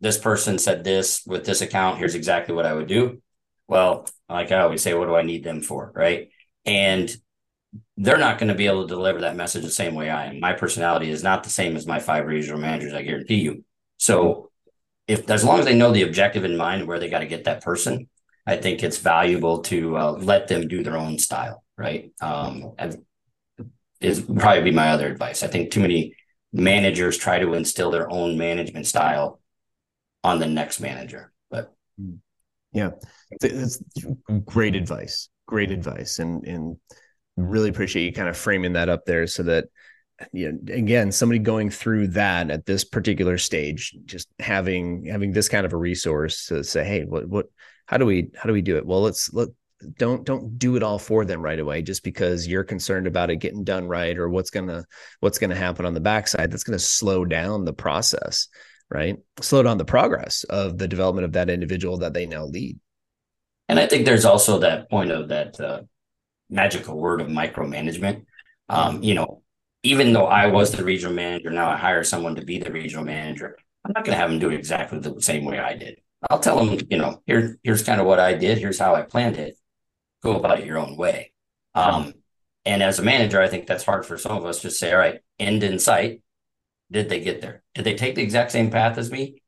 this 0.00 0.18
person 0.18 0.58
said 0.58 0.84
this 0.84 1.22
with 1.26 1.44
this 1.44 1.60
account, 1.60 1.98
here's 1.98 2.14
exactly 2.14 2.54
what 2.54 2.66
I 2.66 2.74
would 2.74 2.88
do," 2.88 3.20
well, 3.66 4.06
like 4.28 4.52
I 4.52 4.60
always 4.60 4.82
say, 4.82 4.94
what 4.94 5.06
do 5.06 5.14
I 5.14 5.22
need 5.22 5.44
them 5.44 5.62
for, 5.62 5.92
right? 5.94 6.30
And 6.64 7.14
they're 7.96 8.18
not 8.18 8.38
going 8.38 8.48
to 8.48 8.54
be 8.54 8.66
able 8.66 8.82
to 8.86 8.94
deliver 8.94 9.20
that 9.22 9.36
message 9.36 9.62
the 9.62 9.70
same 9.70 9.94
way 9.94 10.10
I 10.10 10.26
am. 10.26 10.40
My 10.40 10.52
personality 10.52 11.10
is 11.10 11.22
not 11.22 11.44
the 11.44 11.50
same 11.50 11.76
as 11.76 11.86
my 11.86 11.98
five 11.98 12.26
regional 12.26 12.60
managers, 12.60 12.94
I 12.94 13.02
guarantee 13.02 13.40
you. 13.40 13.64
So 13.98 14.50
if 15.06 15.28
as 15.30 15.44
long 15.44 15.58
as 15.58 15.64
they 15.64 15.74
know 15.74 15.92
the 15.92 16.02
objective 16.02 16.44
in 16.44 16.56
mind 16.56 16.86
where 16.86 16.98
they 16.98 17.10
got 17.10 17.20
to 17.20 17.26
get 17.26 17.44
that 17.44 17.62
person, 17.62 18.08
I 18.46 18.56
think 18.56 18.82
it's 18.82 18.98
valuable 18.98 19.60
to 19.64 19.96
uh, 19.96 20.12
let 20.12 20.48
them 20.48 20.68
do 20.68 20.82
their 20.82 20.96
own 20.96 21.18
style, 21.18 21.62
right? 21.76 22.10
Um, 22.20 22.72
is 24.00 24.20
probably 24.20 24.62
be 24.62 24.70
my 24.70 24.90
other 24.90 25.08
advice. 25.08 25.42
I 25.42 25.48
think 25.48 25.70
too 25.70 25.80
many 25.80 26.14
managers 26.52 27.16
try 27.16 27.38
to 27.38 27.54
instill 27.54 27.90
their 27.90 28.10
own 28.10 28.38
management 28.38 28.86
style 28.86 29.40
on 30.24 30.38
the 30.38 30.46
next 30.46 30.80
manager, 30.80 31.32
but 31.50 31.74
yeah, 32.72 32.90
that's 33.40 33.82
great 34.44 34.74
advice. 34.74 35.28
Great 35.46 35.70
advice, 35.70 36.18
and 36.18 36.44
and 36.46 36.76
really 37.36 37.70
appreciate 37.70 38.04
you 38.04 38.12
kind 38.12 38.28
of 38.28 38.36
framing 38.36 38.74
that 38.74 38.88
up 38.88 39.04
there 39.06 39.26
so 39.26 39.42
that 39.44 39.66
you 40.32 40.52
know 40.52 40.74
again 40.74 41.12
somebody 41.12 41.38
going 41.38 41.70
through 41.70 42.08
that 42.08 42.50
at 42.50 42.66
this 42.66 42.84
particular 42.84 43.38
stage 43.38 43.96
just 44.04 44.28
having 44.40 45.04
having 45.04 45.32
this 45.32 45.48
kind 45.48 45.64
of 45.64 45.72
a 45.72 45.76
resource 45.76 46.46
to 46.46 46.64
say 46.64 46.84
hey 46.84 47.04
what 47.04 47.26
what 47.26 47.46
how 47.86 47.96
do 47.96 48.04
we 48.04 48.28
how 48.36 48.48
do 48.48 48.52
we 48.52 48.60
do 48.60 48.76
it 48.76 48.84
well 48.84 49.00
let's 49.00 49.32
let 49.32 49.48
don't 49.96 50.24
don't 50.24 50.58
do 50.58 50.76
it 50.76 50.82
all 50.82 50.98
for 50.98 51.24
them 51.24 51.40
right 51.40 51.60
away 51.60 51.82
just 51.82 52.02
because 52.02 52.46
you're 52.46 52.64
concerned 52.64 53.06
about 53.06 53.30
it 53.30 53.36
getting 53.36 53.64
done 53.64 53.86
right 53.86 54.18
or 54.18 54.28
what's 54.28 54.50
gonna 54.50 54.84
what's 55.20 55.38
gonna 55.38 55.54
happen 55.54 55.86
on 55.86 55.94
the 55.94 56.00
backside 56.00 56.50
that's 56.50 56.64
gonna 56.64 56.78
slow 56.78 57.24
down 57.24 57.64
the 57.64 57.72
process 57.72 58.48
right 58.90 59.18
slow 59.40 59.62
down 59.62 59.78
the 59.78 59.84
progress 59.84 60.44
of 60.44 60.78
the 60.78 60.88
development 60.88 61.24
of 61.24 61.32
that 61.32 61.50
individual 61.50 61.98
that 61.98 62.12
they 62.12 62.26
now 62.26 62.44
lead 62.44 62.78
and 63.68 63.78
i 63.78 63.86
think 63.86 64.04
there's 64.04 64.24
also 64.24 64.58
that 64.58 64.90
point 64.90 65.10
of 65.10 65.28
that 65.28 65.60
uh, 65.60 65.82
magical 66.50 66.96
word 66.96 67.20
of 67.20 67.28
micromanagement. 67.28 68.24
Um, 68.68 69.02
you 69.02 69.14
know, 69.14 69.42
even 69.82 70.12
though 70.12 70.26
I 70.26 70.46
was 70.46 70.72
the 70.72 70.84
regional 70.84 71.14
manager, 71.14 71.50
now 71.50 71.70
I 71.70 71.76
hire 71.76 72.04
someone 72.04 72.34
to 72.36 72.44
be 72.44 72.58
the 72.58 72.72
regional 72.72 73.04
manager. 73.04 73.56
I'm 73.84 73.92
not 73.94 74.04
going 74.04 74.14
to 74.14 74.20
have 74.20 74.30
them 74.30 74.38
do 74.38 74.50
it 74.50 74.54
exactly 74.54 74.98
the 74.98 75.20
same 75.22 75.44
way 75.44 75.58
I 75.58 75.74
did. 75.74 76.00
I'll 76.30 76.40
tell 76.40 76.62
them, 76.62 76.78
you 76.90 76.98
know, 76.98 77.22
here, 77.26 77.58
here's 77.62 77.82
kind 77.82 78.00
of 78.00 78.06
what 78.06 78.18
I 78.18 78.34
did. 78.34 78.58
Here's 78.58 78.78
how 78.78 78.94
I 78.94 79.02
planned 79.02 79.36
it. 79.36 79.56
Go 80.22 80.36
about 80.36 80.60
it 80.60 80.66
your 80.66 80.78
own 80.78 80.96
way. 80.96 81.32
Um, 81.74 82.14
and 82.64 82.82
as 82.82 82.98
a 82.98 83.04
manager, 83.04 83.40
I 83.40 83.48
think 83.48 83.66
that's 83.66 83.84
hard 83.84 84.04
for 84.04 84.18
some 84.18 84.36
of 84.36 84.44
us 84.44 84.60
to 84.62 84.70
say, 84.70 84.92
all 84.92 84.98
right, 84.98 85.20
end 85.38 85.62
in 85.62 85.78
sight. 85.78 86.22
Did 86.90 87.08
they 87.08 87.20
get 87.20 87.40
there? 87.40 87.62
Did 87.74 87.84
they 87.84 87.94
take 87.94 88.14
the 88.14 88.22
exact 88.22 88.50
same 88.50 88.70
path 88.70 88.98
as 88.98 89.10
me? 89.10 89.42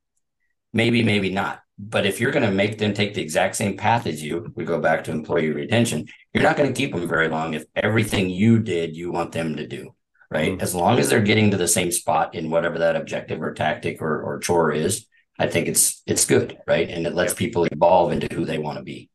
Maybe, 0.72 1.02
maybe 1.02 1.30
not. 1.30 1.62
But 1.78 2.06
if 2.06 2.20
you're 2.20 2.32
going 2.32 2.46
to 2.46 2.52
make 2.52 2.78
them 2.78 2.92
take 2.92 3.14
the 3.14 3.22
exact 3.22 3.56
same 3.56 3.76
path 3.76 4.06
as 4.06 4.22
you, 4.22 4.52
we 4.54 4.64
go 4.64 4.78
back 4.78 5.04
to 5.04 5.10
employee 5.10 5.50
retention, 5.50 6.06
you're 6.32 6.42
not 6.42 6.56
going 6.56 6.72
to 6.72 6.78
keep 6.78 6.94
them 6.94 7.08
very 7.08 7.28
long 7.28 7.54
if 7.54 7.64
everything 7.74 8.28
you 8.28 8.58
did, 8.58 8.94
you 8.94 9.10
want 9.10 9.32
them 9.32 9.56
to 9.56 9.66
do, 9.66 9.94
right? 10.30 10.52
Mm-hmm. 10.52 10.60
As 10.60 10.74
long 10.74 10.98
as 10.98 11.08
they're 11.08 11.22
getting 11.22 11.50
to 11.50 11.56
the 11.56 11.66
same 11.66 11.90
spot 11.90 12.34
in 12.34 12.50
whatever 12.50 12.78
that 12.78 12.96
objective 12.96 13.40
or 13.42 13.54
tactic 13.54 14.02
or, 14.02 14.22
or 14.22 14.38
chore 14.38 14.72
is, 14.72 15.06
I 15.38 15.46
think 15.46 15.68
it's 15.68 16.02
it's 16.06 16.26
good, 16.26 16.58
right? 16.66 16.88
And 16.88 17.06
it 17.06 17.14
lets 17.14 17.32
people 17.32 17.64
evolve 17.64 18.12
into 18.12 18.32
who 18.34 18.44
they 18.44 18.58
want 18.58 18.76
to 18.76 18.84
be. 18.84 19.09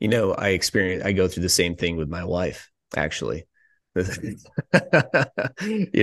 You 0.00 0.08
know, 0.08 0.32
I 0.32 0.48
experience 0.48 1.04
I 1.04 1.12
go 1.12 1.28
through 1.28 1.42
the 1.42 1.48
same 1.48 1.76
thing 1.76 1.96
with 1.96 2.08
my 2.08 2.24
wife, 2.24 2.70
actually. 2.96 3.46
you 3.94 4.04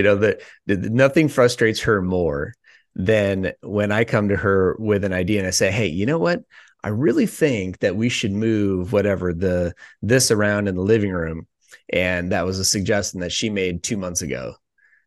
know, 0.02 0.16
that 0.16 0.40
nothing 0.66 1.28
frustrates 1.28 1.80
her 1.80 2.00
more 2.02 2.54
than 2.94 3.52
when 3.62 3.92
I 3.92 4.04
come 4.04 4.28
to 4.28 4.36
her 4.36 4.76
with 4.78 5.04
an 5.04 5.12
idea 5.12 5.38
and 5.38 5.48
I 5.48 5.50
say, 5.50 5.70
"Hey, 5.70 5.86
you 5.86 6.06
know 6.06 6.18
what? 6.18 6.42
I 6.84 6.88
really 6.88 7.26
think 7.26 7.78
that 7.80 7.96
we 7.96 8.08
should 8.08 8.32
move 8.32 8.92
whatever 8.92 9.32
the 9.32 9.74
this 10.02 10.30
around 10.30 10.68
in 10.68 10.76
the 10.76 10.82
living 10.82 11.12
room." 11.12 11.46
And 11.92 12.32
that 12.32 12.46
was 12.46 12.58
a 12.58 12.64
suggestion 12.64 13.20
that 13.20 13.32
she 13.32 13.50
made 13.50 13.82
2 13.82 13.96
months 13.96 14.22
ago. 14.22 14.54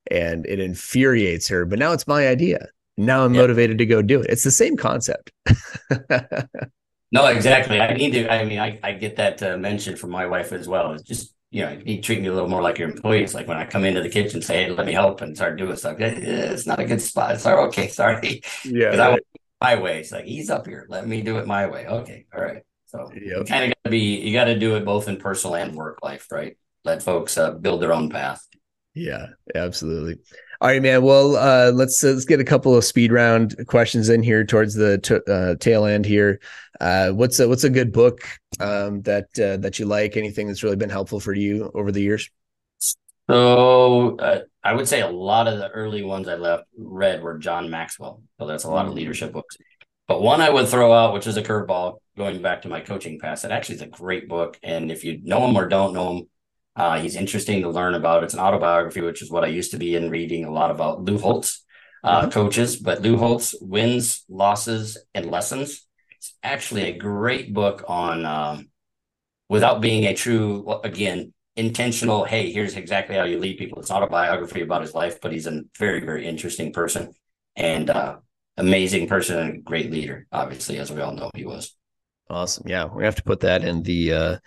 And 0.10 0.46
it 0.48 0.60
infuriates 0.60 1.48
her, 1.50 1.66
but 1.66 1.80
now 1.80 1.94
it's 1.94 2.08
my 2.08 2.28
idea. 2.28 2.68
Now 2.98 3.24
I'm 3.26 3.34
motivated 3.34 3.78
to 3.78 3.86
go 3.86 4.02
do 4.02 4.22
it. 4.22 4.30
It's 4.30 4.44
the 4.44 4.52
same 4.52 4.76
concept. 4.76 5.32
no, 7.12 7.28
exactly. 7.28 7.80
I 7.80 7.94
need 7.94 8.12
to 8.12 8.32
I 8.32 8.46
mean 8.46 8.60
I 8.60 8.80
I 8.84 8.94
get 8.94 9.18
that 9.18 9.42
uh, 9.44 9.58
mentioned 9.58 10.00
from 10.00 10.12
my 10.12 10.26
wife 10.26 10.52
as 10.52 10.68
well. 10.68 10.94
It's 10.94 11.04
just 11.04 11.34
you 11.52 11.64
know, 11.64 11.78
you 11.86 12.02
treat 12.02 12.22
me 12.22 12.28
a 12.28 12.34
little 12.34 12.50
more 12.50 12.62
like 12.62 12.78
your 12.78 12.90
employees. 12.90 13.34
Like 13.34 13.48
when 13.48 13.58
I 13.58 13.66
come 13.66 13.84
into 13.84 14.02
the 14.02 14.10
kitchen, 14.10 14.42
say, 14.42 14.64
"Hey, 14.64 14.72
let 14.72 14.86
me 14.86 14.94
help," 14.94 15.20
and 15.22 15.36
start 15.36 15.58
doing 15.58 15.76
stuff. 15.76 15.98
It's 16.00 16.66
not 16.66 16.80
a 16.80 16.86
good 16.86 17.02
spot. 17.02 17.40
Sorry, 17.42 17.62
okay, 17.68 17.90
sorry. 17.90 18.42
Yeah, 18.64 18.96
right. 18.96 19.20
My 19.60 19.76
way. 19.76 20.00
It's 20.00 20.12
like 20.12 20.26
he's 20.26 20.50
up 20.50 20.66
here. 20.66 20.86
Let 20.90 21.08
me 21.08 21.22
do 21.22 21.38
it 21.38 21.46
my 21.46 21.68
way. 21.68 21.86
Okay, 21.86 22.26
all 22.34 22.42
right. 22.42 22.64
So 22.86 23.12
yep. 23.14 23.22
you 23.22 23.44
kind 23.44 23.66
of 23.66 23.70
got 23.70 23.84
to 23.84 23.90
be. 23.90 24.22
You 24.22 24.34
got 24.34 24.46
to 24.46 24.58
do 24.58 24.76
it 24.76 24.86
both 24.86 25.10
in 25.10 25.18
personal 25.18 25.56
and 25.56 25.76
work 25.76 26.00
life, 26.02 26.28
right? 26.32 26.58
Let 26.86 27.04
folks 27.04 27.38
uh, 27.38 27.52
build 27.52 27.82
their 27.82 27.94
own 27.94 28.10
path. 28.10 28.48
Yeah, 28.94 29.28
absolutely. 29.56 30.18
All 30.60 30.68
right, 30.68 30.82
man. 30.82 31.02
Well, 31.02 31.38
uh, 31.38 31.72
let's 31.72 32.04
uh, 32.04 32.10
let's 32.10 32.26
get 32.26 32.40
a 32.40 32.44
couple 32.44 32.76
of 32.76 32.84
speed 32.84 33.12
round 33.12 33.56
questions 33.68 34.10
in 34.10 34.22
here 34.22 34.46
towards 34.46 34.76
the 34.76 35.00
t- 35.00 35.20
uh, 35.28 35.56
tail 35.56 35.86
end 35.86 36.06
here. 36.06 36.40
Uh, 36.80 37.12
what's 37.12 37.40
a, 37.40 37.48
what's 37.48 37.64
a 37.64 37.70
good 37.70 37.92
book 37.92 38.22
um, 38.60 39.02
that 39.04 39.28
uh, 39.40 39.58
that 39.58 39.80
you 39.80 39.86
like? 39.86 40.18
Anything 40.18 40.48
that's 40.48 40.62
really 40.62 40.76
been 40.76 40.90
helpful 40.90 41.20
for 41.20 41.34
you 41.34 41.72
over 41.74 41.92
the 41.92 42.02
years? 42.02 42.30
So 43.30 44.18
uh, 44.18 44.42
I 44.64 44.74
would 44.74 44.88
say 44.88 45.02
a 45.02 45.10
lot 45.10 45.48
of 45.48 45.58
the 45.58 45.70
early 45.70 46.04
ones 46.04 46.28
I 46.28 46.36
left 46.36 46.66
read 46.78 47.24
were 47.24 47.38
John 47.38 47.70
Maxwell. 47.70 48.22
So 48.40 48.46
that's 48.46 48.66
a 48.66 48.70
lot 48.70 48.86
of 48.86 48.92
mm. 48.92 48.96
leadership 48.96 49.32
books. 49.32 49.58
But 50.08 50.22
one 50.22 50.42
I 50.42 50.50
would 50.50 50.68
throw 50.68 50.92
out, 50.92 51.14
which 51.14 51.28
is 51.28 51.38
a 51.38 51.44
curveball, 51.44 52.00
going 52.18 52.42
back 52.42 52.64
to 52.64 52.68
my 52.68 52.82
coaching 52.82 53.20
past, 53.20 53.44
that 53.44 53.52
actually 53.52 53.76
is 53.76 53.82
a 53.82 53.88
great 53.88 54.28
book. 54.28 54.60
And 54.62 54.92
if 54.92 55.06
you 55.06 55.22
know 55.24 55.48
him 55.48 55.56
or 55.56 55.68
don't 55.68 55.94
know 55.94 56.18
him, 56.18 56.30
uh, 56.76 57.00
he's 57.00 57.16
interesting 57.16 57.62
to 57.62 57.70
learn 57.70 57.96
about. 57.96 58.24
It's 58.24 58.34
an 58.34 58.40
autobiography, 58.40 59.02
which 59.02 59.22
is 59.22 59.30
what 59.30 59.44
I 59.44 59.48
used 59.48 59.72
to 59.72 59.78
be 59.78 59.96
in 59.96 60.10
reading 60.10 60.46
a 60.46 60.52
lot 60.52 60.72
about 60.72 61.04
Lou 61.04 61.18
Holtz 61.18 61.66
uh, 62.04 62.22
mm-hmm. 62.22 62.30
coaches. 62.30 62.78
But 62.78 63.02
Lou 63.02 63.18
Holtz 63.18 63.56
wins, 63.62 64.24
losses, 64.30 64.98
and 65.14 65.30
lessons. 65.30 65.86
It's 66.18 66.34
actually 66.44 66.84
a 66.84 66.98
great 66.98 67.54
book 67.54 67.84
on, 67.88 68.26
um, 68.26 68.70
without 69.50 69.82
being 69.82 70.06
a 70.06 70.14
true, 70.14 70.80
again, 70.84 71.34
intentional. 71.58 72.24
Hey, 72.24 72.52
here's 72.52 72.78
exactly 72.78 73.16
how 73.16 73.24
you 73.24 73.38
lead 73.38 73.58
people. 73.58 73.80
It's 73.80 73.90
not 73.90 74.04
a 74.04 74.08
biography 74.08 74.62
about 74.62 74.82
his 74.82 74.96
life, 74.96 75.20
but 75.20 75.34
he's 75.34 75.48
a 75.48 75.64
very, 75.78 76.00
very 76.06 76.26
interesting 76.26 76.72
person 76.72 77.12
and 77.58 77.90
uh, 77.90 78.18
amazing 78.56 79.08
person 79.08 79.40
and 79.40 79.56
a 79.56 79.62
great 79.62 79.92
leader. 79.92 80.26
Obviously, 80.32 80.78
as 80.78 80.90
we 80.90 81.02
all 81.02 81.14
know, 81.14 81.32
he 81.36 81.44
was. 81.44 81.76
Awesome. 82.30 82.64
Yeah, 82.66 82.86
we 82.86 83.04
have 83.04 83.16
to 83.16 83.24
put 83.24 83.42
that 83.42 83.66
in 83.66 83.84
the. 83.84 84.14
Uh 84.14 84.38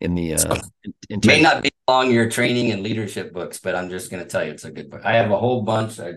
in 0.00 0.14
the 0.14 0.34
uh 0.34 0.60
in, 1.08 1.20
may 1.24 1.40
not 1.40 1.62
be 1.62 1.70
along 1.88 2.10
your 2.10 2.28
training 2.28 2.70
and 2.70 2.82
leadership 2.82 3.32
books 3.32 3.58
but 3.58 3.74
i'm 3.74 3.88
just 3.88 4.10
going 4.10 4.22
to 4.22 4.28
tell 4.28 4.44
you 4.44 4.50
it's 4.50 4.64
a 4.64 4.70
good 4.70 4.90
book 4.90 5.00
i 5.04 5.14
have 5.16 5.30
a 5.30 5.36
whole 5.36 5.62
bunch 5.62 5.98
I, 5.98 6.14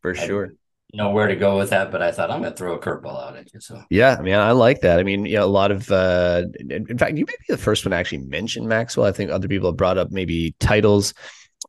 for 0.00 0.14
sure 0.14 0.52
know 0.94 1.10
where 1.10 1.26
to 1.26 1.36
go 1.36 1.56
with 1.56 1.70
that, 1.70 1.90
but 1.90 2.02
I 2.02 2.12
thought 2.12 2.30
I'm 2.30 2.40
going 2.40 2.52
to 2.52 2.56
throw 2.56 2.74
a 2.74 2.78
curveball 2.78 3.28
out 3.28 3.36
at 3.36 3.52
you. 3.52 3.60
So 3.60 3.82
yeah, 3.88 4.16
I 4.18 4.22
mean, 4.22 4.34
I 4.34 4.52
like 4.52 4.80
that. 4.80 5.00
I 5.00 5.02
mean, 5.02 5.24
you 5.24 5.36
know, 5.36 5.44
a 5.44 5.46
lot 5.46 5.70
of, 5.70 5.90
uh, 5.90 6.44
in 6.68 6.98
fact, 6.98 7.16
you 7.16 7.24
may 7.24 7.32
be 7.32 7.46
the 7.48 7.56
first 7.56 7.84
one 7.84 7.90
to 7.90 7.96
actually 7.96 8.18
mention 8.18 8.68
Maxwell. 8.68 9.06
I 9.06 9.12
think 9.12 9.30
other 9.30 9.48
people 9.48 9.70
have 9.70 9.76
brought 9.76 9.98
up 9.98 10.10
maybe 10.10 10.54
titles 10.60 11.14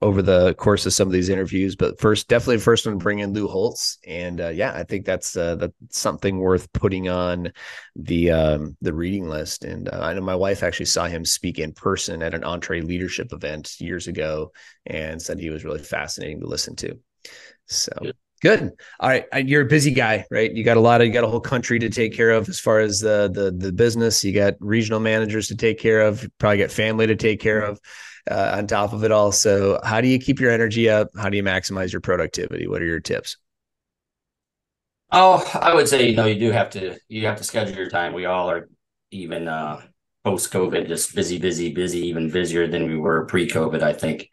over 0.04 0.22
the 0.22 0.54
course 0.56 0.86
of 0.86 0.94
some 0.94 1.08
of 1.08 1.13
these 1.13 1.30
interviews. 1.30 1.76
But 1.76 2.00
first, 2.00 2.28
definitely 2.28 2.60
first 2.60 2.86
one 2.86 2.98
bring 2.98 3.20
in 3.20 3.34
Lou 3.34 3.48
Holtz, 3.48 3.98
and 4.06 4.42
uh, 4.42 4.50
yeah, 4.50 4.74
I 4.76 4.84
think 4.84 5.06
that's 5.06 5.36
uh, 5.36 5.56
that's 5.56 5.74
something 5.89 6.39
worth 6.39 6.72
putting 6.74 7.08
on 7.08 7.54
the 7.96 8.32
um, 8.32 8.78
the 8.82 8.94
reading 8.94 9.30
list. 9.30 9.63
And 9.63 9.88
uh, 9.88 10.00
I 10.02 10.13
know 10.13 10.22
my 10.22 10.36
wife 10.36 10.62
actually 10.62 10.88
saw 10.88 11.06
him 11.06 11.24
speak 11.24 11.58
in 11.58 11.72
person 11.72 12.22
at 12.22 12.34
an 12.34 12.42
EntreLeadership 12.42 13.32
event 13.32 13.80
years 13.80 14.08
ago, 14.08 14.52
and 14.86 15.22
said 15.22 15.39
he 15.39 15.50
was 15.50 15.63
really 15.63 15.82
fascinating 15.82 16.42
to 16.42 16.48
listen 16.48 16.76
to. 16.78 17.00
So. 17.68 17.94
Good. 18.42 18.72
All 19.00 19.08
right, 19.08 19.24
you're 19.46 19.62
a 19.62 19.66
busy 19.66 19.92
guy, 19.92 20.26
right? 20.30 20.52
You 20.52 20.66
got 20.66 20.76
a 20.76 20.82
lot 20.82 21.00
of 21.00 21.08
you 21.08 21.13
got 21.13 21.24
a 21.24 21.30
whole 21.30 21.39
country 21.39 21.80
to 21.80 21.89
take 21.89 22.13
care 22.13 22.32
of 22.32 22.50
as 22.50 22.60
far 22.60 22.82
as 22.82 23.00
the 23.00 23.32
the 23.34 23.52
the 23.52 23.72
business. 23.72 24.22
You 24.22 24.34
got 24.34 24.56
regional 24.60 25.00
managers 25.00 25.48
to 25.48 25.56
take 25.56 25.80
care 25.80 26.02
of. 26.02 26.30
Probably 26.39 26.58
got 26.58 26.70
family 26.70 27.08
to 27.08 27.16
take 27.16 27.39
care 27.39 27.62
of 27.62 27.80
uh, 28.29 28.55
on 28.57 28.67
top 28.67 28.93
of 28.93 29.03
it 29.03 29.12
all. 29.12 29.31
So, 29.31 29.79
how 29.83 30.01
do 30.01 30.07
you 30.07 30.19
keep 30.19 30.39
your 30.39 30.51
energy 30.51 30.89
up? 30.89 31.09
How 31.17 31.29
do 31.29 31.38
you 31.38 31.43
maximize 31.43 31.91
your 31.91 32.01
productivity? 32.01 32.67
What 32.67 32.81
are 32.81 32.86
your 32.86 32.99
tips? 32.99 33.38
Oh, 35.12 35.47
I 35.53 35.75
would 35.75 35.88
say 35.88 36.09
you 36.09 36.15
know 36.15 36.25
you 36.25 36.39
do 36.39 36.51
have 36.51 36.71
to 36.71 36.97
you 37.07 37.27
have 37.27 37.38
to 37.38 37.43
schedule 37.43 37.75
your 37.75 37.89
time. 37.89 38.13
We 38.13 38.25
all 38.25 38.49
are 38.49 38.69
even 39.12 39.47
uh, 39.47 39.81
post 40.23 40.51
COVID 40.51 40.88
just 40.88 41.13
busy, 41.13 41.38
busy, 41.38 41.71
busy, 41.73 42.07
even 42.07 42.31
busier 42.31 42.67
than 42.67 42.88
we 42.88 42.97
were 42.97 43.25
pre 43.25 43.47
COVID. 43.47 43.81
I 43.83 43.93
think. 43.93 44.29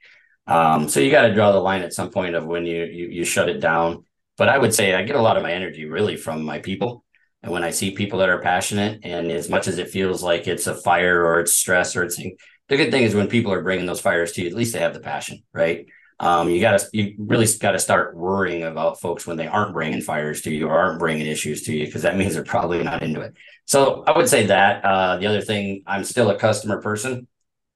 Um, 0.47 0.89
so 0.89 1.01
you 1.01 1.11
got 1.11 1.23
to 1.23 1.35
draw 1.35 1.53
the 1.53 1.61
line 1.61 1.83
at 1.83 1.93
some 1.93 2.11
point 2.11 2.35
of 2.35 2.47
when 2.47 2.67
you, 2.67 2.85
you 2.85 3.09
you 3.09 3.25
shut 3.25 3.49
it 3.49 3.61
down. 3.61 4.05
But 4.37 4.49
I 4.49 4.57
would 4.57 4.75
say 4.75 4.95
I 4.95 5.03
get 5.03 5.17
a 5.17 5.23
lot 5.23 5.37
of 5.37 5.43
my 5.43 5.53
energy 5.53 5.85
really 5.85 6.17
from 6.17 6.45
my 6.45 6.61
people. 6.61 7.05
And 7.43 7.53
when 7.53 7.65
I 7.65 7.71
see 7.71 7.93
people 7.93 8.19
that 8.19 8.29
are 8.29 8.41
passionate, 8.41 9.01
and 9.03 9.31
as 9.31 9.49
much 9.49 9.67
as 9.67 9.79
it 9.79 9.89
feels 9.89 10.23
like 10.23 10.47
it's 10.47 10.67
a 10.67 10.75
fire 10.75 11.25
or 11.25 11.41
it's 11.41 11.55
stress 11.55 11.97
or 11.97 12.05
it's 12.05 12.17
the 12.17 12.77
good 12.77 12.91
thing 12.91 13.03
is 13.03 13.15
when 13.15 13.29
people 13.29 13.53
are 13.53 13.63
bringing 13.63 13.87
those 13.87 14.01
fires 14.01 14.33
to 14.33 14.43
you, 14.43 14.49
at 14.49 14.55
least 14.55 14.73
they 14.73 14.79
have 14.79 14.95
the 14.95 15.01
passion, 15.01 15.43
right? 15.53 15.87
Um, 16.21 16.51
you 16.51 16.61
got 16.61 16.79
to, 16.79 16.89
you 16.93 17.15
really 17.19 17.47
got 17.59 17.73
to 17.73 17.79
start 17.79 18.15
worrying 18.15 18.63
about 18.63 19.01
folks 19.01 19.27
when 19.27 19.39
they 19.39 19.47
aren't 19.47 19.73
bringing 19.73 20.03
fires 20.03 20.43
to 20.43 20.51
you 20.51 20.69
or 20.69 20.79
aren't 20.79 20.99
bringing 20.99 21.27
issues 21.27 21.63
to 21.63 21.73
you, 21.73 21.87
because 21.87 22.03
that 22.03 22.17
means 22.19 22.35
they're 22.35 22.45
probably 22.45 22.83
not 22.85 23.03
into 23.03 23.23
it. 23.23 23.35
So 23.65 24.05
I 24.07 24.17
would 24.17 24.29
say 24.29 24.47
that. 24.47 24.85
Uh, 24.85 25.17
the 25.17 25.27
other 25.27 25.41
thing, 25.41 25.83
I'm 25.87 26.05
still 26.05 26.31
a 26.31 26.39
customer 26.39 26.81
person. 26.81 27.27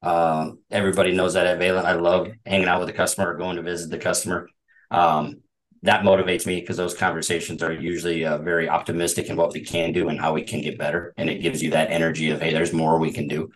Uh, 0.03 0.51
everybody 0.71 1.13
knows 1.13 1.35
that 1.35 1.47
at 1.47 1.59
Valent. 1.59 1.87
I 1.87 1.95
love 1.95 2.29
hanging 2.45 2.69
out 2.69 2.81
with 2.81 2.89
the 2.89 2.95
customer 2.95 3.33
or 3.33 3.39
going 3.39 3.57
to 3.57 3.63
visit 3.63 3.91
the 3.91 3.99
customer. 3.99 4.49
Um, 4.91 5.41
that 5.85 6.03
motivates 6.03 6.47
me 6.47 6.61
because 6.61 6.79
those 6.79 6.95
conversations 6.95 7.63
are 7.63 7.73
usually 7.73 8.25
uh, 8.25 8.39
very 8.39 8.71
optimistic 8.71 9.29
in 9.29 9.37
what 9.37 9.53
we 9.53 9.61
can 9.61 9.93
do 9.93 10.09
and 10.09 10.19
how 10.19 10.33
we 10.33 10.43
can 10.43 10.63
get 10.63 10.79
better. 10.79 11.13
And 11.19 11.29
it 11.29 11.43
gives 11.43 11.63
you 11.63 11.71
that 11.73 11.91
energy 11.91 12.31
of, 12.31 12.41
hey, 12.41 12.55
there's 12.55 12.73
more 12.73 12.99
we 12.99 13.13
can 13.13 13.29
do. 13.29 13.51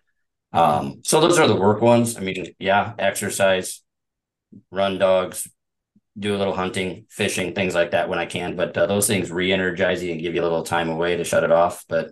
Um, 0.53 1.01
so 1.05 1.23
those 1.23 1.39
are 1.39 1.49
the 1.49 1.57
work 1.57 1.81
ones. 1.81 2.19
I 2.19 2.21
mean, 2.21 2.55
yeah, 2.59 2.93
exercise, 2.99 3.83
run 4.71 4.99
dogs, 4.99 5.49
do 6.19 6.37
a 6.37 6.39
little 6.39 6.55
hunting, 6.55 7.07
fishing, 7.09 7.55
things 7.55 7.75
like 7.75 7.93
that 7.93 8.11
when 8.11 8.19
I 8.19 8.27
can. 8.27 8.57
But 8.57 8.77
uh, 8.77 8.85
those 8.85 9.07
things 9.07 9.31
re-energize 9.31 10.03
you 10.03 10.13
and 10.13 10.21
give 10.21 10.35
you 10.35 10.43
a 10.43 10.45
little 10.45 10.65
time 10.65 10.91
away 10.91 11.17
to 11.17 11.25
shut 11.25 11.45
it 11.45 11.51
off. 11.51 11.87
But 11.89 12.11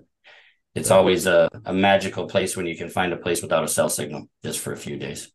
it's 0.75 0.91
always 0.91 1.27
a, 1.27 1.51
a 1.67 1.75
magical 1.75 2.27
place 2.27 2.57
when 2.57 2.67
you 2.67 2.77
can 2.77 2.89
find 2.89 3.13
a 3.13 3.19
place 3.19 3.43
without 3.43 3.65
a 3.65 3.69
cell 3.69 3.91
signal 3.91 4.31
just 4.43 4.61
for 4.61 4.73
a 4.73 4.79
few 4.79 4.97
days. 4.97 5.31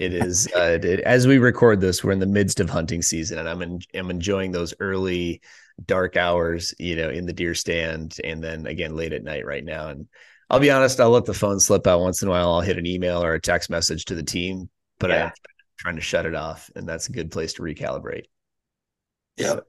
It 0.00 0.14
is 0.14 0.48
uh, 0.56 0.78
it, 0.82 1.00
as 1.00 1.26
we 1.26 1.36
record 1.36 1.82
this, 1.82 2.02
we're 2.02 2.12
in 2.12 2.20
the 2.20 2.26
midst 2.26 2.58
of 2.58 2.70
hunting 2.70 3.02
season, 3.02 3.36
and 3.36 3.46
I'm 3.46 3.60
in, 3.60 3.80
I'm 3.94 4.10
enjoying 4.10 4.50
those 4.50 4.72
early 4.80 5.42
dark 5.84 6.16
hours, 6.16 6.74
you 6.78 6.96
know, 6.96 7.10
in 7.10 7.26
the 7.26 7.34
deer 7.34 7.54
stand, 7.54 8.16
and 8.24 8.42
then 8.42 8.66
again 8.66 8.96
late 8.96 9.12
at 9.12 9.22
night 9.22 9.44
right 9.44 9.62
now. 9.62 9.88
And 9.88 10.08
I'll 10.48 10.58
be 10.58 10.70
honest, 10.70 11.00
I'll 11.00 11.10
let 11.10 11.26
the 11.26 11.34
phone 11.34 11.60
slip 11.60 11.86
out 11.86 12.00
once 12.00 12.22
in 12.22 12.28
a 12.28 12.30
while. 12.30 12.50
I'll 12.50 12.62
hit 12.62 12.78
an 12.78 12.86
email 12.86 13.22
or 13.22 13.34
a 13.34 13.40
text 13.40 13.68
message 13.68 14.06
to 14.06 14.14
the 14.14 14.22
team, 14.22 14.70
but 14.98 15.10
yeah. 15.10 15.26
I'm 15.26 15.32
trying 15.76 15.96
to 15.96 16.00
shut 16.00 16.24
it 16.24 16.34
off. 16.34 16.70
And 16.74 16.88
that's 16.88 17.10
a 17.10 17.12
good 17.12 17.30
place 17.30 17.52
to 17.54 17.62
recalibrate. 17.62 18.24
Yeah. 19.36 19.48
So, 19.48 19.64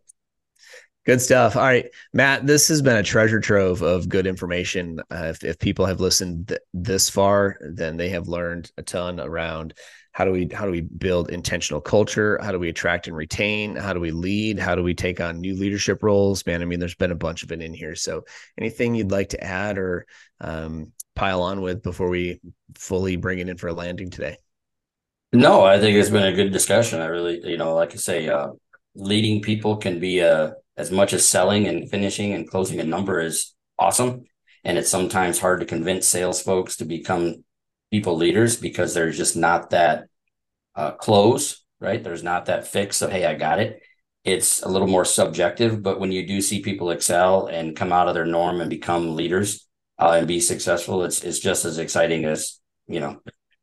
good 1.06 1.20
stuff. 1.20 1.58
All 1.58 1.64
right, 1.64 1.88
Matt, 2.14 2.48
this 2.48 2.70
has 2.70 2.82
been 2.82 2.96
a 2.96 3.04
treasure 3.04 3.42
trove 3.42 3.82
of 3.82 4.08
good 4.08 4.28
information. 4.28 5.02
Uh, 5.12 5.26
if, 5.26 5.44
if 5.44 5.60
people 5.60 5.88
have 5.88 6.00
listened 6.00 6.48
th- 6.48 6.62
this 6.74 7.10
far, 7.10 7.58
then 7.60 7.98
they 7.98 8.10
have 8.10 8.30
learned 8.30 8.72
a 8.78 8.82
ton 8.82 9.20
around 9.20 9.74
how 10.14 10.26
do 10.26 10.32
we 10.32 10.50
how 10.54 10.66
do 10.66 10.72
we 10.72 10.82
build 10.82 11.30
intentional 11.30 11.80
culture? 11.80 12.38
How 12.42 12.52
do 12.52 12.60
we 12.60 12.70
attract 12.70 13.08
and 13.08 13.16
retain? 13.16 13.76
How 13.76 13.94
do 13.94 14.00
we 14.00 14.12
lead? 14.12 14.60
How 14.60 14.76
do 14.76 14.84
we 14.84 14.94
take 14.94 15.22
on 15.22 15.40
new 15.40 15.56
leadership 15.56 16.04
roles? 16.04 16.46
Man 16.46 16.62
i 16.62 16.66
mean 16.66 16.80
there's 16.80 16.96
been 16.96 17.12
a 17.12 17.16
bunch 17.16 17.44
of 17.44 17.52
it 17.52 17.62
in 17.62 17.74
here. 17.74 17.96
So 17.96 18.24
anything 18.58 18.96
you'd 18.96 19.12
like 19.12 19.30
to 19.30 19.44
add 19.44 19.78
or 19.78 20.06
um, 20.42 20.92
pile 21.16 21.42
on 21.42 21.62
with 21.62 21.82
before 21.82 22.10
we 22.10 22.42
fully 22.76 23.16
bring 23.16 23.40
it 23.40 23.48
in 23.48 23.58
for 23.58 23.68
a 23.68 23.74
landing 23.74 24.10
today? 24.10 24.38
No 25.32 25.64
i 25.64 25.80
think 25.80 25.98
it's 25.98 26.10
been 26.10 26.24
a 26.24 26.36
good 26.36 26.52
discussion. 26.52 27.00
I 27.00 27.06
really 27.06 27.42
you 27.46 27.58
know 27.58 27.74
like 27.74 27.94
i 27.94 27.98
say 27.98 28.28
uh, 28.28 28.50
leading 28.96 29.42
people 29.42 29.78
can 29.78 30.00
be 30.00 30.22
uh, 30.22 30.52
as 30.76 30.92
much 30.92 31.14
as 31.14 31.28
selling 31.28 31.68
and 31.68 31.90
finishing 31.90 32.34
and 32.34 32.50
closing 32.50 32.80
a 32.80 32.84
number 32.84 33.22
is 33.22 33.54
awesome. 33.80 34.26
And 34.64 34.78
it's 34.78 34.90
sometimes 34.90 35.40
hard 35.40 35.62
to 35.62 35.66
convince 35.66 36.08
sales 36.08 36.42
folks 36.42 36.78
to 36.78 36.86
become 36.86 37.44
people 37.92 38.16
leaders 38.16 38.56
because 38.56 38.94
there's 38.94 39.18
just 39.18 39.36
not 39.36 39.72
that 39.72 40.06
uh, 40.76 40.92
close, 40.92 41.64
right? 41.80 42.04
There's 42.04 42.24
not 42.24 42.46
that 42.46 42.68
fix 42.68 43.02
of, 43.02 43.12
hey, 43.12 43.26
I 43.26 43.36
got 43.36 43.60
it. 43.60 43.82
It's 44.24 44.62
a 44.62 44.70
little 44.70 44.88
more 44.88 45.06
subjective, 45.06 45.84
but 45.84 46.00
when 46.00 46.12
you 46.12 46.26
do 46.26 46.42
see 46.42 46.62
people 46.62 46.92
excel 46.92 47.48
and 47.48 47.76
come 47.76 47.92
out 47.92 48.08
of 48.08 48.14
their 48.14 48.26
norm 48.26 48.62
and 48.62 48.70
become 48.70 49.16
leaders 49.16 49.68
uh, 50.00 50.16
and 50.18 50.28
be 50.28 50.40
successful, 50.40 51.04
it's 51.04 51.24
it's 51.24 51.40
just 51.40 51.66
as 51.66 51.80
exciting 51.80 52.26
as 52.26 52.60
you 52.88 53.00
know 53.00 53.20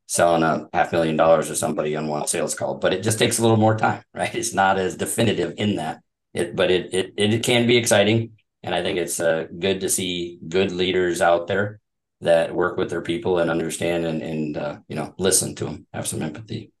selling 0.07 0.43
a 0.43 0.67
half 0.73 0.91
million 0.91 1.15
dollars 1.15 1.47
to 1.47 1.55
somebody 1.55 1.95
on 1.95 2.07
one 2.07 2.27
sales 2.27 2.55
call. 2.55 2.75
But 2.75 2.93
it 2.93 3.03
just 3.03 3.19
takes 3.19 3.39
a 3.39 3.41
little 3.41 3.57
more 3.57 3.77
time, 3.77 4.03
right? 4.13 4.35
It's 4.35 4.53
not 4.53 4.77
as 4.77 4.97
definitive 4.97 5.53
in 5.57 5.77
that. 5.77 6.01
It, 6.33 6.57
but 6.57 6.69
it 6.69 6.93
it 6.93 7.13
it 7.15 7.43
can 7.43 7.65
be 7.65 7.77
exciting, 7.77 8.33
and 8.61 8.75
I 8.75 8.83
think 8.83 8.97
it's 8.97 9.19
uh, 9.21 9.47
good 9.57 9.79
to 9.79 9.89
see 9.89 10.39
good 10.45 10.73
leaders 10.73 11.21
out 11.21 11.47
there 11.47 11.79
that 12.21 12.53
work 12.53 12.77
with 12.77 12.89
their 12.89 13.01
people 13.01 13.39
and 13.39 13.49
understand 13.49 14.05
and 14.05 14.21
and 14.21 14.57
uh, 14.57 14.77
you 14.87 14.95
know 14.95 15.13
listen 15.17 15.55
to 15.55 15.65
them, 15.65 15.87
have 15.93 16.07
some 16.07 16.21
empathy. 16.21 16.71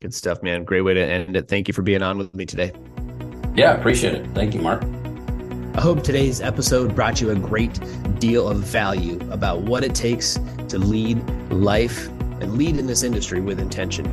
Good 0.00 0.14
stuff, 0.14 0.42
man. 0.42 0.64
Great 0.64 0.82
way 0.82 0.94
to 0.94 1.04
end 1.04 1.36
it. 1.36 1.48
Thank 1.48 1.68
you 1.68 1.74
for 1.74 1.82
being 1.82 2.02
on 2.02 2.18
with 2.18 2.34
me 2.34 2.44
today. 2.44 2.72
Yeah, 3.54 3.72
appreciate 3.72 4.14
it. 4.14 4.26
Thank 4.34 4.54
you, 4.54 4.60
Mark. 4.60 4.84
I 5.74 5.80
hope 5.80 6.02
today's 6.02 6.40
episode 6.40 6.94
brought 6.94 7.20
you 7.20 7.30
a 7.30 7.34
great 7.34 7.80
deal 8.20 8.48
of 8.48 8.58
value 8.58 9.18
about 9.30 9.62
what 9.62 9.82
it 9.82 9.94
takes 9.94 10.38
to 10.68 10.78
lead 10.78 11.18
life 11.50 12.08
and 12.40 12.56
lead 12.56 12.76
in 12.76 12.86
this 12.86 13.02
industry 13.02 13.40
with 13.40 13.58
intention. 13.58 14.04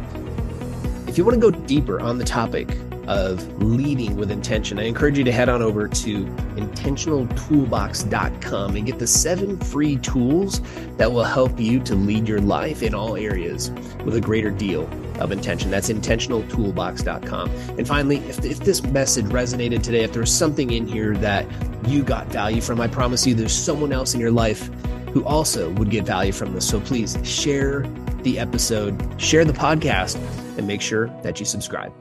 If 1.12 1.18
you 1.18 1.26
want 1.26 1.42
to 1.42 1.52
go 1.52 1.60
deeper 1.66 2.00
on 2.00 2.18
the 2.18 2.24
topic 2.24 2.70
of 3.06 3.62
leading 3.62 4.16
with 4.16 4.32
intention, 4.32 4.80
I 4.80 4.84
encourage 4.84 5.18
you 5.18 5.26
to 5.26 5.32
head 5.34 5.50
on 5.50 5.62
over 5.62 5.90
to 5.90 6.26
intentionaltoolbox.com 6.56 8.76
and 8.78 8.86
get 8.86 8.98
the 8.98 9.08
seven 9.08 9.60
free 9.60 9.98
tools 9.98 10.62
that 10.96 11.12
will 11.12 11.26
help 11.26 11.60
you 11.60 11.82
to 11.82 11.96
lead 11.96 12.30
your 12.30 12.40
life 12.40 12.82
in 12.82 12.96
all 12.96 13.18
areas 13.18 13.72
with 14.06 14.16
a 14.16 14.22
greater 14.22 14.52
deal 14.52 14.90
of 15.20 15.34
intention. 15.34 15.70
That's 15.70 15.90
intentionaltoolbox.com. 15.90 17.50
And 17.50 17.86
finally, 17.86 18.20
if, 18.20 18.46
if 18.46 18.62
this 18.62 18.82
message 18.82 19.26
resonated 19.26 19.84
today, 19.84 20.06
if 20.06 20.14
there's 20.14 20.34
something 20.34 20.72
in 20.72 20.88
here 20.88 21.18
that 21.18 21.46
you 21.90 22.04
got 22.04 22.28
value 22.28 22.62
from, 22.62 22.80
I 22.80 22.88
promise 22.88 23.28
you 23.28 23.36
there's 23.36 23.52
someone 23.52 23.92
else 23.92 24.14
in 24.14 24.22
your 24.22 24.32
life 24.32 24.70
who 25.12 25.26
also 25.26 25.72
would 25.72 25.90
get 25.90 26.06
value 26.06 26.32
from 26.32 26.54
this. 26.54 26.66
So 26.66 26.80
please 26.80 27.18
share 27.24 27.86
the 28.24 28.40
episode, 28.40 29.22
share 29.22 29.46
the 29.46 29.54
podcast, 29.54 30.16
and 30.58 30.68
make 30.68 30.82
sure 30.82 31.08
that 31.24 31.40
you 31.40 31.46
subscribe. 31.46 31.94